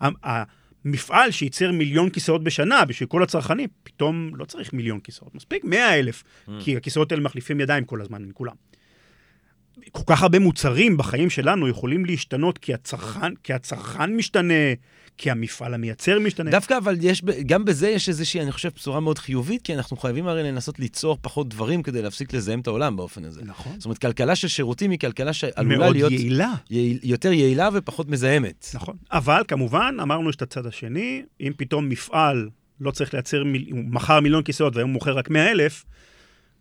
ה- 0.01 0.29
ה- 0.29 0.43
מפעל 0.85 1.31
שייצר 1.31 1.71
מיליון 1.71 2.09
כיסאות 2.09 2.43
בשנה 2.43 2.85
בשביל 2.85 3.09
כל 3.09 3.23
הצרכנים, 3.23 3.69
פתאום 3.83 4.35
לא 4.35 4.45
צריך 4.45 4.73
מיליון 4.73 4.99
כיסאות, 4.99 5.35
מספיק 5.35 5.63
100 5.63 5.99
אלף, 5.99 6.23
Mm. 6.47 6.51
כי 6.63 6.77
הכיסאות 6.77 7.11
האלה 7.11 7.23
מחליפים 7.23 7.59
ידיים 7.59 7.85
כל 7.85 8.01
הזמן 8.01 8.25
מכולם. 8.25 8.55
כל 9.91 10.03
כך 10.05 10.21
הרבה 10.23 10.39
מוצרים 10.39 10.97
בחיים 10.97 11.29
שלנו 11.29 11.67
יכולים 11.67 12.05
להשתנות 12.05 12.57
כי 12.57 12.73
הצרכן, 12.73 13.35
כי 13.43 13.53
הצרכן 13.53 14.15
משתנה, 14.15 14.53
כי 15.17 15.31
המפעל 15.31 15.73
המייצר 15.73 16.19
משתנה. 16.19 16.51
דווקא 16.51 16.77
אבל 16.77 16.97
יש, 17.01 17.21
גם 17.45 17.65
בזה 17.65 17.89
יש 17.89 18.09
איזושהי, 18.09 18.41
אני 18.41 18.51
חושב, 18.51 18.69
בשורה 18.75 18.99
מאוד 18.99 19.19
חיובית, 19.19 19.61
כי 19.61 19.75
אנחנו 19.75 19.97
חייבים 19.97 20.27
הרי 20.27 20.43
לנסות 20.43 20.79
ליצור 20.79 21.17
פחות 21.21 21.49
דברים 21.49 21.83
כדי 21.83 22.01
להפסיק 22.01 22.33
לזהם 22.33 22.59
את 22.59 22.67
העולם 22.67 22.95
באופן 22.95 23.25
הזה. 23.25 23.41
נכון. 23.45 23.73
זאת 23.77 23.85
אומרת, 23.85 23.97
כלכלה 23.97 24.35
של 24.35 24.47
שירותים 24.47 24.91
היא 24.91 24.99
כלכלה 24.99 25.33
שעלולה 25.33 25.77
מאוד 25.77 25.95
להיות 25.95 26.11
יעילה. 26.11 26.53
יעיל, 26.69 26.99
יותר 27.03 27.31
יעילה 27.31 27.69
ופחות 27.73 28.09
מזהמת. 28.09 28.67
נכון. 28.73 28.95
אבל 29.11 29.41
כמובן, 29.47 29.97
אמרנו 30.01 30.29
יש 30.29 30.35
את 30.35 30.41
הצד 30.41 30.65
השני, 30.65 31.23
אם 31.41 31.51
פתאום 31.57 31.89
מפעל 31.89 32.49
לא 32.79 32.91
צריך 32.91 33.13
לייצר, 33.13 33.43
מיל... 33.43 33.67
הוא 33.71 33.79
מכר 33.85 34.19
מיליון 34.19 34.43
כיסאות 34.43 34.75
והיום 34.75 34.89
הוא 34.89 34.93
מוכר 34.93 35.17
רק 35.17 35.29
100 35.29 35.51
אלף, 35.51 35.85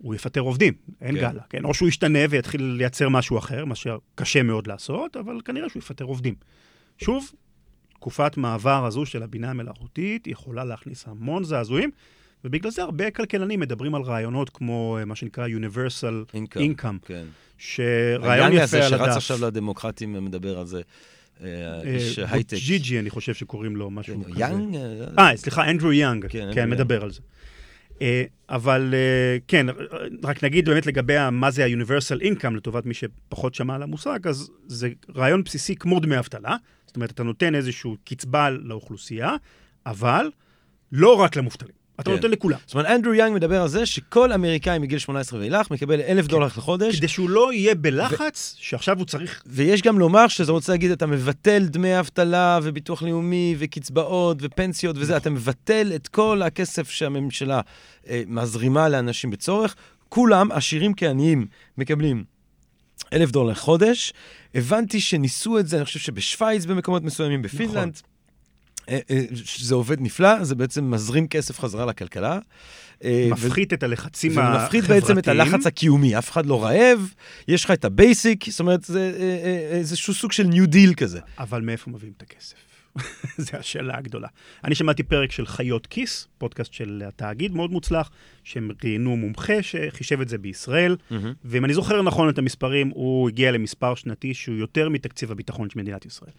הוא 0.02 0.14
יפטר 0.14 0.40
עובדים, 0.40 0.74
אין 1.00 1.14
כן. 1.14 1.20
גאלה. 1.20 1.42
כן? 1.50 1.64
או 1.64 1.74
שהוא 1.74 1.88
ישתנה 1.88 2.18
ויתחיל 2.30 2.62
לייצר 2.62 3.08
משהו 3.08 3.38
אחר, 3.38 3.64
מה 3.64 3.74
שקשה 3.74 4.42
מאוד 4.42 4.66
לעשות, 4.66 5.16
אבל 5.16 5.40
כנראה 5.44 5.68
שהוא 5.68 5.80
יפטר 5.80 6.04
עובדים. 6.04 6.34
שוב, 6.98 7.30
תקופת 7.94 8.36
מעבר 8.36 8.86
הזו 8.86 9.06
של 9.06 9.22
הבינה 9.22 9.50
המלאכותית 9.50 10.26
יכולה 10.26 10.64
להכניס 10.64 11.04
המון 11.08 11.44
זעזועים, 11.44 11.90
ובגלל 12.44 12.70
זה 12.70 12.82
הרבה 12.82 13.10
כלכלנים 13.10 13.60
מדברים 13.60 13.94
על 13.94 14.02
רעיונות 14.02 14.50
כמו 14.50 14.96
אה, 14.98 15.04
מה 15.04 15.16
שנקרא 15.16 15.46
Universal 15.48 16.34
Income. 16.34 16.58
Income, 16.58 17.06
כן. 17.06 17.24
שרעיון 17.58 18.52
יפה 18.52 18.62
הזה 18.62 18.84
על 18.84 18.90
שרץ 18.90 19.00
הדף. 19.00 19.16
עכשיו 19.16 19.46
לדמוקרטים 19.46 20.24
מדבר 20.24 20.58
על 20.58 20.66
זה. 20.66 20.82
אה, 21.44 21.82
איש 21.82 22.18
אה, 22.18 22.32
הייטק. 22.32 22.56
בוטג'יג'י, 22.56 22.98
אני 22.98 23.10
חושב 23.10 23.34
שקוראים 23.34 23.76
לו 23.76 23.88
כן, 23.88 23.94
משהו 23.94 24.24
כזה. 24.24 24.40
יאנג? 24.40 24.76
אה, 25.18 25.36
סליחה, 25.36 25.70
אנדרו 25.70 25.92
יאנג. 25.92 26.26
כן, 26.26 26.50
כן. 26.54 26.70
מדבר 26.70 27.02
על 27.02 27.10
זה. 27.10 27.20
אה, 28.02 28.24
אבל 28.48 28.94
אה, 28.94 29.38
כן, 29.48 29.66
רק 30.24 30.44
נגיד 30.44 30.68
באמת 30.68 30.86
לגבי 30.86 31.14
מה 31.32 31.50
זה 31.50 31.64
ה-Universal 31.64 32.22
Income, 32.22 32.50
לטובת 32.56 32.86
מי 32.86 32.94
שפחות 32.94 33.54
שמע 33.54 33.74
על 33.74 33.82
המושג, 33.82 34.26
אז 34.28 34.50
זה 34.66 34.88
רעיון 35.16 35.44
בסיסי 35.44 35.76
כמו 35.76 36.00
דמי 36.00 36.18
אבטלה. 36.18 36.56
זאת 36.86 36.96
אומרת, 36.96 37.10
אתה 37.10 37.22
נותן 37.22 37.54
איזושהי 37.54 37.90
קצבה 38.04 38.50
לאוכלוסייה, 38.50 39.34
אבל 39.86 40.30
לא 40.92 41.20
רק 41.20 41.36
למובטלים. 41.36 41.79
אתה 42.00 42.10
כן. 42.10 42.16
נותן 42.16 42.30
לכולם. 42.30 42.58
זאת 42.66 42.74
אומרת, 42.74 42.86
אנדרו 42.86 43.14
יאנג 43.14 43.34
מדבר 43.34 43.62
על 43.62 43.68
זה 43.68 43.86
שכל 43.86 44.32
אמריקאי 44.32 44.78
מגיל 44.78 44.98
18 44.98 45.40
ואילך 45.40 45.70
מקבל 45.70 46.00
אלף 46.00 46.26
דולר 46.26 46.46
לחודש, 46.46 46.96
כדי 46.98 47.08
שהוא 47.08 47.30
לא 47.30 47.52
יהיה 47.52 47.74
בלחץ, 47.74 48.56
שעכשיו 48.58 48.98
הוא 48.98 49.06
צריך... 49.06 49.42
ויש 49.46 49.82
גם 49.82 49.98
לומר 49.98 50.28
שזה 50.28 50.52
רוצה 50.52 50.72
להגיד, 50.72 50.90
אתה 50.90 51.06
מבטל 51.06 51.66
דמי 51.66 51.98
אבטלה 51.98 52.58
וביטוח 52.62 53.02
לאומי 53.02 53.54
וקצבאות 53.58 54.36
ופנסיות 54.40 54.96
וזה, 54.98 55.16
אתה 55.16 55.30
מבטל 55.30 55.92
את 55.94 56.08
כל 56.08 56.42
הכסף 56.42 56.90
שהממשלה 56.90 57.60
אה, 58.08 58.22
מזרימה 58.26 58.88
לאנשים 58.88 59.30
בצורך. 59.30 59.74
כולם, 60.08 60.52
עשירים 60.52 60.94
כעניים, 60.96 61.46
מקבלים 61.78 62.24
אלף 63.12 63.30
דולר 63.30 63.50
לחודש. 63.50 64.12
הבנתי 64.54 65.00
שניסו 65.00 65.58
את 65.58 65.66
זה, 65.66 65.76
אני 65.76 65.84
חושב 65.84 65.98
שבשוויץ 65.98 66.64
במקומות 66.64 67.02
מסוימים, 67.02 67.42
בפינלנד. 67.42 67.94
אה, 68.04 68.09
זה 69.58 69.74
עובד 69.74 70.00
נפלא, 70.00 70.44
זה 70.44 70.54
בעצם 70.54 70.90
מזרים 70.90 71.28
כסף 71.28 71.60
חזרה 71.60 71.86
לכלכלה. 71.86 72.38
אה, 73.04 73.28
ו- 73.28 73.32
מפחית 73.32 73.72
את 73.72 73.82
הלחצים 73.82 74.38
החברתיים. 74.38 74.64
מפחית 74.64 74.84
בעצם 74.84 75.18
את 75.18 75.28
הלחץ 75.28 75.66
הקיומי, 75.66 76.18
אף 76.18 76.30
אחד 76.30 76.46
לא 76.46 76.64
רעב, 76.64 77.14
יש 77.48 77.64
לך 77.64 77.70
את 77.70 77.84
ה 77.84 77.94
basic, 77.94 78.50
זאת 78.50 78.60
אומרת, 78.60 78.84
זה 78.84 79.12
אה, 79.18 79.22
אה, 79.22 79.78
איזשהו 79.78 80.14
סוג 80.14 80.32
של 80.32 80.44
New 80.44 80.66
Deal 80.66 80.94
כזה. 80.94 81.20
אבל 81.38 81.60
מאיפה 81.60 81.90
מביאים 81.90 82.12
את 82.16 82.22
הכסף? 82.22 82.56
זו 83.38 83.56
השאלה 83.56 83.98
הגדולה. 83.98 84.28
אני 84.64 84.74
שמעתי 84.74 85.02
פרק 85.02 85.32
של 85.32 85.46
חיות 85.46 85.86
כיס, 85.86 86.28
פודקאסט 86.38 86.72
של 86.72 87.02
התאגיד, 87.06 87.54
מאוד 87.54 87.70
מוצלח, 87.70 88.10
שהם 88.44 88.70
ראיינו 88.84 89.16
מומחה 89.16 89.62
שחישב 89.62 90.20
את 90.20 90.28
זה 90.28 90.38
בישראל, 90.38 90.96
ואם 91.44 91.64
אני 91.64 91.74
זוכר 91.74 92.02
נכון 92.02 92.28
את 92.28 92.38
המספרים, 92.38 92.88
הוא 92.88 93.28
הגיע 93.28 93.50
למספר 93.50 93.94
שנתי 93.94 94.34
שהוא 94.34 94.56
יותר 94.56 94.88
מתקציב 94.88 95.32
הביטחון 95.32 95.70
של 95.70 95.78
מדינת 95.78 96.06
ישראל. 96.06 96.32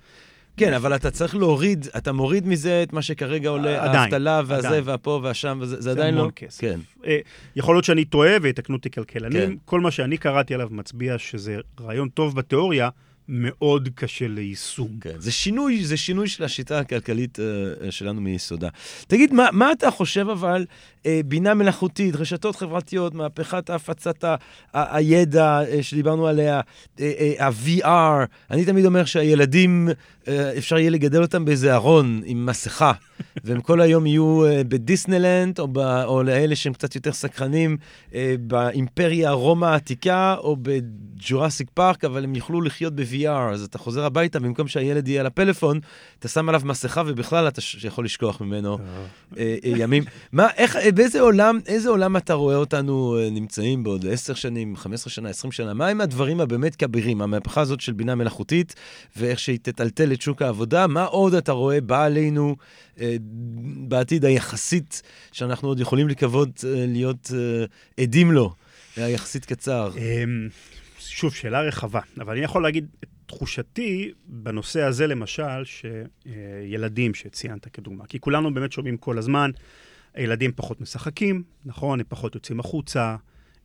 כן, 0.58 0.74
אבל 0.74 0.96
אתה 0.96 1.12
צריך 1.12 1.36
להוריד, 1.36 1.88
אתה 1.98 2.12
מוריד 2.12 2.48
מזה 2.48 2.84
את 2.84 2.94
מה 2.94 3.02
שכרגע 3.02 3.50
עולה, 3.50 3.84
עדיין, 3.84 3.96
האבטלה 3.96 4.42
והזה. 4.46 4.80
והפה 4.84 5.20
והשם, 5.24 5.60
זה 5.64 5.92
עדיין 5.92 6.16
לא... 6.16 6.30
כסף. 6.36 6.62
כן. 6.62 6.80
אה, 7.06 7.20
יכול 7.56 7.76
להיות 7.76 7.86
שאני 7.86 8.06
טועה 8.06 8.32
ויתקנו 8.42 8.76
אותי 8.76 8.92
כלכלנים, 8.92 9.50
כן. 9.50 9.56
כל 9.66 9.80
מה 9.80 9.92
שאני 9.92 10.18
קראתי 10.18 10.54
עליו 10.54 10.68
מצביע 10.72 11.18
שזה 11.18 11.58
רעיון 11.82 12.10
טוב 12.10 12.36
בתיאוריה, 12.36 12.90
מאוד 13.28 13.90
קשה 13.96 14.28
ליישום. 14.28 14.98
כן, 15.02 15.20
זה 15.20 15.32
שינוי, 15.32 15.86
זה 15.86 15.98
שינוי 15.98 16.28
של 16.28 16.44
השיטה 16.44 16.80
הכלכלית 16.80 17.40
uh, 17.40 17.92
שלנו 17.92 18.22
מיסודה. 18.22 18.70
תגיד, 19.08 19.34
מה, 19.34 19.48
מה 19.52 19.72
אתה 19.72 19.92
חושב 19.92 20.30
אבל, 20.30 20.66
בינה 21.26 21.54
מלאכותית, 21.54 22.16
רשתות 22.16 22.56
חברתיות, 22.56 23.14
מהפכת 23.14 23.70
הפצת 23.70 24.24
הידע 24.74 25.62
uh, 25.62 25.84
שדיברנו 25.84 26.28
עליה, 26.28 26.62
uh, 26.98 27.02
ה-VR, 27.40 28.26
אני 28.52 28.66
תמיד 28.66 28.86
אומר 28.86 29.06
שהילדים, 29.06 29.90
אפשר 30.58 30.78
יהיה 30.78 30.90
לגדל 30.90 31.22
אותם 31.22 31.46
באיזה 31.46 31.74
ארון 31.74 32.22
עם 32.26 32.46
מסכה, 32.46 32.92
והם 33.44 33.62
כל 33.62 33.82
היום 33.82 34.06
יהיו 34.06 34.42
בדיסנלנד, 34.68 35.60
או, 35.60 35.68
ב, 35.68 35.78
או 35.78 36.24
לאלה 36.24 36.56
שהם 36.56 36.74
קצת 36.74 36.96
יותר 36.96 37.12
סקרנים, 37.12 37.78
באימפריה 38.40 39.32
רומא 39.32 39.66
העתיקה, 39.66 40.36
או 40.38 40.58
בג'ורסיק 40.62 41.70
פארק, 41.74 42.06
אבל 42.06 42.24
הם 42.24 42.36
יוכלו 42.36 42.62
לחיות 42.62 42.96
ב-VR, 42.96 43.54
אז 43.54 43.64
אתה 43.64 43.78
חוזר 43.78 44.06
הביתה, 44.06 44.40
במקום 44.40 44.68
שהילד 44.68 45.08
יהיה 45.08 45.20
על 45.20 45.26
הפלאפון, 45.28 45.80
אתה 46.20 46.28
שם 46.28 46.50
עליו 46.50 46.62
מסכה 46.64 47.04
ובכלל 47.06 47.48
אתה 47.48 47.62
יכול 47.84 48.06
לשכוח 48.06 48.42
ממנו 48.42 48.78
אה, 49.38 49.56
אה, 49.66 49.72
ימים. 49.78 50.04
מה, 50.32 50.48
איך, 50.58 50.76
אה, 50.76 50.91
באיזה 50.92 51.22
עולם, 51.22 51.60
איזה 51.68 51.90
עולם 51.90 52.18
אתה 52.18 52.34
רואה 52.34 52.56
אותנו 52.56 53.18
אה, 53.20 53.30
נמצאים 53.30 53.84
בעוד 53.84 54.06
10 54.06 54.34
שנים, 54.34 54.76
15 54.76 55.12
שנה, 55.12 55.30
20 55.30 55.52
שנה? 55.52 55.74
מה 55.74 55.88
הם 55.88 56.02
הדברים 56.02 56.42
הבאמת 56.42 56.76
כבירים, 56.76 57.22
המהפכה 57.22 57.62
הזאת 57.62 57.82
של 57.82 57.94
בינה 57.94 58.16
מלאכותית, 58.16 58.76
ואיך 59.18 59.40
שהיא 59.40 59.60
תטלטל 59.62 60.14
את 60.14 60.22
שוק 60.22 60.42
העבודה? 60.42 60.88
מה 60.88 61.04
עוד 61.04 61.34
אתה 61.34 61.52
רואה 61.52 61.82
בא 61.82 62.04
עלינו 62.04 62.56
אה, 63.00 63.16
בעתיד 63.88 64.26
היחסית, 64.26 65.02
שאנחנו 65.32 65.68
עוד 65.68 65.80
יכולים 65.80 66.08
לקוות 66.08 66.66
אה, 66.68 66.86
להיות 66.88 67.32
אה, 67.34 67.66
עדים 68.04 68.32
לו, 68.32 68.54
היחסית 68.98 69.46
קצר? 69.46 69.92
אמ, 69.98 70.50
שוב, 71.00 71.34
שאלה 71.34 71.62
רחבה, 71.62 72.00
אבל 72.20 72.34
אני 72.34 72.44
יכול 72.44 72.64
להגיד 72.64 72.86
תחושתי 73.26 74.12
בנושא 74.26 74.82
הזה, 74.82 75.08
למשל, 75.08 75.64
שילדים 75.66 77.14
שציינת 77.14 77.68
כדוגמה, 77.74 78.06
כי 78.06 78.20
כולנו 78.20 78.54
באמת 78.54 78.72
שומעים 78.72 78.98
כל 78.98 79.18
הזמן, 79.18 79.52
הילדים 80.14 80.52
פחות 80.56 80.82
משחקים, 80.82 81.44
נכון? 81.66 82.00
הם 82.00 82.06
פחות 82.10 82.36
יוצאים 82.36 82.60
החוצה, 82.60 83.16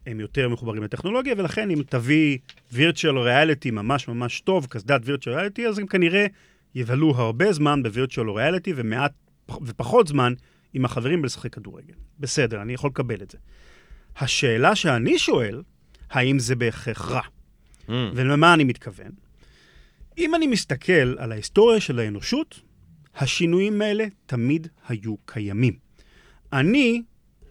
הם 0.07 0.21
יותר 0.21 0.49
מחוברים 0.49 0.83
לטכנולוגיה, 0.83 1.35
ולכן 1.39 1.71
אם 1.71 1.83
תביא 1.89 2.39
virtual 2.73 3.17
reality 3.27 3.71
ממש 3.73 4.09
ממש 4.09 4.41
טוב, 4.41 4.67
קסדת 4.67 5.03
virtual 5.05 5.27
reality, 5.27 5.63
אז 5.69 5.79
הם 5.79 5.87
כנראה 5.87 6.27
יבלו 6.75 7.15
הרבה 7.17 7.53
זמן 7.53 7.83
ב-virtual 7.83 8.29
reality 8.37 8.71
ומעט 8.77 9.13
ופחות 9.63 10.09
זמן 10.09 10.33
עם 10.75 10.85
החברים 10.85 11.23
בלשחק 11.23 11.53
כדורגל. 11.53 11.95
בסדר, 12.21 12.63
אני 12.63 12.73
יכול 12.73 12.91
לקבל 12.91 13.23
את 13.23 13.31
זה. 13.31 13.39
השאלה 14.17 14.77
שאני 14.77 15.19
שואל, 15.19 15.63
האם 16.11 16.39
זה 16.39 16.57
בהכרח 16.57 17.11
רע? 17.11 17.21
Mm. 17.89 17.93
ולמה 18.15 18.55
אני 18.55 18.65
מתכוון? 18.65 19.11
אם 20.19 20.35
אני 20.35 20.47
מסתכל 20.47 21.19
על 21.19 21.33
ההיסטוריה 21.33 21.81
של 21.81 21.99
האנושות, 21.99 22.61
השינויים 23.17 23.83
האלה 23.83 24.05
תמיד 24.27 24.69
היו 24.89 25.17
קיימים. 25.25 25.86
אני 26.53 27.03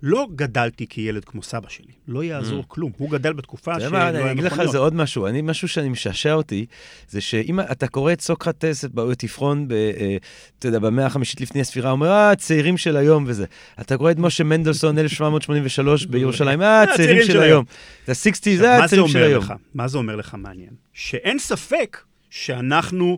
לא 0.02 0.28
גדלתי 0.36 0.88
כילד 0.88 1.26
כמו 1.26 1.44
סבא 1.44 1.70
שלי, 1.70 1.94
לא 2.08 2.24
יעזור 2.24 2.62
Mm. 2.62 2.66
כלום. 2.68 2.92
הוא 2.98 3.10
גדל 3.10 3.34
בתקופה 3.34 3.78
אתה 3.78 3.88
שלא 3.88 3.98
היה 3.98 4.10
אני 4.10 4.32
אגיד 4.32 4.44
לך 4.44 4.52
על 4.52 4.58
מכוניות. 4.58 4.72
זה 4.72 4.78
עוד 4.78 4.96
משהו. 4.96 5.28
אני, 5.28 5.42
משהו 5.42 5.68
שאני 5.68 5.90
משעשע 5.90 6.34
אותי, 6.34 6.66
זה 7.10 7.22
שאם 7.22 7.60
אתה 7.60 7.88
קורא 7.88 8.14
את 8.14 8.22
סוקרטס, 8.22 8.86
את 8.86 8.92
באוטיפרון, 8.92 9.68
ב, 9.68 9.72
אה, 9.72 10.18
אתה 10.60 10.68
יודע, 10.68 10.80
במאה 10.80 11.06
החמישית 11.06 11.42
לפני 11.42 11.62
הספירה, 11.62 11.92
אומר, 11.92 12.08
אה, 12.08 12.32
הצעירים 12.32 12.78
של 12.78 12.98
היום 12.98 13.24
וזה. 13.28 13.46
אתה 13.82 13.98
קורא 13.98 14.12
את 14.12 14.18
משה 14.20 14.44
מנדלסון, 14.44 15.00
1783 15.00 16.06
בירושלים, 16.12 16.62
אה, 16.62 16.82
הצעירים 16.84 17.24
של 17.26 17.40
היום. 17.40 17.66
זה 18.08 18.12
ה-60, 18.12 18.30
עכשיו, 18.30 18.58
זה 18.58 18.84
הצעירים 18.84 19.08
של 19.08 19.24
היום. 19.24 19.44
לך? 19.44 19.54
מה 19.74 19.88
זה 19.88 19.98
אומר 19.98 20.16
לך 20.16 20.36
מעניין? 20.38 20.72
שאין 20.94 21.40
ספק 21.40 21.98
שאנחנו 22.30 23.18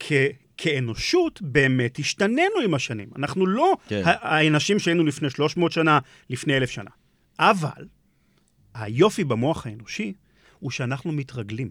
כ... 0.00 0.12
כאנושות 0.56 1.42
באמת 1.42 1.98
השתננו 1.98 2.60
עם 2.64 2.74
השנים. 2.74 3.08
אנחנו 3.16 3.46
לא 3.46 3.76
כן. 3.88 4.02
האנשים 4.04 4.78
שהיינו 4.78 5.04
לפני 5.04 5.30
300 5.30 5.72
שנה, 5.72 5.98
לפני 6.30 6.56
אלף 6.56 6.70
שנה. 6.70 6.90
אבל 7.38 7.86
היופי 8.74 9.24
במוח 9.24 9.66
האנושי 9.66 10.12
הוא 10.58 10.70
שאנחנו 10.70 11.12
מתרגלים. 11.12 11.70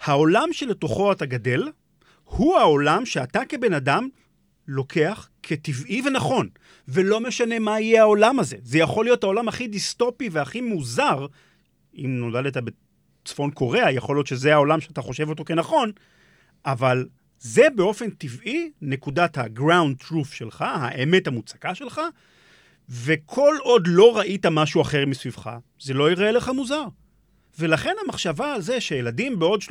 העולם 0.00 0.48
שלתוכו 0.52 1.12
אתה 1.12 1.26
גדל, 1.26 1.68
הוא 2.24 2.58
העולם 2.58 3.06
שאתה 3.06 3.40
כבן 3.48 3.72
אדם 3.72 4.08
לוקח 4.68 5.28
כטבעי 5.42 6.02
ונכון, 6.04 6.48
ולא 6.88 7.20
משנה 7.20 7.58
מה 7.58 7.80
יהיה 7.80 8.02
העולם 8.02 8.40
הזה. 8.40 8.56
זה 8.62 8.78
יכול 8.78 9.04
להיות 9.04 9.24
העולם 9.24 9.48
הכי 9.48 9.68
דיסטופי 9.68 10.28
והכי 10.28 10.60
מוזר, 10.60 11.26
אם 11.94 12.18
נולדת 12.20 12.56
בצפון 12.56 13.50
קוריאה, 13.50 13.92
יכול 13.92 14.16
להיות 14.16 14.26
שזה 14.26 14.54
העולם 14.54 14.80
שאתה 14.80 15.02
חושב 15.02 15.28
אותו 15.28 15.44
כנכון, 15.44 15.92
אבל 16.64 17.06
זה 17.40 17.66
באופן 17.74 18.10
טבעי 18.10 18.70
נקודת 18.82 19.38
ה-ground 19.38 20.02
truth 20.02 20.34
שלך, 20.34 20.64
האמת 20.68 21.26
המוצקה 21.26 21.74
שלך, 21.74 22.00
וכל 22.88 23.56
עוד 23.60 23.86
לא 23.86 24.16
ראית 24.16 24.46
משהו 24.46 24.82
אחר 24.82 25.06
מסביבך, 25.06 25.50
זה 25.80 25.94
לא 25.94 26.08
ייראה 26.08 26.32
לך 26.32 26.48
מוזר. 26.48 26.84
ולכן 27.58 27.94
המחשבה 28.04 28.54
על 28.54 28.60
זה 28.60 28.80
שילדים 28.80 29.38
בעוד 29.38 29.60
30-40 29.62 29.66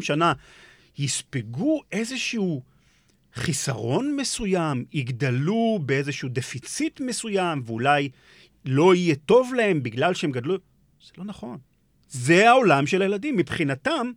שנה 0.00 0.32
יספגו 0.98 1.82
איזשהו 1.92 2.62
חיסרון 3.34 4.16
מסוים, 4.16 4.84
יגדלו 4.92 5.78
באיזשהו 5.82 6.28
דפיציט 6.32 7.00
מסוים, 7.00 7.62
ואולי 7.64 8.08
לא 8.64 8.94
יהיה 8.94 9.14
טוב 9.14 9.54
להם 9.54 9.82
בגלל 9.82 10.14
שהם 10.14 10.30
גדלו, 10.30 10.56
זה 11.06 11.12
לא 11.18 11.24
נכון. 11.24 11.58
זה 12.08 12.50
העולם 12.50 12.86
של 12.86 13.02
הילדים. 13.02 13.36
מבחינתם, 13.36 14.12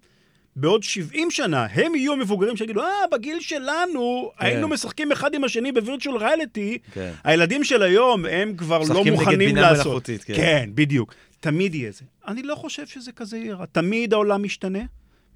בעוד 0.60 0.84
70 0.84 1.32
שנה, 1.32 1.66
הם 1.66 1.96
יהיו 1.96 2.14
המבוגרים 2.14 2.58
שיגידו, 2.58 2.82
אה, 2.82 2.88
בגיל 3.12 3.40
שלנו 3.40 4.32
כן. 4.38 4.46
היינו 4.46 4.68
משחקים 4.68 5.12
אחד 5.12 5.34
עם 5.34 5.44
השני 5.44 5.72
בווירטואל 5.72 6.18
ריאליטי. 6.18 6.78
כן. 6.94 7.12
הילדים 7.24 7.64
של 7.64 7.84
היום, 7.84 8.26
הם 8.26 8.56
כבר 8.58 8.80
לא 8.80 8.86
מוכנים 8.88 9.14
לעשות. 9.14 9.22
משחקים 9.22 9.40
נגד 9.40 9.56
בינה 9.56 9.74
מלאכותית, 9.74 10.24
כן. 10.24 10.34
כן, 10.36 10.70
בדיוק. 10.74 11.14
תמיד 11.40 11.76
יהיה 11.76 11.92
זה. 11.92 12.06
אני 12.28 12.44
לא 12.44 12.56
חושב 12.56 12.88
שזה 12.88 13.12
כזה 13.12 13.38
יהיה 13.38 13.56
רע. 13.56 13.66
תמיד 13.66 14.14
העולם 14.14 14.44
משתנה, 14.44 14.80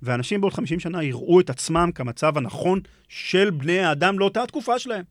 ואנשים 0.01 0.41
בעוד 0.41 0.53
50 0.53 0.79
שנה 0.79 1.03
יראו 1.03 1.39
את 1.39 1.49
עצמם 1.49 1.89
כמצב 1.95 2.37
הנכון 2.37 2.79
של 3.09 3.49
בני 3.49 3.79
האדם 3.79 4.19
לאותה 4.19 4.43
התקופה 4.43 4.79
שלהם. 4.79 5.03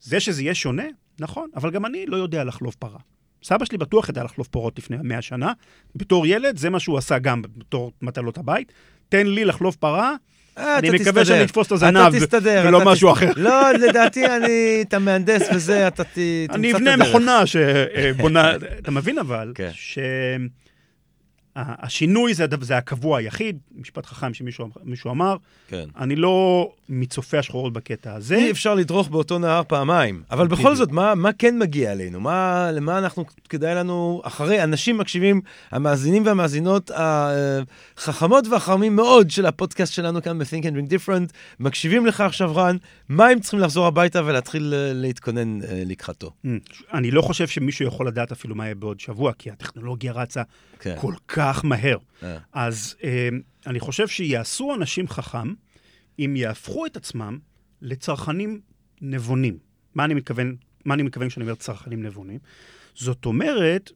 זה 0.00 0.20
שזה 0.20 0.42
יהיה 0.42 0.54
שונה, 0.54 0.86
נכון, 1.20 1.50
אבל 1.56 1.70
גם 1.70 1.86
אני 1.86 2.06
לא 2.06 2.16
יודע 2.16 2.44
לחלוב 2.44 2.76
פרה. 2.78 2.98
סבא 3.44 3.64
שלי 3.64 3.78
בטוח 3.78 4.08
ידע 4.08 4.24
לחלוף 4.24 4.48
פרות 4.48 4.78
לפני 4.78 4.96
100 5.02 5.22
שנה. 5.22 5.52
בתור 5.96 6.26
ילד, 6.26 6.56
זה 6.56 6.70
מה 6.70 6.80
שהוא 6.80 6.98
עשה 6.98 7.18
גם 7.18 7.42
בתור 7.42 7.92
מטלות 8.02 8.38
הבית. 8.38 8.72
תן 9.12 9.26
לי 9.26 9.44
לחלוף 9.44 9.76
פרה, 9.76 10.14
אה, 10.58 10.78
אני 10.78 10.90
מקווה 10.90 11.24
שאני 11.24 11.44
אתפוס 11.44 11.66
את 11.66 11.72
הזנב, 11.72 12.14
ולא 12.44 12.84
משהו 12.84 13.12
אחר. 13.12 13.30
לא, 13.36 13.72
לדעתי 13.72 14.26
אני, 14.26 14.84
אתה 14.88 14.98
מהנדס 14.98 15.42
וזה, 15.54 15.86
אתה 15.88 16.04
תמצא 16.04 16.20
את 16.44 16.50
הדרך. 16.50 16.56
אני 16.56 16.72
אבנה 16.72 16.96
מכונה 16.96 17.46
שבונה, 17.46 18.52
אתה 18.78 18.90
מבין 18.90 19.18
אבל, 19.18 19.52
כן. 19.54 19.70
השינוי 21.56 22.34
זה, 22.34 22.46
זה 22.60 22.76
הקבוע 22.76 23.18
היחיד, 23.18 23.58
משפט 23.76 24.06
חכם 24.06 24.34
שמישהו 24.34 25.10
אמר. 25.10 25.36
כן. 25.68 25.84
אני 25.96 26.16
לא 26.16 26.68
מצופי 26.88 27.36
השחורות 27.36 27.72
בקטע 27.72 28.14
הזה. 28.14 28.34
אי 28.34 28.50
אפשר 28.50 28.74
לדרוך 28.74 29.08
באותו 29.08 29.38
נהר 29.38 29.62
פעמיים. 29.68 30.22
אבל 30.30 30.48
בכל 30.48 30.74
זאת, 30.76 30.92
מה, 30.92 31.14
מה 31.14 31.32
כן 31.32 31.58
מגיע 31.58 31.92
אלינו? 31.92 32.20
מה, 32.20 32.70
למה 32.72 32.98
אנחנו, 32.98 33.24
כדאי 33.48 33.74
לנו, 33.74 34.22
אחרי, 34.24 34.62
אנשים 34.62 34.98
מקשיבים, 34.98 35.40
המאזינים 35.70 36.26
והמאזינות 36.26 36.90
החכמות 36.94 38.46
והחכמים 38.48 38.96
מאוד 38.96 39.30
של 39.30 39.46
הפודקאסט 39.46 39.92
שלנו 39.92 40.22
כאן 40.22 40.38
ב-Think 40.38 40.62
and 40.62 40.76
Drink 40.76 40.92
Different, 40.92 41.32
מקשיבים 41.60 42.06
לך 42.06 42.20
עכשיו, 42.20 42.56
רן, 42.56 42.76
מה 43.08 43.28
הם 43.28 43.40
צריכים 43.40 43.60
לחזור 43.60 43.86
הביתה 43.86 44.24
ולהתחיל 44.24 44.74
אה, 44.76 44.92
להתכונן 44.94 45.62
אה, 45.62 45.82
לקראתו? 45.86 46.30
Mm, 46.46 46.48
אני 46.94 47.10
לא 47.10 47.22
חושב 47.22 47.46
שמישהו 47.46 47.86
יכול 47.86 48.06
לדעת 48.08 48.32
אפילו 48.32 48.54
מה 48.54 48.64
יהיה 48.64 48.74
בעוד 48.74 49.00
שבוע, 49.00 49.32
כי 49.32 49.50
הטכנולוגיה 49.50 50.12
רצה 50.12 50.42
כן. 50.82 50.96
כל 51.00 51.14
כך 51.28 51.64
מהר. 51.64 51.98
אה. 52.22 52.38
אז 52.52 52.96
אה, 53.04 53.28
אני 53.66 53.80
חושב 53.80 54.08
שיעשו 54.08 54.74
אנשים 54.74 55.08
חכם 55.08 55.54
אם 56.18 56.34
יהפכו 56.36 56.86
את 56.86 56.96
עצמם 56.96 57.38
לצרכנים 57.82 58.60
נבונים. 59.00 59.58
מה 59.94 60.04
אני 60.04 60.14
מתכוון, 60.14 60.56
מה 60.84 60.94
אני 60.94 61.02
מתכוון 61.02 61.28
כשאני 61.28 61.44
אומר 61.44 61.54
צרכנים 61.54 62.02
נבונים? 62.02 62.38
זאת 62.94 63.24
אומרת 63.24 63.90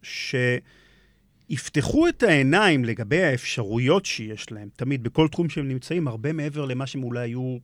שיפתחו 1.49 2.09
את 2.09 2.23
העיניים 2.23 2.85
לגבי 2.85 3.23
האפשרויות 3.23 4.07
שיש 4.07 4.53
להם, 4.53 4.69
תמיד 4.77 5.03
בכל 5.03 5.29
תחום 5.29 5.49
שהם 5.49 5.69
נמצאים, 5.69 6.09
הרבה 6.09 6.33
מעבר 6.33 6.65
למה 6.65 6.87
שהם 6.87 7.03
אולי 7.03 7.21
היו 7.21 7.59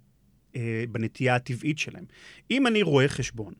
אה, 0.56 0.84
בנטייה 0.90 1.34
הטבעית 1.34 1.78
שלהם. 1.78 2.04
אם 2.50 2.66
אני 2.66 2.82
רואה 2.82 3.08
חשבון, 3.08 3.52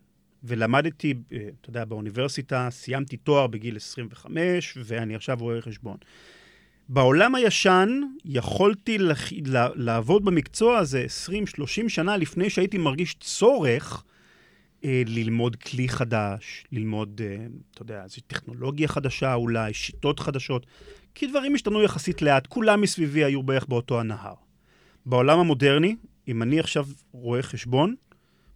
ולמדתי, 0.45 1.14
אה, 1.32 1.38
אתה 1.61 1.70
יודע, 1.70 1.84
באוניברסיטה, 1.84 2.68
סיימתי 2.70 3.16
תואר 3.16 3.47
בגיל 3.47 3.76
25, 3.76 4.78
ואני 4.84 5.14
עכשיו 5.14 5.36
רואה 5.40 5.62
חשבון. 5.62 5.97
בעולם 6.88 7.34
הישן 7.34 8.01
יכולתי 8.24 8.99
לח... 8.99 9.28
לעבוד 9.74 10.24
במקצוע 10.24 10.78
הזה 10.78 11.07
20-30 11.28 11.88
שנה 11.88 12.16
לפני 12.16 12.51
שהייתי 12.51 12.78
מרגיש 12.78 13.14
צורך 13.20 14.05
אה, 14.84 15.03
ללמוד 15.07 15.57
כלי 15.57 15.88
חדש, 15.88 16.64
ללמוד, 16.72 17.20
אה, 17.24 17.47
אתה 17.74 17.82
יודע, 17.82 18.05
איזו 18.05 18.20
טכנולוגיה 18.26 18.88
חדשה 18.88 19.34
אולי, 19.34 19.74
שיטות 19.74 20.20
חדשות, 20.20 20.66
כי 21.14 21.26
דברים 21.26 21.55
השתנו 21.55 21.82
יחסית 21.82 22.22
לאט, 22.22 22.47
כולם 22.47 22.80
מסביבי 22.80 23.24
היו 23.24 23.43
בערך 23.43 23.66
באותו 23.66 24.01
הנהר. 24.01 24.34
בעולם 25.07 25.38
המודרני, 25.38 25.97
אם 26.28 26.43
אני 26.43 26.61
עכשיו 26.61 26.86
רואה 27.12 27.43
חשבון, 27.43 27.95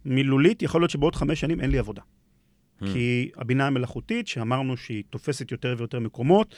מילולית, 0.05 0.61
יכול 0.61 0.81
להיות 0.81 0.91
שבעוד 0.91 1.15
חמש 1.15 1.39
שנים 1.39 1.61
אין 1.61 1.71
לי 1.71 1.77
עבודה. 1.77 2.01
Hmm. 2.01 2.85
כי 2.93 3.29
הבינה 3.35 3.67
המלאכותית, 3.67 4.27
שאמרנו 4.27 4.77
שהיא 4.77 5.03
תופסת 5.09 5.51
יותר 5.51 5.75
ויותר 5.77 5.99
מקומות, 5.99 6.55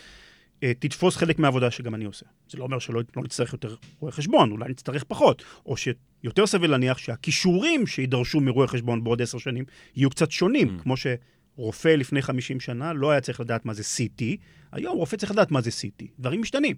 אה, 0.63 0.73
תתפוס 0.79 1.17
חלק 1.17 1.39
מהעבודה 1.39 1.71
שגם 1.71 1.95
אני 1.95 2.05
עושה. 2.05 2.25
זה 2.49 2.57
לא 2.57 2.63
אומר 2.63 2.79
שלא 2.79 3.01
לא 3.15 3.23
נצטרך 3.23 3.53
יותר 3.53 3.75
רואי 3.99 4.11
חשבון, 4.11 4.51
אולי 4.51 4.69
נצטרך 4.69 5.03
פחות, 5.03 5.43
או 5.65 5.75
שיותר 5.77 6.47
סביר 6.47 6.69
להניח 6.69 6.97
שהכישורים 6.97 7.87
שידרשו 7.87 8.41
מרואי 8.41 8.67
חשבון 8.67 9.03
בעוד 9.03 9.21
עשר 9.21 9.37
שנים 9.37 9.65
יהיו 9.95 10.09
קצת 10.09 10.31
שונים, 10.31 10.77
mm. 10.77 10.83
כמו 10.83 10.95
שרופא 10.97 11.87
לפני 11.87 12.21
50 12.21 12.59
שנה 12.59 12.93
לא 12.93 13.11
היה 13.11 13.21
צריך 13.21 13.39
לדעת 13.39 13.65
מה 13.65 13.73
זה 13.73 13.83
CT, 13.83 14.23
היום 14.71 14.97
רופא 14.97 15.17
צריך 15.17 15.31
לדעת 15.31 15.51
מה 15.51 15.61
זה 15.61 15.69
CT. 15.69 16.05
דברים 16.19 16.41
משתנים. 16.41 16.75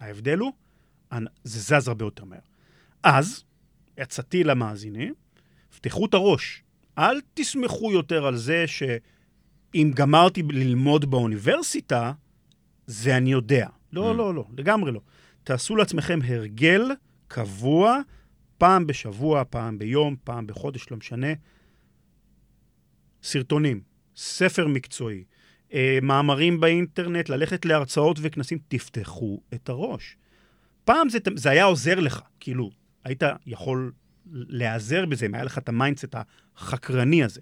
ההבדל 0.00 0.38
הוא, 0.38 0.52
זה 1.44 1.78
זז 1.78 1.88
הרבה 1.88 2.04
יותר 2.04 2.24
מהר. 2.24 2.38
אז, 3.02 3.44
עצתי 3.96 4.44
למאזינים, 4.44 5.14
פתחו 5.82 6.06
את 6.06 6.14
הראש. 6.14 6.62
אל 6.98 7.20
תסמכו 7.34 7.92
יותר 7.92 8.26
על 8.26 8.36
זה 8.36 8.64
שאם 8.66 9.90
גמרתי 9.94 10.42
ללמוד 10.42 11.10
באוניברסיטה, 11.10 12.12
זה 12.86 13.16
אני 13.16 13.32
יודע. 13.32 13.68
לא, 13.92 14.10
mm. 14.10 14.14
לא, 14.14 14.34
לא, 14.34 14.44
לגמרי 14.58 14.92
לא. 14.92 15.00
תעשו 15.44 15.76
לעצמכם 15.76 16.18
הרגל 16.24 16.82
קבוע, 17.28 17.98
פעם 18.58 18.86
בשבוע, 18.86 19.42
פעם 19.50 19.78
ביום, 19.78 20.16
פעם 20.24 20.46
בחודש, 20.46 20.90
לא 20.90 20.96
משנה. 20.96 21.32
סרטונים, 23.22 23.80
ספר 24.16 24.66
מקצועי, 24.66 25.24
אה, 25.72 25.98
מאמרים 26.02 26.60
באינטרנט, 26.60 27.28
ללכת 27.28 27.64
להרצאות 27.64 28.18
וכנסים, 28.22 28.58
תפתחו 28.68 29.40
את 29.54 29.68
הראש. 29.68 30.16
פעם 30.84 31.08
זה, 31.08 31.18
זה 31.34 31.50
היה 31.50 31.64
עוזר 31.64 32.00
לך, 32.00 32.20
כאילו, 32.40 32.70
היית 33.04 33.22
יכול 33.46 33.92
להיעזר 34.30 35.06
בזה, 35.06 35.26
אם 35.26 35.34
היה 35.34 35.44
לך 35.44 35.58
את 35.58 35.68
ה 35.68 35.74
mindset 35.74 36.14
החקרני 36.56 37.24
הזה. 37.24 37.40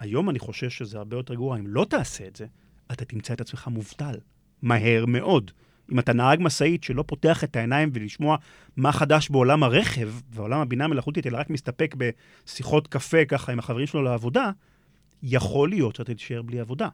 היום 0.00 0.30
אני 0.30 0.38
חושש 0.38 0.78
שזה 0.78 0.98
הרבה 0.98 1.16
יותר 1.16 1.34
גרוע. 1.34 1.58
אם 1.58 1.66
לא 1.66 1.86
תעשה 1.90 2.26
את 2.26 2.36
זה, 2.36 2.46
אתה 2.92 3.04
תמצא 3.04 3.34
את 3.34 3.40
עצמך 3.40 3.68
מובטל. 3.68 4.14
מהר 4.62 5.06
מאוד. 5.06 5.50
אם 5.92 5.98
אתה 5.98 6.12
נהג 6.12 6.38
משאית 6.42 6.84
שלא 6.84 7.04
פותח 7.06 7.44
את 7.44 7.56
העיניים 7.56 7.90
ולשמוע 7.94 8.36
מה 8.76 8.92
חדש 8.92 9.30
בעולם 9.30 9.62
הרכב, 9.62 10.10
ועולם 10.30 10.60
הבינה 10.60 10.84
המלאכותית, 10.84 11.26
אלא 11.26 11.38
רק 11.38 11.50
מסתפק 11.50 11.94
בשיחות 11.98 12.86
קפה 12.86 13.24
ככה 13.24 13.52
עם 13.52 13.58
החברים 13.58 13.86
שלו 13.86 14.02
לעבודה, 14.02 14.50
יכול 15.22 15.68
להיות 15.68 15.96
שאתה 15.96 16.14
תישאר 16.14 16.42
בלי 16.42 16.60
עבודה. 16.60 16.88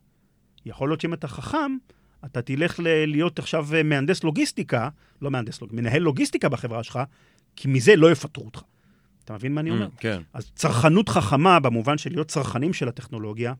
יכול 0.66 0.88
להיות 0.88 1.00
שאם 1.00 1.14
אתה 1.14 1.28
חכם, 1.28 1.76
אתה 2.24 2.42
תלך 2.42 2.80
ל- 2.80 3.04
להיות 3.04 3.38
עכשיו 3.38 3.66
מהנדס 3.84 4.24
לוגיסטיקה, 4.24 4.88
לא 5.22 5.30
מהנדס 5.30 5.60
לוגיסטיקה, 5.60 5.82
מנהל 5.82 6.02
לוגיסטיקה 6.02 6.48
בחברה 6.48 6.82
שלך, 6.82 6.98
כי 7.56 7.68
מזה 7.68 7.96
לא 7.96 8.12
יפטרו 8.12 8.44
אותך. 8.44 8.62
אתה 9.24 9.34
מבין 9.34 9.54
מה 9.54 9.60
אני 9.60 9.70
אומר? 9.70 9.86
Mm, 9.86 10.00
כן. 10.00 10.20
אז 10.32 10.50
צרכנות 10.54 11.08
חכמה, 11.08 11.60
במובן 11.60 11.98
של 11.98 12.10
להיות 12.10 12.28
צרכנים 12.28 12.72
של 12.72 12.88
הטכנולוגיה. 12.88 13.52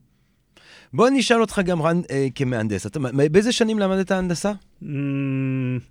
בוא 0.93 1.09
נשאל 1.13 1.41
אותך 1.41 1.61
גם, 1.65 1.83
רן, 1.83 2.01
אה, 2.11 2.27
כמהנדס. 2.35 2.87
אתה, 2.87 2.99
באיזה 3.31 3.53
שנים 3.53 3.79
למדת 3.79 4.11
הנדסה? 4.11 4.53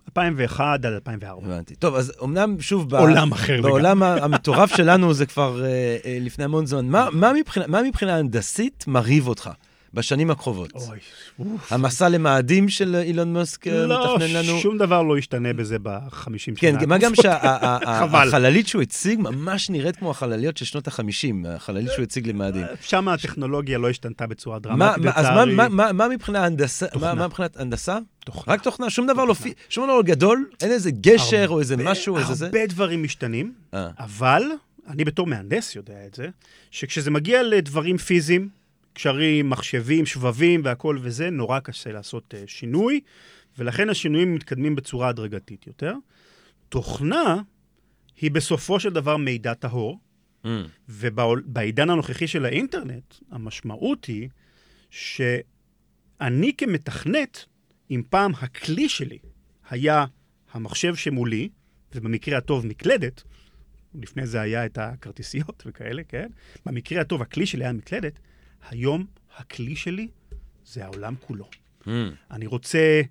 2001 0.08 0.60
mm, 0.60 0.88
עד 0.88 0.94
2004. 0.94 1.48
הבנתי. 1.48 1.76
טוב, 1.76 1.96
אז 1.96 2.14
אמנם, 2.24 2.56
שוב, 2.60 2.96
עולם 2.96 3.30
ב- 3.30 3.34
אחר 3.34 3.62
בעולם 3.62 4.04
המטורף 4.04 4.76
שלנו 4.76 5.14
זה 5.14 5.26
כבר 5.26 5.66
אה, 5.66 5.98
אה, 6.06 6.18
לפני 6.22 6.46
המון 6.46 6.66
זמן. 6.66 6.86
מה, 6.86 7.08
מה, 7.12 7.34
מבחינה, 7.34 7.68
מה 7.68 7.82
מבחינה 7.82 8.16
הנדסית 8.18 8.86
מרהיב 8.88 9.28
אותך? 9.28 9.50
בשנים 9.94 10.32
הקרובות. 10.32 10.72
אוי, 10.76 11.00
אוף. 11.40 11.74
המסע 11.74 12.10
למאדים 12.10 12.70
של 12.70 12.96
אילון 12.96 13.34
מאסק 13.34 13.68
אה, 13.68 13.86
לא, 13.86 14.16
מתכנן 14.16 14.34
לנו. 14.34 14.54
לא, 14.54 14.60
שום 14.60 14.78
דבר 14.78 15.04
לא 15.04 15.18
ישתנה 15.18 15.54
בזה 15.54 15.78
בחמישים 15.84 16.56
שנה. 16.56 16.80
כן, 16.80 16.90
מה 16.90 16.98
גם 16.98 17.16
שהחללית 17.16 18.68
שהוא 18.68 18.82
הציג 18.82 19.20
ממש 19.20 19.70
נראית 19.70 19.96
כמו 19.96 20.12
החלליות 20.12 20.58
של 20.58 20.66
שנות 20.66 20.88
החמישים, 20.88 21.46
החללית 21.46 21.92
שהוא 21.92 22.04
הציג 22.04 22.30
למאדים. 22.30 22.66
שם 22.82 23.08
הטכנולוגיה 23.08 23.78
לא 23.78 23.90
השתנתה 23.90 24.28
בצורה 24.28 24.60
דרמטית, 24.60 25.06
לצערי. 25.06 25.54
אז 25.62 25.70
מה, 25.94 26.08
מבחינת 27.24 27.58
הנדסה? 27.58 27.98
תוכנה. 28.26 28.54
רק 28.54 28.62
תוכנה, 28.62 28.90
שום 28.90 29.08
דבר 29.08 29.26
לא, 29.26 29.36
שום 29.70 29.86
דבר 29.86 29.96
לא 29.96 30.04
גדול, 30.04 30.50
אין 30.62 30.72
איזה 30.72 30.92
גשר 30.92 31.46
או 31.50 31.60
איזה 31.60 31.78
משהו, 31.78 32.18
איזה 32.18 32.34
זה. 32.34 32.46
הרבה 32.46 32.68
דברים 32.68 33.04
משתנים, 33.04 33.54
אה. 33.74 33.90
אבל 34.00 34.44
אני 34.88 35.06
בתור 35.06 35.28
מהנדס 35.28 35.76
יודע 35.76 36.06
את 36.08 36.14
זה, 36.16 36.28
שכשזה 36.72 37.12
מגיע 37.12 37.44
לדברים 37.44 37.98
פיזיים, 37.98 38.50
קשרים, 38.94 39.50
מחשבים, 39.50 40.06
שבבים 40.06 40.62
והכל 40.64 40.98
וזה, 41.02 41.30
נורא 41.30 41.60
קשה 41.60 41.92
לעשות 41.92 42.34
uh, 42.34 42.38
שינוי, 42.48 43.00
ולכן 43.58 43.90
השינויים 43.90 44.36
מתקדמים 44.36 44.76
בצורה 44.76 45.10
הדרגתית 45.10 45.68
יותר. 45.68 45.94
תוכנה, 46.70 47.42
היא 48.22 48.32
בסופו 48.32 48.80
של 48.80 48.90
דבר 48.90 49.18
מידע 49.18 49.54
טהור, 49.54 50.00
Mm. 50.44 50.48
ובעידן 50.90 51.90
הנוכחי 51.90 52.28
של 52.28 52.46
האינטרנט, 52.46 53.16
המשמעות 53.32 54.06
היא 54.06 54.30
שאני 54.90 56.52
כמתכנת, 56.58 57.46
אם 57.92 58.02
פעם 58.10 58.32
הכלי 58.36 58.90
שלי 58.90 59.18
היה 59.70 60.06
המחשב 60.52 60.96
שמולי, 60.96 61.50
ובמקרה 61.96 62.38
הטוב 62.38 62.66
מקלדת, 62.66 63.24
לפני 63.96 64.28
זה 64.28 64.42
היה 64.42 64.66
את 64.66 64.78
הכרטיסיות 64.78 65.64
וכאלה, 65.66 66.04
כן? 66.04 66.30
במקרה 66.66 67.02
הטוב 67.02 67.22
הכלי 67.22 67.46
שלי 67.46 67.64
היה 67.64 67.74
מקלדת, 67.74 68.20
היום 68.70 69.06
הכלי 69.38 69.76
שלי 69.76 70.08
זה 70.66 70.86
העולם 70.86 71.16
כולו. 71.20 71.50
Mm. 71.82 71.88
אני 72.32 72.46
רוצה 72.46 73.02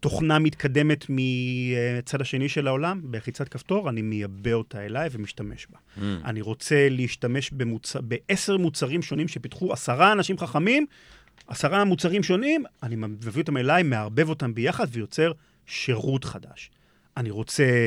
תוכנה 0.00 0.38
מתקדמת 0.38 1.06
מצד 1.08 2.20
השני 2.20 2.48
של 2.48 2.66
העולם, 2.66 3.00
בלחיצת 3.04 3.48
כפתור, 3.48 3.88
אני 3.88 4.02
מייבא 4.02 4.52
אותה 4.52 4.86
אליי 4.86 5.08
ומשתמש 5.12 5.66
בה. 5.70 5.78
Mm. 5.78 6.00
אני 6.24 6.40
רוצה 6.40 6.88
להשתמש 6.90 7.50
במוצ... 7.50 7.96
בעשר 7.96 8.56
מוצרים 8.56 9.02
שונים 9.02 9.28
שפיתחו 9.28 9.72
עשרה 9.72 10.12
אנשים 10.12 10.38
חכמים, 10.38 10.86
עשרה 11.46 11.84
מוצרים 11.84 12.22
שונים, 12.22 12.64
אני 12.82 12.96
מביא 12.96 13.42
אותם 13.42 13.56
אליי, 13.56 13.82
מערבב 13.82 14.28
אותם 14.28 14.54
ביחד 14.54 14.86
ויוצר 14.90 15.32
שירות 15.66 16.24
חדש. 16.24 16.70
אני 17.16 17.30
רוצה 17.30 17.86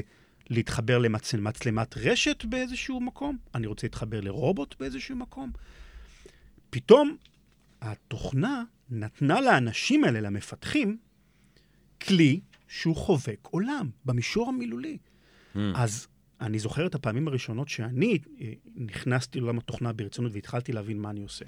להתחבר 0.50 0.98
למצלמת 0.98 1.98
רשת 1.98 2.46
באיזשהו 2.46 3.02
מקום, 3.02 3.38
אני 3.56 3.68
רוצה 3.68 3.88
להתחבר 3.88 4.22
לרובוט 4.22 4.76
באיזשהו 4.80 5.16
מקום. 5.16 5.52
פתאום 6.76 7.18
התוכנה 7.82 8.64
נתנה 8.90 9.42
לאנשים 9.42 10.04
האלה, 10.04 10.22
למפתחים, 10.22 10.98
כלי 12.02 12.40
שהוא 12.68 12.96
חובק 12.96 13.38
עולם, 13.52 13.90
במישור 14.06 14.50
המילולי. 14.50 14.98
Mm. 15.56 15.60
אז 15.76 16.08
אני 16.42 16.60
זוכר 16.60 16.88
את 16.88 16.96
הפעמים 16.96 17.28
הראשונות 17.28 17.70
שאני 17.70 18.18
אה, 18.42 18.54
נכנסתי 18.76 19.40
לעולם 19.40 19.58
התוכנה 19.58 19.94
ברצינות 19.94 20.32
והתחלתי 20.34 20.72
להבין 20.72 21.00
מה 21.00 21.10
אני 21.10 21.24
עושה. 21.24 21.46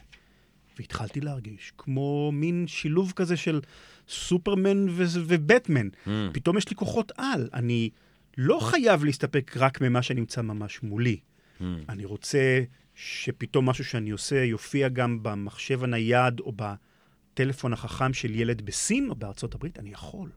והתחלתי 0.80 1.22
להרגיש 1.22 1.74
כמו 1.78 2.32
מין 2.34 2.66
שילוב 2.68 3.14
כזה 3.16 3.38
של 3.38 3.62
סופרמן 4.10 4.90
ו- 4.90 5.04
ובטמן. 5.28 5.88
Mm. 5.88 6.10
פתאום 6.34 6.58
יש 6.58 6.70
לי 6.70 6.76
כוחות 6.76 7.12
על. 7.18 7.50
אני 7.54 7.90
לא 8.38 8.60
חייב 8.60 9.04
להסתפק 9.04 9.58
רק 9.58 9.82
ממה 9.82 10.02
שנמצא 10.02 10.42
ממש 10.42 10.84
מולי. 10.84 11.20
Mm. 11.60 11.64
אני 11.90 12.06
רוצה 12.06 12.64
שפתאום 13.00 13.70
משהו 13.70 13.86
שאני 13.86 14.10
עושה 14.10 14.44
יופיע 14.44 14.90
גם 14.90 15.24
במחשב 15.24 15.84
הנייד 15.84 16.40
או 16.40 16.54
בטלפון 16.56 17.74
החכם 17.74 18.14
של 18.14 18.36
ילד 18.36 18.62
בסין 18.62 19.10
או 19.10 19.16
בארצות 19.16 19.56
הברית, 19.56 19.80
אני 19.80 19.92
יכול. 19.92 20.30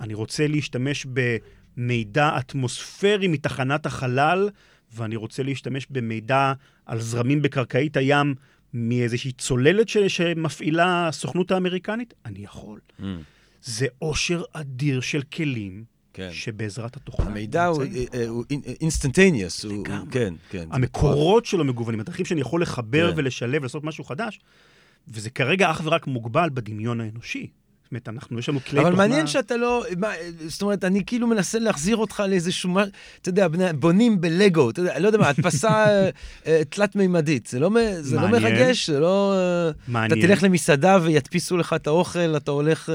אני 0.00 0.14
רוצה 0.14 0.46
להשתמש 0.46 1.06
במידע 1.76 2.38
אטמוספרי 2.38 3.28
מתחנת 3.28 3.86
החלל, 3.86 4.50
ואני 4.92 5.16
רוצה 5.16 5.42
להשתמש 5.42 5.86
במידע 5.90 6.52
על 6.86 7.00
זרמים 7.00 7.42
בקרקעית 7.42 7.96
הים 7.96 8.34
מאיזושהי 8.74 9.32
צוללת 9.32 9.88
ש- 9.88 9.98
שמפעילה 9.98 11.08
הסוכנות 11.08 11.50
האמריקנית, 11.50 12.14
אני 12.24 12.38
יכול. 12.38 12.80
Mm. 13.00 13.04
זה 13.62 13.86
עושר 13.98 14.42
אדיר 14.52 15.00
של 15.00 15.22
כלים 15.22 15.84
כן. 16.14 16.28
שבעזרת 16.32 16.96
התוכנה. 16.96 17.26
המידע 17.26 17.66
הוא 17.66 17.82
נמצאים. 17.82 18.08
אה, 18.14 18.28
הוא. 18.28 18.44
לגמרי. 19.86 20.10
כן, 20.10 20.34
כן. 20.50 20.68
המקורות 20.70 21.46
שלו 21.46 21.64
מגוונים, 21.64 22.00
הדרכים 22.00 22.26
שאני 22.26 22.40
יכול 22.40 22.62
לחבר 22.62 23.12
כן. 23.12 23.18
ולשלב 23.18 23.62
ולעשות 23.62 23.84
משהו 23.84 24.04
חדש, 24.04 24.40
וזה 25.08 25.30
כרגע 25.30 25.70
אך 25.70 25.80
ורק 25.84 26.06
מוגבל 26.06 26.48
בדמיון 26.54 27.00
האנושי. 27.00 27.46
אומרת, 27.94 28.08
אנחנו, 28.08 28.38
יש 28.38 28.48
לנו 28.48 28.60
כלי 28.68 28.80
אבל 28.80 28.90
תוכנה... 28.90 29.06
מעניין 29.08 29.26
שאתה 29.26 29.56
לא, 29.56 29.84
מה, 29.98 30.08
זאת 30.46 30.62
אומרת, 30.62 30.84
אני 30.84 31.02
כאילו 31.06 31.26
מנסה 31.26 31.58
להחזיר 31.58 31.96
אותך 31.96 32.22
לאיזשהו, 32.28 32.70
מה- 32.70 32.84
אתה 33.22 33.28
יודע, 33.28 33.48
בני- 33.48 33.72
בונים 33.72 34.20
בלגו, 34.20 34.70
אתה 34.70 34.80
יודע, 34.80 34.98
לא 34.98 35.06
יודע 35.06 35.18
מה, 35.18 35.28
הדפסה 35.28 35.70
אה, 35.86 36.10
אה, 36.46 36.62
תלת-מימדית, 36.68 37.46
זה 37.46 37.58
לא 37.60 37.70
זה 38.00 38.16
לא. 38.16 38.28
מרגש, 38.28 38.90
זה 38.90 39.00
לא... 39.00 39.34
אה, 39.36 39.70
אתה 39.70 39.78
מעניין. 39.88 40.26
תלך 40.26 40.42
למסעדה 40.42 40.98
וידפיסו 41.02 41.56
לך 41.56 41.72
את 41.72 41.86
האוכל, 41.86 42.36
אתה 42.36 42.50
הולך 42.50 42.88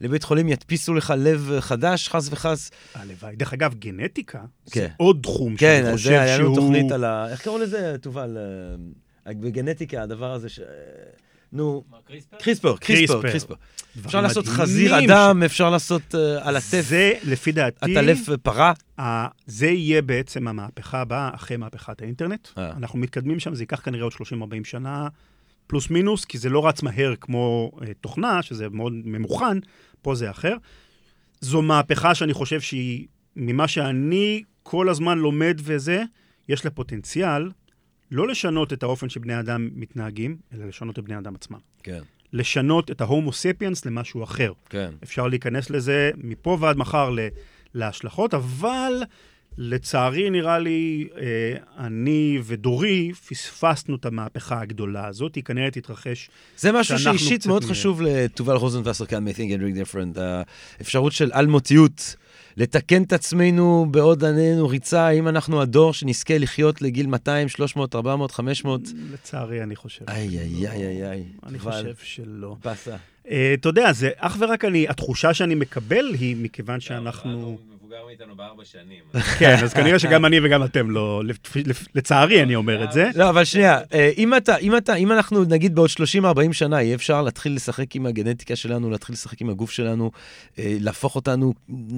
לבית 0.00 0.22
חולים, 0.24 0.48
ידפיסו 0.48 0.94
לך 0.94 1.14
לב 1.18 1.50
חדש, 1.60 2.08
חס 2.08 2.28
וחס. 2.32 2.70
הלוואי. 2.94 3.36
דרך 3.36 3.52
אגב, 3.52 3.74
גנטיקה 3.74 4.40
כן. 4.70 4.80
זה 4.80 4.88
עוד 4.96 5.18
תחום 5.22 5.56
כן, 5.56 5.78
שאני 5.82 5.88
אז 5.88 5.94
חושב 5.96 6.08
זה 6.08 6.20
היה 6.20 6.38
לנו 6.38 6.44
שהוא... 6.44 6.56
תוכנית 6.56 6.92
על 6.92 7.04
ה... 7.04 7.28
איך 7.30 7.42
קראו 7.42 7.58
לזה, 7.58 7.96
תובל? 8.00 8.36
בגנטיקה, 9.28 10.02
הדבר 10.02 10.32
הזה 10.32 10.48
ש... 10.48 10.60
נו, 11.52 11.84
קריספר, 12.38 12.76
קריספר, 12.76 13.22
קריספר. 13.22 13.54
אפשר 14.06 14.20
לעשות 14.20 14.46
חזיר 14.46 14.98
אדם, 15.04 15.42
אפשר 15.42 15.70
לעשות 15.70 16.14
אה, 16.14 16.48
על 16.48 16.56
הטף, 16.56 16.80
זה, 16.88 17.12
לפי 17.24 17.52
דעתי, 17.52 17.76
עטלף 17.80 18.18
פרה. 18.42 18.72
ה- 19.00 19.26
זה 19.46 19.66
יהיה 19.66 20.02
בעצם 20.02 20.48
המהפכה 20.48 21.00
הבאה 21.00 21.30
אחרי 21.34 21.56
מהפכת 21.56 22.02
האינטרנט. 22.02 22.48
אה. 22.58 22.70
אנחנו 22.76 22.98
מתקדמים 22.98 23.40
שם, 23.40 23.54
זה 23.54 23.62
ייקח 23.62 23.80
כנראה 23.80 24.04
עוד 24.04 24.12
30-40 24.12 24.16
שנה, 24.64 25.08
פלוס 25.66 25.90
מינוס, 25.90 26.24
כי 26.24 26.38
זה 26.38 26.48
לא 26.48 26.66
רץ 26.68 26.82
מהר 26.82 27.14
כמו 27.20 27.70
אה, 27.82 27.92
תוכנה, 28.00 28.42
שזה 28.42 28.68
מאוד 28.68 28.92
ממוכן, 29.04 29.58
פה 30.02 30.14
זה 30.14 30.30
אחר. 30.30 30.54
זו 31.40 31.62
מהפכה 31.62 32.14
שאני 32.14 32.32
חושב 32.32 32.60
שהיא, 32.60 33.06
ממה 33.36 33.68
שאני 33.68 34.42
כל 34.62 34.88
הזמן 34.88 35.18
לומד 35.18 35.60
וזה, 35.64 36.02
יש 36.48 36.64
לה 36.64 36.70
פוטנציאל 36.70 37.50
לא 38.10 38.28
לשנות 38.28 38.72
את 38.72 38.82
האופן 38.82 39.08
שבני 39.08 39.40
אדם 39.40 39.68
מתנהגים, 39.74 40.36
אלא 40.54 40.66
לשנות 40.66 40.98
את 40.98 41.04
בני 41.04 41.18
אדם 41.18 41.34
עצמם. 41.34 41.58
כן, 41.82 42.00
לשנות 42.32 42.90
את 42.90 43.00
ההומו 43.00 43.32
ספיאנס 43.32 43.84
למשהו 43.86 44.24
אחר. 44.24 44.52
כן. 44.68 44.90
אפשר 45.02 45.26
להיכנס 45.26 45.70
לזה 45.70 46.10
מפה 46.16 46.56
ועד 46.60 46.76
מחר 46.76 47.10
ל- 47.10 47.28
להשלכות, 47.74 48.34
אבל 48.34 49.02
לצערי, 49.58 50.30
נראה 50.30 50.58
לי, 50.58 51.08
אה, 51.18 51.24
אני 51.86 52.38
ודורי 52.44 53.12
פספסנו 53.28 53.96
את 53.96 54.06
המהפכה 54.06 54.60
הגדולה 54.60 55.06
הזאת, 55.06 55.34
היא 55.34 55.44
כנראה 55.44 55.70
תתרחש. 55.70 56.30
זה 56.58 56.72
משהו 56.72 56.98
שאישית 56.98 57.46
מאוד 57.46 57.62
נהיה. 57.62 57.74
חשוב 57.74 58.02
לתובל 58.02 58.54
רוזנבסר 58.56 59.06
כאן 59.06 59.24
מ-Think 59.24 59.30
and 59.58 59.60
Drink 59.60 59.94
Different, 59.94 60.20
האפשרות 60.78 61.12
של 61.12 61.30
אלמותיות, 61.34 62.16
לתקן 62.56 63.02
את 63.02 63.12
עצמנו 63.12 63.86
בעוד 63.90 64.24
עננו 64.24 64.68
ריצה, 64.68 65.10
אם 65.10 65.28
אנחנו 65.28 65.62
הדור 65.62 65.92
שנזכה 65.92 66.38
לחיות 66.38 66.82
לגיל 66.82 67.06
200, 67.06 67.48
300, 67.48 67.94
400, 67.94 68.30
500. 68.30 68.80
לצערי, 69.12 69.62
אני 69.62 69.76
חושב. 69.76 70.04
איי, 70.08 70.38
איי, 70.38 70.68
איי, 70.68 70.86
איי, 70.86 71.10
איי. 71.10 71.24
אני 71.46 71.58
חושב 71.58 71.94
שלא. 72.02 72.56
באסה. 72.64 72.96
אה, 73.30 73.54
אתה 73.54 73.68
יודע, 73.68 73.92
זה 73.92 74.10
אך 74.16 74.36
ורק 74.40 74.64
אני, 74.64 74.88
התחושה 74.88 75.34
שאני 75.34 75.54
מקבל 75.54 76.14
היא 76.14 76.36
מכיוון 76.36 76.80
שאנחנו... 76.80 77.58
מאיתנו 78.18 78.36
בארבע 78.36 78.64
שנים. 78.64 79.04
כן, 79.38 79.56
אז 79.64 79.74
כנראה 79.74 79.98
שגם 79.98 80.24
אני 80.24 80.40
וגם 80.42 80.64
אתם 80.64 80.90
לא, 80.90 81.22
לצערי 81.94 82.42
אני 82.42 82.54
אומר 82.54 82.84
את 82.84 82.92
זה. 82.92 83.10
לא, 83.16 83.28
אבל 83.28 83.44
שנייה, 83.44 83.80
אה, 83.94 84.10
אם 84.18 84.34
אתה, 84.34 84.56
אם 84.56 84.76
אתה, 84.76 84.94
אם 84.94 85.12
אנחנו, 85.12 85.44
נגיד 85.44 85.74
בעוד 85.74 85.90
30-40 85.90 86.52
שנה, 86.52 86.82
יהיה 86.82 86.94
אפשר 86.94 87.22
להתחיל 87.22 87.54
לשחק 87.54 87.96
עם 87.96 88.06
הגנטיקה 88.06 88.56
שלנו, 88.56 88.90
להתחיל 88.90 89.12
לשחק 89.12 89.40
עם 89.40 89.50
הגוף 89.50 89.70
שלנו, 89.70 90.10
אה, 90.58 90.76
להפוך 90.80 91.16
אותנו 91.16 91.54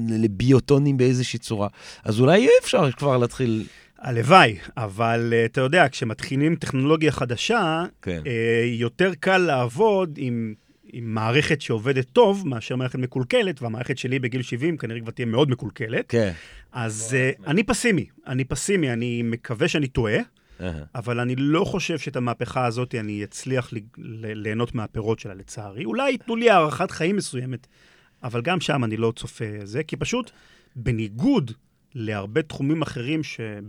לביוטונים 0.08 0.96
באיזושהי 0.96 1.38
צורה, 1.38 1.68
אז 2.04 2.20
אולי 2.20 2.38
יהיה 2.38 2.50
אפשר 2.62 2.90
כבר 2.90 3.16
להתחיל... 3.16 3.64
הלוואי, 4.00 4.56
אבל 4.76 5.32
אה, 5.36 5.44
אתה 5.44 5.60
יודע, 5.60 5.86
כשמתחילים 5.88 6.56
טכנולוגיה 6.56 7.12
חדשה, 7.12 7.84
כן. 8.02 8.22
אה, 8.26 8.64
יותר 8.66 9.12
קל 9.20 9.38
לעבוד 9.38 10.14
עם, 10.16 10.54
עם 10.92 11.14
מערכת 11.14 11.60
שעובדת 11.60 12.06
טוב 12.12 12.48
מאשר 12.48 12.76
מערכת 12.76 12.98
מקולקלת, 12.98 13.62
והמערכת 13.62 13.98
שלי 13.98 14.18
בגיל 14.18 14.42
70 14.42 14.76
כנראה 14.76 15.00
כבר 15.00 15.10
תהיה 15.10 15.26
מאוד 15.26 15.50
מקולקלת. 15.50 16.04
כן. 16.08 16.32
אז 16.72 17.14
אה, 17.18 17.30
אני 17.46 17.62
פסימי, 17.62 18.06
אני 18.26 18.44
פסימי, 18.44 18.92
אני 18.92 19.22
מקווה 19.22 19.68
שאני 19.68 19.88
טועה. 19.88 20.18
אבל 20.94 21.20
אני 21.20 21.36
לא 21.36 21.64
חושב 21.64 21.98
שאת 21.98 22.16
המהפכה 22.16 22.66
הזאת 22.66 22.94
אני 22.94 23.24
אצליח 23.24 23.72
ל- 23.72 23.76
ל- 23.98 24.32
ליהנות 24.32 24.74
מהפירות 24.74 25.18
שלה, 25.18 25.34
לצערי. 25.34 25.84
אולי 25.84 26.10
ייתנו 26.10 26.36
לי 26.36 26.50
הארכת 26.50 26.90
חיים 26.90 27.16
מסוימת, 27.16 27.66
אבל 28.22 28.42
גם 28.42 28.60
שם 28.60 28.84
אני 28.84 28.96
לא 28.96 29.12
צופה 29.16 29.44
זה, 29.64 29.82
כי 29.82 29.96
פשוט, 29.96 30.30
בניגוד 30.76 31.50
להרבה 31.94 32.42
תחומים 32.42 32.82
אחרים, 32.82 33.20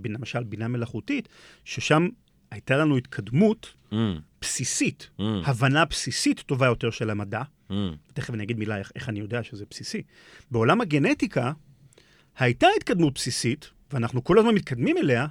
למשל 0.05 0.43
בינה 0.43 0.67
מלאכותית, 0.67 1.29
ששם 1.65 2.07
הייתה 2.51 2.77
לנו 2.77 2.97
התקדמות 2.97 3.73
Mm, 3.91 3.95
בסיסית, 4.41 5.09
mm, 5.19 5.23
הבנה 5.45 5.85
בסיסית 5.85 6.39
טובה 6.39 6.65
יותר 6.65 6.91
של 6.91 7.09
המדע, 7.09 7.41
mm. 7.69 7.73
תכף 8.13 8.33
אני 8.33 8.43
אגיד 8.43 8.59
מילה 8.59 8.77
איך, 8.77 8.91
איך 8.95 9.09
אני 9.09 9.19
יודע 9.19 9.43
שזה 9.43 9.65
בסיסי. 9.69 10.03
בעולם 10.51 10.81
הגנטיקה 10.81 11.51
הייתה 12.37 12.67
התקדמות 12.77 13.13
בסיסית, 13.13 13.69
ואנחנו 13.93 14.23
כל 14.23 14.39
הזמן 14.39 14.55
מתקדמים 14.55 14.97
אליה, 14.97 15.27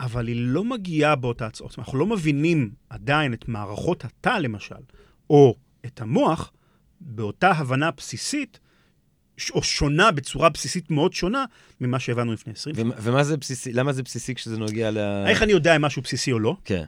אבל 0.00 0.26
היא 0.26 0.36
לא 0.38 0.64
מגיעה 0.64 1.16
באותה 1.16 1.46
הצעות. 1.46 1.78
אנחנו 1.78 1.98
לא 1.98 2.06
מבינים 2.06 2.70
עדיין 2.90 3.34
את 3.34 3.48
מערכות 3.48 4.04
התא, 4.04 4.38
למשל, 4.38 4.74
או 5.30 5.56
את 5.86 6.00
המוח, 6.00 6.52
באותה 7.00 7.50
הבנה 7.50 7.90
בסיסית, 7.90 8.60
או 9.54 9.62
שונה 9.62 10.10
בצורה 10.10 10.48
בסיסית 10.48 10.90
מאוד 10.90 11.12
שונה 11.12 11.44
ממה 11.80 11.98
שהבנו 11.98 12.32
לפני 12.32 12.52
20 12.52 12.76
שנה. 12.76 12.92
ומה- 13.02 13.24
זה 13.24 13.36
בסיסי, 13.36 13.72
למה 13.72 13.92
זה 13.92 14.02
בסיסי 14.02 14.34
כשזה 14.34 14.58
נוגע 14.58 14.90
ל... 14.90 14.98
איך 15.26 15.42
אני 15.42 15.52
יודע 15.52 15.76
אם 15.76 15.82
משהו 15.82 16.02
בסיסי 16.02 16.32
או 16.32 16.38
לא? 16.38 16.56
כן. 16.64 16.84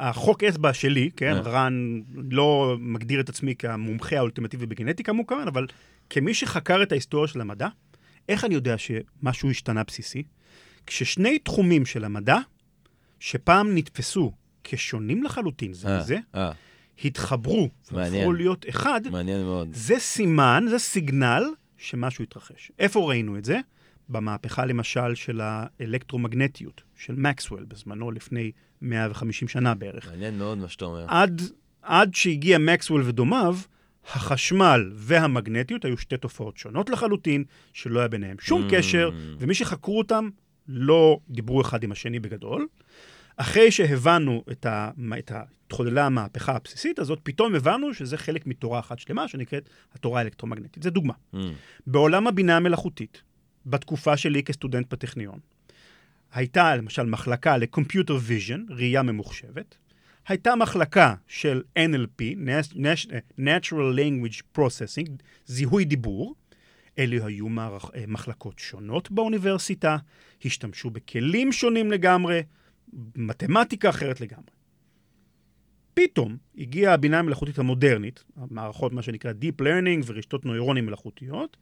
החוק 0.00 0.44
אצבע 0.44 0.72
שלי, 0.72 1.10
כן, 1.16 1.32
אה. 1.36 1.40
רן 1.40 2.00
לא 2.30 2.76
מגדיר 2.80 3.20
את 3.20 3.28
עצמי 3.28 3.54
כמומחה 3.54 4.16
האולטימטיבי 4.16 4.66
בגנטיקה 4.66 5.12
מוכמן, 5.12 5.48
אבל 5.48 5.66
כמי 6.10 6.34
שחקר 6.34 6.82
את 6.82 6.92
ההיסטוריה 6.92 7.28
של 7.28 7.40
המדע, 7.40 7.68
איך 8.28 8.44
אני 8.44 8.54
יודע 8.54 8.74
שמשהו 8.78 9.50
השתנה 9.50 9.82
בסיסי? 9.84 10.22
כששני 10.86 11.38
תחומים 11.38 11.86
של 11.86 12.04
המדע, 12.04 12.36
שפעם 13.20 13.74
נתפסו 13.74 14.32
כשונים 14.64 15.22
לחלוטין 15.22 15.72
זה 15.72 15.88
אה, 15.88 16.00
מזה, 16.00 16.18
אה, 16.34 16.50
התחברו 17.04 17.68
מעניין. 17.90 18.14
והפכו 18.14 18.32
להיות 18.32 18.66
אחד, 18.68 19.00
מעניין 19.10 19.42
מאוד. 19.42 19.68
זה 19.72 19.94
סימן, 19.98 20.64
זה 20.70 20.78
סיגנל 20.78 21.44
שמשהו 21.78 22.22
התרחש. 22.22 22.72
איפה 22.78 23.08
ראינו 23.08 23.38
את 23.38 23.44
זה? 23.44 23.58
במהפכה 24.08 24.66
למשל 24.66 25.14
של 25.14 25.40
האלקטרומגנטיות, 25.42 26.82
של 26.96 27.14
מקסוול 27.16 27.64
בזמנו, 27.64 28.10
לפני 28.10 28.52
150 28.82 29.48
שנה 29.48 29.74
בערך. 29.74 30.08
מעניין 30.10 30.38
מאוד 30.38 30.58
מה 30.58 30.68
שאתה 30.68 30.84
אומר. 30.84 31.04
עד, 31.08 31.42
עד 31.82 32.14
שהגיע 32.14 32.58
מקסוול 32.58 33.02
ודומיו, 33.04 33.56
החשמל 34.14 34.90
והמגנטיות 34.94 35.84
היו 35.84 35.98
שתי 35.98 36.16
תופעות 36.16 36.56
שונות 36.56 36.90
לחלוטין, 36.90 37.44
שלא 37.72 37.98
היה 37.98 38.08
ביניהם 38.08 38.36
שום 38.40 38.62
Mm. 38.66 38.70
קשר, 38.70 39.10
ומי 39.38 39.54
שחקרו 39.54 39.98
אותם 39.98 40.28
לא 40.68 41.18
דיברו 41.30 41.60
אחד 41.60 41.82
עם 41.82 41.92
השני 41.92 42.20
בגדול. 42.20 42.66
אחרי 43.36 43.70
שהבנו 43.70 44.44
את 44.50 44.66
ה... 44.66 44.90
את 45.18 45.30
ה... 45.30 45.42
התחוללה 45.68 46.06
המהפכה 46.06 46.56
הבסיסית 46.56 46.98
הזאת, 46.98 47.20
פתאום 47.22 47.54
הבנו 47.54 47.94
שזה 47.94 48.16
חלק 48.16 48.46
מתורה 48.46 48.78
אחת 48.78 48.98
שלמה 48.98 49.28
שנקראת 49.28 49.68
התורה 49.92 50.20
האלקטרומגנטית. 50.20 50.82
זו 50.82 50.90
דוגמה. 50.90 51.14
Mm, 51.34 51.38
בעולם 51.86 52.26
הבינה 52.26 52.56
המלאכותית, 52.56 53.22
בתקופה 53.66 54.16
שלי 54.16 54.42
כסטודנט 54.42 54.92
בטכניון, 54.92 55.38
הייתה 56.32 56.76
למשל 56.76 57.02
מחלקה 57.02 57.56
ל-Computer 57.56 58.10
Vision, 58.28 58.72
ראייה 58.72 59.02
ממוחשבת, 59.02 59.76
הייתה 60.28 60.54
מחלקה 60.56 61.14
של 61.26 61.62
NLP, 61.78 62.22
Natural 63.38 63.96
Language 63.96 64.58
Processing, 64.58 65.10
זיהוי 65.46 65.84
דיבור. 65.84 66.34
אלה 66.98 67.26
היו 67.26 67.48
מערכ... 67.48 67.90
אה, 67.94 68.04
מחלקות 68.06 68.58
שונות 68.58 69.10
באוניברסיטה, 69.10 69.96
השתמשו 70.44 70.90
בכלים 70.90 71.52
שונים 71.52 71.92
לגמרי, 71.92 72.42
מתמטיקה 73.16 73.90
אחרת 73.90 74.20
לגמרי. 74.20 74.57
פתאום 75.98 76.36
הגיעה 76.58 76.94
הבינה 76.94 77.18
המלאכותית 77.18 77.58
המודרנית, 77.58 78.24
המערכות, 78.36 78.92
מה 78.92 79.02
שנקרא 79.02 79.32
Deep 79.42 79.62
Learning 79.62 80.02
ורשתות 80.06 80.44
נוירונים 80.44 80.86
מלאכותיות, 80.86 81.56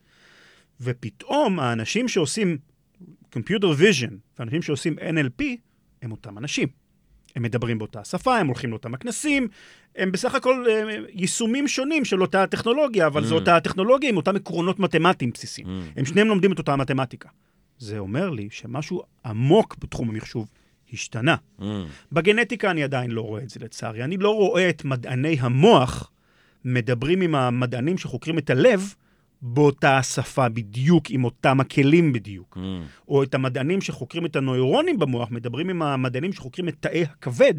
ופתאום 0.81 1.59
האנשים 1.59 2.07
שעושים 2.07 2.57
Computer 3.35 3.79
Vision 3.81 4.11
ואנשים 4.39 4.61
שעושים 4.61 4.95
NLP 4.99 5.43
הם 6.01 6.11
אותם 6.11 6.37
אנשים. 6.37 6.67
הם 7.35 7.43
מדברים 7.43 7.77
באותה 7.77 8.03
שפה, 8.03 8.37
הם 8.37 8.47
הולכים 8.47 8.69
לאותם 8.69 8.93
הכנסים, 8.93 9.47
הם 9.95 10.11
בסך 10.11 10.35
הכל 10.35 10.65
אה, 10.69 10.97
יישומים 11.13 11.67
שונים 11.67 12.05
של 12.05 12.21
אותה 12.21 12.47
טכנולוגיה, 12.47 13.07
אבל 13.07 13.21
Mm. 13.23 13.25
זו 13.25 13.35
אותה 13.35 13.59
טכנולוגיה 13.59 14.09
עם 14.09 14.17
אותם 14.17 14.35
עקרונות 14.35 14.79
מתמטיים 14.79 15.31
בסיסיים. 15.31 15.67
mm. 15.67 15.99
הם 15.99 16.05
שניהם 16.05 16.27
לומדים 16.27 16.51
את 16.51 16.57
אותה 16.57 16.75
מתמטיקה. 16.75 17.29
זה 17.77 17.99
אומר 17.99 18.29
לי 18.29 18.47
שמשהו 18.51 19.03
עמוק 19.25 19.75
בתחום 19.79 20.09
המחשוב 20.09 20.49
השתנה. 20.93 21.35
Mm. 21.59 21.63
בגנטיקה 22.11 22.71
אני 22.71 22.83
עדיין 22.83 23.11
לא 23.11 23.21
רואה 23.21 23.43
את 23.43 23.49
זה 23.49 23.59
לצערי. 23.59 24.03
אני 24.03 24.17
לא 24.17 24.35
רואה 24.35 24.69
את 24.69 24.85
מדעני 24.85 25.37
המוח 25.39 26.11
מדברים 26.65 27.21
עם 27.21 27.35
המדענים 27.35 27.97
שחוקרים 27.97 28.37
את 28.37 28.49
הלב 28.49 28.93
באותה 29.41 29.97
השפה 29.97 30.49
בדיוק, 30.49 31.09
עם 31.09 31.23
אותם 31.23 31.59
הכלים 31.59 32.13
בדיוק. 32.13 32.57
Mm. 32.57 32.61
או 33.07 33.23
את 33.23 33.35
המדענים 33.35 33.81
שחוקרים 33.81 34.25
את 34.25 34.35
הנוירונים 34.35 34.99
במוח, 34.99 35.31
מדברים 35.31 35.69
עם 35.69 35.81
המדענים 35.81 36.33
שחוקרים 36.33 36.69
את 36.69 36.75
תאי 36.79 37.03
הכבד 37.03 37.53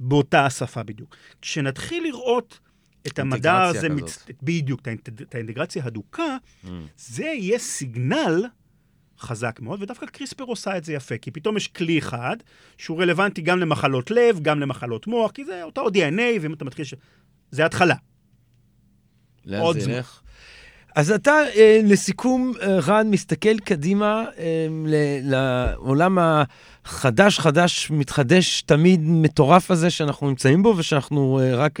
באותה 0.00 0.46
השפה 0.46 0.82
בדיוק. 0.82 1.16
כשנתחיל 1.42 2.04
לראות 2.04 2.60
את 3.06 3.18
המדע 3.18 3.62
הזה. 3.62 3.88
מצ... 3.88 4.26
בדיוק, 4.42 4.80
את 5.22 5.34
האינטגרציה 5.34 5.84
הדוקה, 5.84 6.36
Mm. 6.64 6.68
זה 6.96 7.24
יהיה 7.24 7.58
סיגנל 7.58 8.44
חזק 9.20 9.60
מאוד, 9.62 9.82
ודווקא 9.82 10.06
קריספר 10.06 10.44
עושה 10.44 10.76
את 10.76 10.84
זה 10.84 10.92
יפה, 10.92 11.18
כי 11.18 11.30
פתאום 11.30 11.56
יש 11.56 11.68
כלי 11.68 11.98
אחד 11.98 12.36
שהוא 12.78 13.02
רלוונטי 13.02 13.42
גם 13.42 13.58
למחלות 13.58 14.10
לב, 14.10 14.40
גם 14.42 14.60
למחלות 14.60 15.06
מוח, 15.06 15.30
כי 15.30 15.44
זה 15.44 15.62
אותו 15.62 15.86
DNA, 15.88 16.40
ואם 16.40 16.52
אתה 16.52 16.64
מתחיל 16.64 16.84
ש... 16.84 16.94
זה 17.50 17.66
התחלה. 17.66 17.94
לאן 19.44 19.80
זה. 19.80 19.90
ילך? 19.90 20.20
אז 20.98 21.10
אתה, 21.10 21.42
אה, 21.56 21.80
לסיכום, 21.84 22.52
אה, 22.62 22.78
רן, 22.86 23.10
מסתכל 23.10 23.58
קדימה 23.58 24.24
אה, 24.38 24.66
ל- 24.86 25.30
לעולם 25.30 26.18
החדש, 26.20 27.38
חדש, 27.38 27.90
מתחדש, 27.90 28.62
תמיד 28.62 29.00
מטורף 29.04 29.70
הזה 29.70 29.90
שאנחנו 29.90 30.28
נמצאים 30.28 30.62
בו 30.62 30.74
ושאנחנו 30.76 31.40
רק 31.52 31.78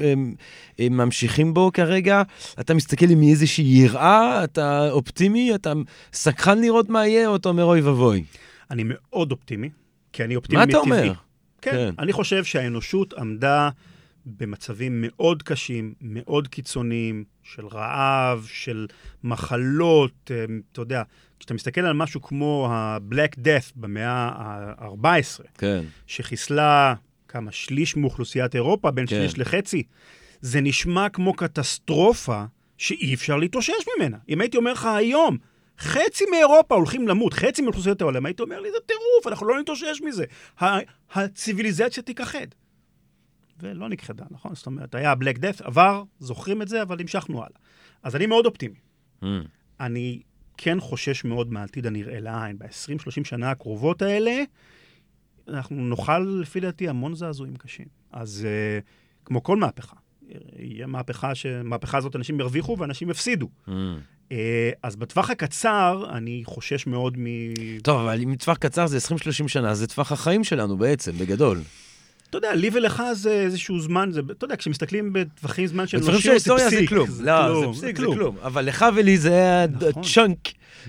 ממשיכים 0.80 1.54
בו 1.54 1.70
כרגע. 1.74 2.22
אתה 2.60 2.74
מסתכל 2.74 3.06
עם 3.10 3.22
איזושהי 3.22 3.64
יראה, 3.64 4.44
אתה 4.44 4.90
אופטימי, 4.90 5.54
אתה 5.54 5.72
סקחן 6.12 6.60
לראות 6.60 6.88
מה 6.88 7.06
יהיה, 7.06 7.28
או 7.28 7.36
אתה 7.36 7.48
אומר 7.48 7.64
אוי 7.64 7.80
ואבוי. 7.80 8.24
אני 8.70 8.82
מאוד 8.86 9.32
אופטימי, 9.32 9.68
כי 10.12 10.24
אני 10.24 10.36
אופטימי 10.36 10.58
מה 10.58 10.66
מטבעי. 10.66 10.80
אתה 10.80 10.90
אומר? 10.90 11.12
כן. 11.62 11.70
כן. 11.70 11.94
אני 11.98 12.12
חושב 12.12 12.44
שהאנושות 12.44 13.14
עמדה 13.14 13.70
במצבים 14.36 15.04
מאוד 15.06 15.42
קשים, 15.42 15.94
מאוד 16.00 16.48
קיצוניים, 16.48 17.24
של 17.42 17.66
רעב, 17.66 18.46
של 18.48 18.86
מחלות, 19.24 20.30
אה, 20.30 20.44
אתה 20.72 20.80
יודע, 20.80 21.02
כשאתה 21.38 21.54
מסתכל 21.54 21.80
על 21.80 21.92
משהו 21.92 22.22
כמו 22.22 22.68
ה-Black 22.70 23.38
Death 23.38 23.72
במאה 23.76 24.30
ה-14, 24.36 25.42
כן. 25.58 25.84
שחיסלה 26.06 26.94
כמה 27.28 27.52
שליש 27.52 27.96
מאוכלוסיית 27.96 28.54
אירופה, 28.54 28.90
בין 28.90 29.06
כן. 29.06 29.16
שליש 29.16 29.38
לחצי, 29.38 29.82
זה 30.40 30.60
נשמע 30.60 31.08
כמו 31.08 31.34
קטסטרופה 31.34 32.44
שאי 32.78 33.14
אפשר 33.14 33.36
להתאושש 33.36 33.84
ממנה. 33.96 34.16
אם 34.28 34.40
הייתי 34.40 34.56
אומר 34.56 34.72
לך 34.72 34.84
היום, 34.84 35.38
חצי 35.78 36.24
מאירופה 36.30 36.74
הולכים 36.74 37.08
למות, 37.08 37.32
חצי 37.32 37.62
מאוכלוסיית 37.62 38.00
העולם, 38.00 38.26
הייתי 38.26 38.42
אומר 38.42 38.60
לי, 38.60 38.70
זה 38.70 38.78
טירוף, 38.86 39.26
אנחנו 39.26 39.46
לא 39.46 39.60
נתאושש 39.60 40.00
מזה. 40.04 40.24
הציוויליזציה 41.12 42.02
תיכחד. 42.02 42.46
ולא 43.62 43.88
נכחדה, 43.88 44.24
נכון? 44.30 44.54
זאת 44.54 44.66
אומרת, 44.66 44.94
היה 44.94 45.14
בלק 45.14 45.38
דף, 45.38 45.60
עבר, 45.62 46.02
זוכרים 46.20 46.62
את 46.62 46.68
זה, 46.68 46.82
אבל 46.82 47.00
המשכנו 47.00 47.38
הלאה. 47.38 47.58
אז 48.02 48.16
אני 48.16 48.26
מאוד 48.26 48.46
אופטימי. 48.46 48.78
Mm. 49.22 49.26
אני 49.80 50.20
כן 50.56 50.80
חושש 50.80 51.24
מאוד 51.24 51.52
מהעתיד 51.52 51.86
הנראה 51.86 52.20
לעין. 52.20 52.58
ב-20-30 52.58 53.24
שנה 53.24 53.50
הקרובות 53.50 54.02
האלה, 54.02 54.42
אנחנו 55.48 55.76
נאכל, 55.76 56.38
לפי 56.42 56.60
דעתי, 56.60 56.88
המון 56.88 57.14
זעזועים 57.14 57.56
קשים. 57.56 57.86
אז 58.12 58.46
uh, 58.46 58.84
כמו 59.24 59.42
כל 59.42 59.56
מהפכה, 59.56 59.96
יהיה 60.58 60.86
מהפכה 60.86 61.34
ש... 61.34 61.46
מהפכה 61.46 61.98
הזאת 61.98 62.16
אנשים 62.16 62.40
ירוויחו 62.40 62.76
ואנשים 62.78 63.10
יפסידו. 63.10 63.48
Mm. 63.66 63.70
Uh, 64.28 64.32
אז 64.82 64.96
בטווח 64.96 65.30
הקצר, 65.30 66.06
אני 66.12 66.42
חושש 66.44 66.86
מאוד 66.86 67.18
מ... 67.18 67.26
טוב, 67.82 68.00
אבל 68.00 68.20
אם 68.20 68.34
טווח 68.34 68.56
קצר 68.56 68.86
זה 68.86 68.98
20-30 69.44 69.48
שנה, 69.48 69.74
זה 69.74 69.86
טווח 69.86 70.12
החיים 70.12 70.44
שלנו 70.44 70.76
בעצם, 70.76 71.12
בגדול. 71.12 71.60
אתה 72.30 72.38
יודע, 72.38 72.54
לי 72.54 72.70
ולך 72.72 73.02
זה 73.12 73.30
איזשהו 73.30 73.80
זמן, 73.80 74.08
זה, 74.12 74.20
אתה 74.30 74.44
יודע, 74.44 74.56
כשמסתכלים 74.56 75.12
בטווחים 75.12 75.66
זמן 75.66 75.86
של 75.86 76.18
שההיסטוריה 76.20 76.70
זה 76.70 76.76
פסיק. 76.76 76.88
כלום. 76.88 77.08
לא, 77.20 77.60
זה 77.60 77.78
פסיק, 77.78 77.96
זה 77.96 78.06
כלום. 78.06 78.36
אבל 78.42 78.64
לך 78.64 78.84
ולי 78.96 79.18
זה 79.18 79.66
נכון. 79.70 80.02
הצ'אנק, 80.02 80.38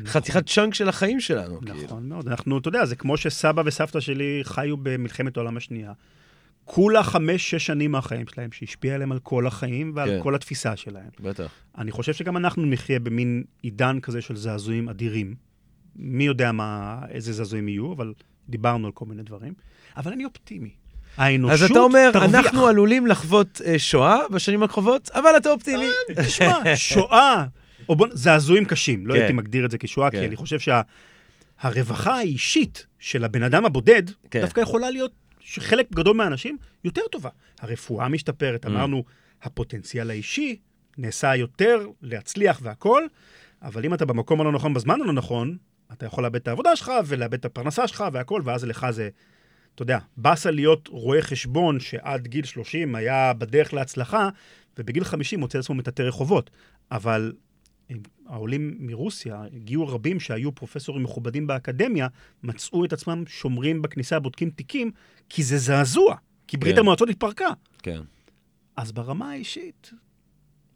חתיכת 0.05 0.49
צ'אנק 0.49 0.73
של 0.73 0.89
החיים 0.89 1.19
שלנו. 1.19 1.61
כאילו. 1.61 1.83
נכון 1.83 2.09
מאוד. 2.09 2.27
אנחנו, 2.27 2.57
אתה 2.57 2.67
יודע, 2.67 2.85
זה 2.85 2.95
כמו 2.95 3.17
שסבא 3.17 3.63
וסבתא 3.65 3.99
שלי 3.99 4.39
חיו 4.43 4.77
במלחמת 4.77 5.37
העולם 5.37 5.57
השנייה. 5.57 5.93
כולה 6.65 7.03
חמש-שש 7.03 7.65
שנים 7.65 7.91
מהחיים 7.91 8.27
שלהם, 8.27 8.51
שהשפיע 8.51 8.95
עליהם 8.95 9.11
על 9.11 9.19
כל 9.19 9.47
החיים 9.47 9.91
ועל 9.95 10.09
כן. 10.09 10.19
כל 10.23 10.35
התפיסה 10.35 10.75
שלהם. 10.75 11.09
בטח. 11.19 11.51
אני 11.77 11.91
חושב 11.91 12.13
שגם 12.13 12.37
אנחנו 12.37 12.65
נחיה 12.65 12.99
במין 12.99 13.43
עידן 13.61 13.99
כזה 13.99 14.21
של 14.21 14.35
זעזועים 14.35 14.89
אדירים. 14.89 15.35
מי 15.95 16.23
יודע 16.23 16.51
מה, 16.51 16.99
איזה 17.09 17.33
זעזועים 17.33 17.67
יהיו, 17.67 17.93
אבל 17.93 18.13
דיברנו 18.49 18.87
על 18.87 18.91
כל 18.91 19.05
מיני 19.05 19.23
דברים. 19.23 19.53
אבל 19.97 20.11
אני 20.11 20.25
אופטימי. 20.25 20.69
האנושות 21.19 21.53
אז 21.53 21.71
אתה 21.71 21.79
אומר, 21.79 22.09
תרוויח. 22.13 22.35
אנחנו 22.35 22.67
עלולים 22.67 23.07
לחוות 23.07 23.61
אה, 23.65 23.79
שואה 23.79 24.17
בשנים 24.31 24.63
הקרובות, 24.63 25.09
אבל 25.13 25.29
אתה 25.37 25.49
אופטימי. 25.51 25.85
תשמע, 26.15 26.75
שואה, 26.75 27.45
או 27.89 27.95
בוא, 27.95 28.07
זעזועים 28.11 28.65
קשים, 28.65 29.07
לא 29.07 29.13
כן. 29.13 29.19
הייתי 29.19 29.33
מגדיר 29.33 29.65
את 29.65 29.71
זה 29.71 29.77
כשואה, 29.77 30.11
כן. 30.11 30.19
כי 30.19 30.25
אני 30.25 30.35
חושב 30.35 30.57
שהרווחה 31.61 32.15
האישית 32.17 32.85
של 32.99 33.23
הבן 33.23 33.43
אדם 33.43 33.65
הבודד, 33.65 34.03
כן. 34.31 34.41
דווקא 34.41 34.61
יכולה 34.61 34.89
להיות, 34.89 35.11
שחלק 35.39 35.87
גדול 35.95 36.15
מהאנשים, 36.15 36.57
יותר 36.83 37.01
טובה. 37.11 37.29
הרפואה 37.61 38.07
משתפרת, 38.07 38.65
Mm. 38.65 38.69
אמרנו, 38.69 39.03
הפוטנציאל 39.43 40.09
האישי 40.09 40.59
נעשה 40.97 41.35
יותר 41.35 41.87
להצליח 42.01 42.59
והכול, 42.63 43.07
אבל 43.61 43.85
אם 43.85 43.93
אתה 43.93 44.05
במקום 44.05 44.41
הלא 44.41 44.51
נכון, 44.51 44.73
בזמן 44.73 45.01
הלא 45.01 45.13
נכון, 45.13 45.57
אתה 45.93 46.05
יכול 46.05 46.23
לאבד 46.23 46.35
את 46.35 46.47
העבודה 46.47 46.75
שלך 46.75 46.91
ולאבד 47.05 47.33
את 47.33 47.45
הפרנסה 47.45 47.87
שלך 47.87 48.03
והכול, 48.13 48.41
ואז 48.45 48.65
לך 48.65 48.87
זה, 48.89 49.09
אתה 49.79 49.83
יודע, 49.83 49.99
באסה 50.17 50.51
להיות 50.51 50.87
רואה 50.87 51.21
חשבון 51.21 51.79
שעד 51.79 52.27
גיל 52.27 52.45
30 52.45 52.95
היה 52.95 53.33
בדרך 53.33 53.73
להצלחה, 53.73 54.29
ובגיל 54.77 55.03
50 55.03 55.39
מוצא 55.39 55.59
את 55.59 55.63
עצמו 55.63 55.75
מטאטא 55.75 56.01
רחובות. 56.01 56.49
אבל 56.91 57.33
העולים 58.27 58.75
מרוסיה, 58.79 59.43
הגיעו 59.53 59.87
רבים 59.87 60.19
שהיו 60.19 60.55
פרופסורים 60.55 61.03
מכובדים 61.03 61.47
באקדמיה, 61.47 62.07
מצאו 62.43 62.85
את 62.85 62.93
עצמם 62.93 63.23
שומרים 63.27 63.81
בכניסה, 63.81 64.19
בודקים 64.19 64.49
תיקים, 64.49 64.91
כי 65.29 65.43
זה 65.43 65.57
זעזוע, 65.57 66.15
כי 66.47 66.57
ברית 66.57 66.75
כן. 66.75 66.79
המועצות 66.79 67.09
התפרקה. 67.09 67.49
כן, 67.83 68.01
אז 68.75 68.91
ברמה 68.91 69.31
האישית, 69.31 69.91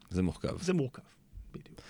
זה 0.10 0.22
מורכב. 0.22 0.62
זה 0.62 0.74
מורכב. 0.74 1.02
בדיוק. 1.54 1.82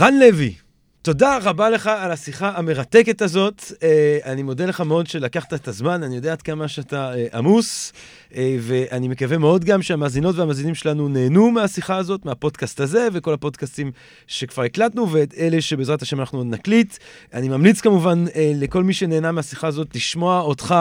רן 0.00 0.14
לוי, 0.14 0.54
תודה 1.02 1.38
רבה 1.42 1.70
לך 1.70 1.86
על 1.86 2.10
השיחה 2.10 2.52
המרתקת 2.56 3.22
הזאת. 3.22 3.62
אה, 3.82 4.18
אני 4.24 4.42
מודה 4.42 4.66
לך 4.66 4.80
מאוד 4.80 5.06
שלקחת 5.06 5.54
את 5.54 5.68
הזמן, 5.68 6.02
אני 6.02 6.16
יודע 6.16 6.32
עד 6.32 6.42
כמה 6.42 6.68
שאתה 6.68 7.14
אה, 7.14 7.26
עמוס, 7.34 7.92
אה, 8.34 8.56
ואני 8.60 9.08
מקווה 9.08 9.38
מאוד 9.38 9.64
גם 9.64 9.82
שהמאזינות 9.82 10.36
והמאזינים 10.36 10.74
שלנו 10.74 11.08
נהנו 11.08 11.50
מהשיחה 11.50 11.96
הזאת, 11.96 12.24
מהפודקאסט 12.24 12.80
הזה, 12.80 13.08
וכל 13.12 13.34
הפודקאסטים 13.34 13.92
שכבר 14.26 14.62
הקלטנו, 14.62 15.12
ואת 15.12 15.34
אלה 15.38 15.60
שבעזרת 15.60 16.02
השם 16.02 16.20
אנחנו 16.20 16.38
עוד 16.38 16.46
נקליט. 16.46 16.96
אני 17.34 17.48
ממליץ 17.48 17.80
כמובן 17.80 18.24
לכל 18.36 18.82
מי 18.82 18.92
שנהנה 18.92 19.32
מהשיחה 19.32 19.66
הזאת 19.66 19.96
לשמוע 19.96 20.40
אותך 20.40 20.74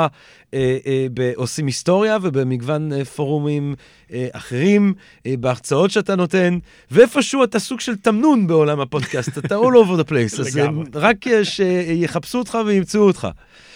בעושים 1.11 1.65
היסטוריה 1.65 2.17
ובמגוון 2.21 3.03
פורומים 3.03 3.75
אחרים, 4.31 4.93
בהרצאות 5.27 5.91
שאתה 5.91 6.15
נותן, 6.15 6.57
ואיפשהו 6.91 7.43
אתה 7.43 7.59
סוג 7.59 7.79
של 7.79 7.95
תמנון 7.95 8.47
בעולם 8.47 8.79
הפודקאסט, 8.79 9.37
אתה 9.37 9.55
all 9.55 9.85
over 9.85 10.03
the 10.03 10.08
place, 10.09 10.41
אז 10.41 10.59
רק 10.93 11.17
שיחפשו 11.43 12.37
אותך 12.37 12.57
וימצאו 12.65 13.01
אותך. 13.01 13.27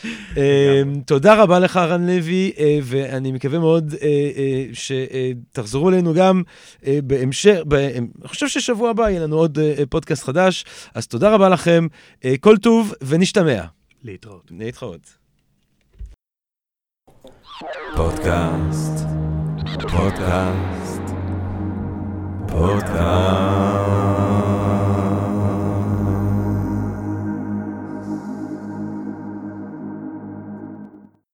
תודה 1.05 1.41
רבה 1.43 1.59
לך, 1.59 1.77
רן 1.77 2.07
לוי, 2.07 2.51
ואני 2.83 3.31
מקווה 3.31 3.59
מאוד 3.59 3.93
שתחזרו 4.73 5.89
אלינו 5.89 6.13
גם 6.13 6.43
בהמשך, 7.03 7.59
אני 7.71 8.07
חושב 8.25 8.47
ששבוע 8.47 8.89
הבא 8.89 9.09
יהיה 9.09 9.19
לנו 9.19 9.35
עוד 9.35 9.59
פודקאסט 9.89 10.23
חדש, 10.23 10.65
אז 10.95 11.07
תודה 11.07 11.33
רבה 11.33 11.49
לכם, 11.49 11.87
כל 12.39 12.57
טוב 12.57 12.93
ונשתמע. 13.01 13.63
להתראות. 14.03 14.51
להתראות. 14.51 15.23
פודקאסט, 17.95 19.05
פודקאסט, 19.91 21.01
פודקאסט. 22.47 23.92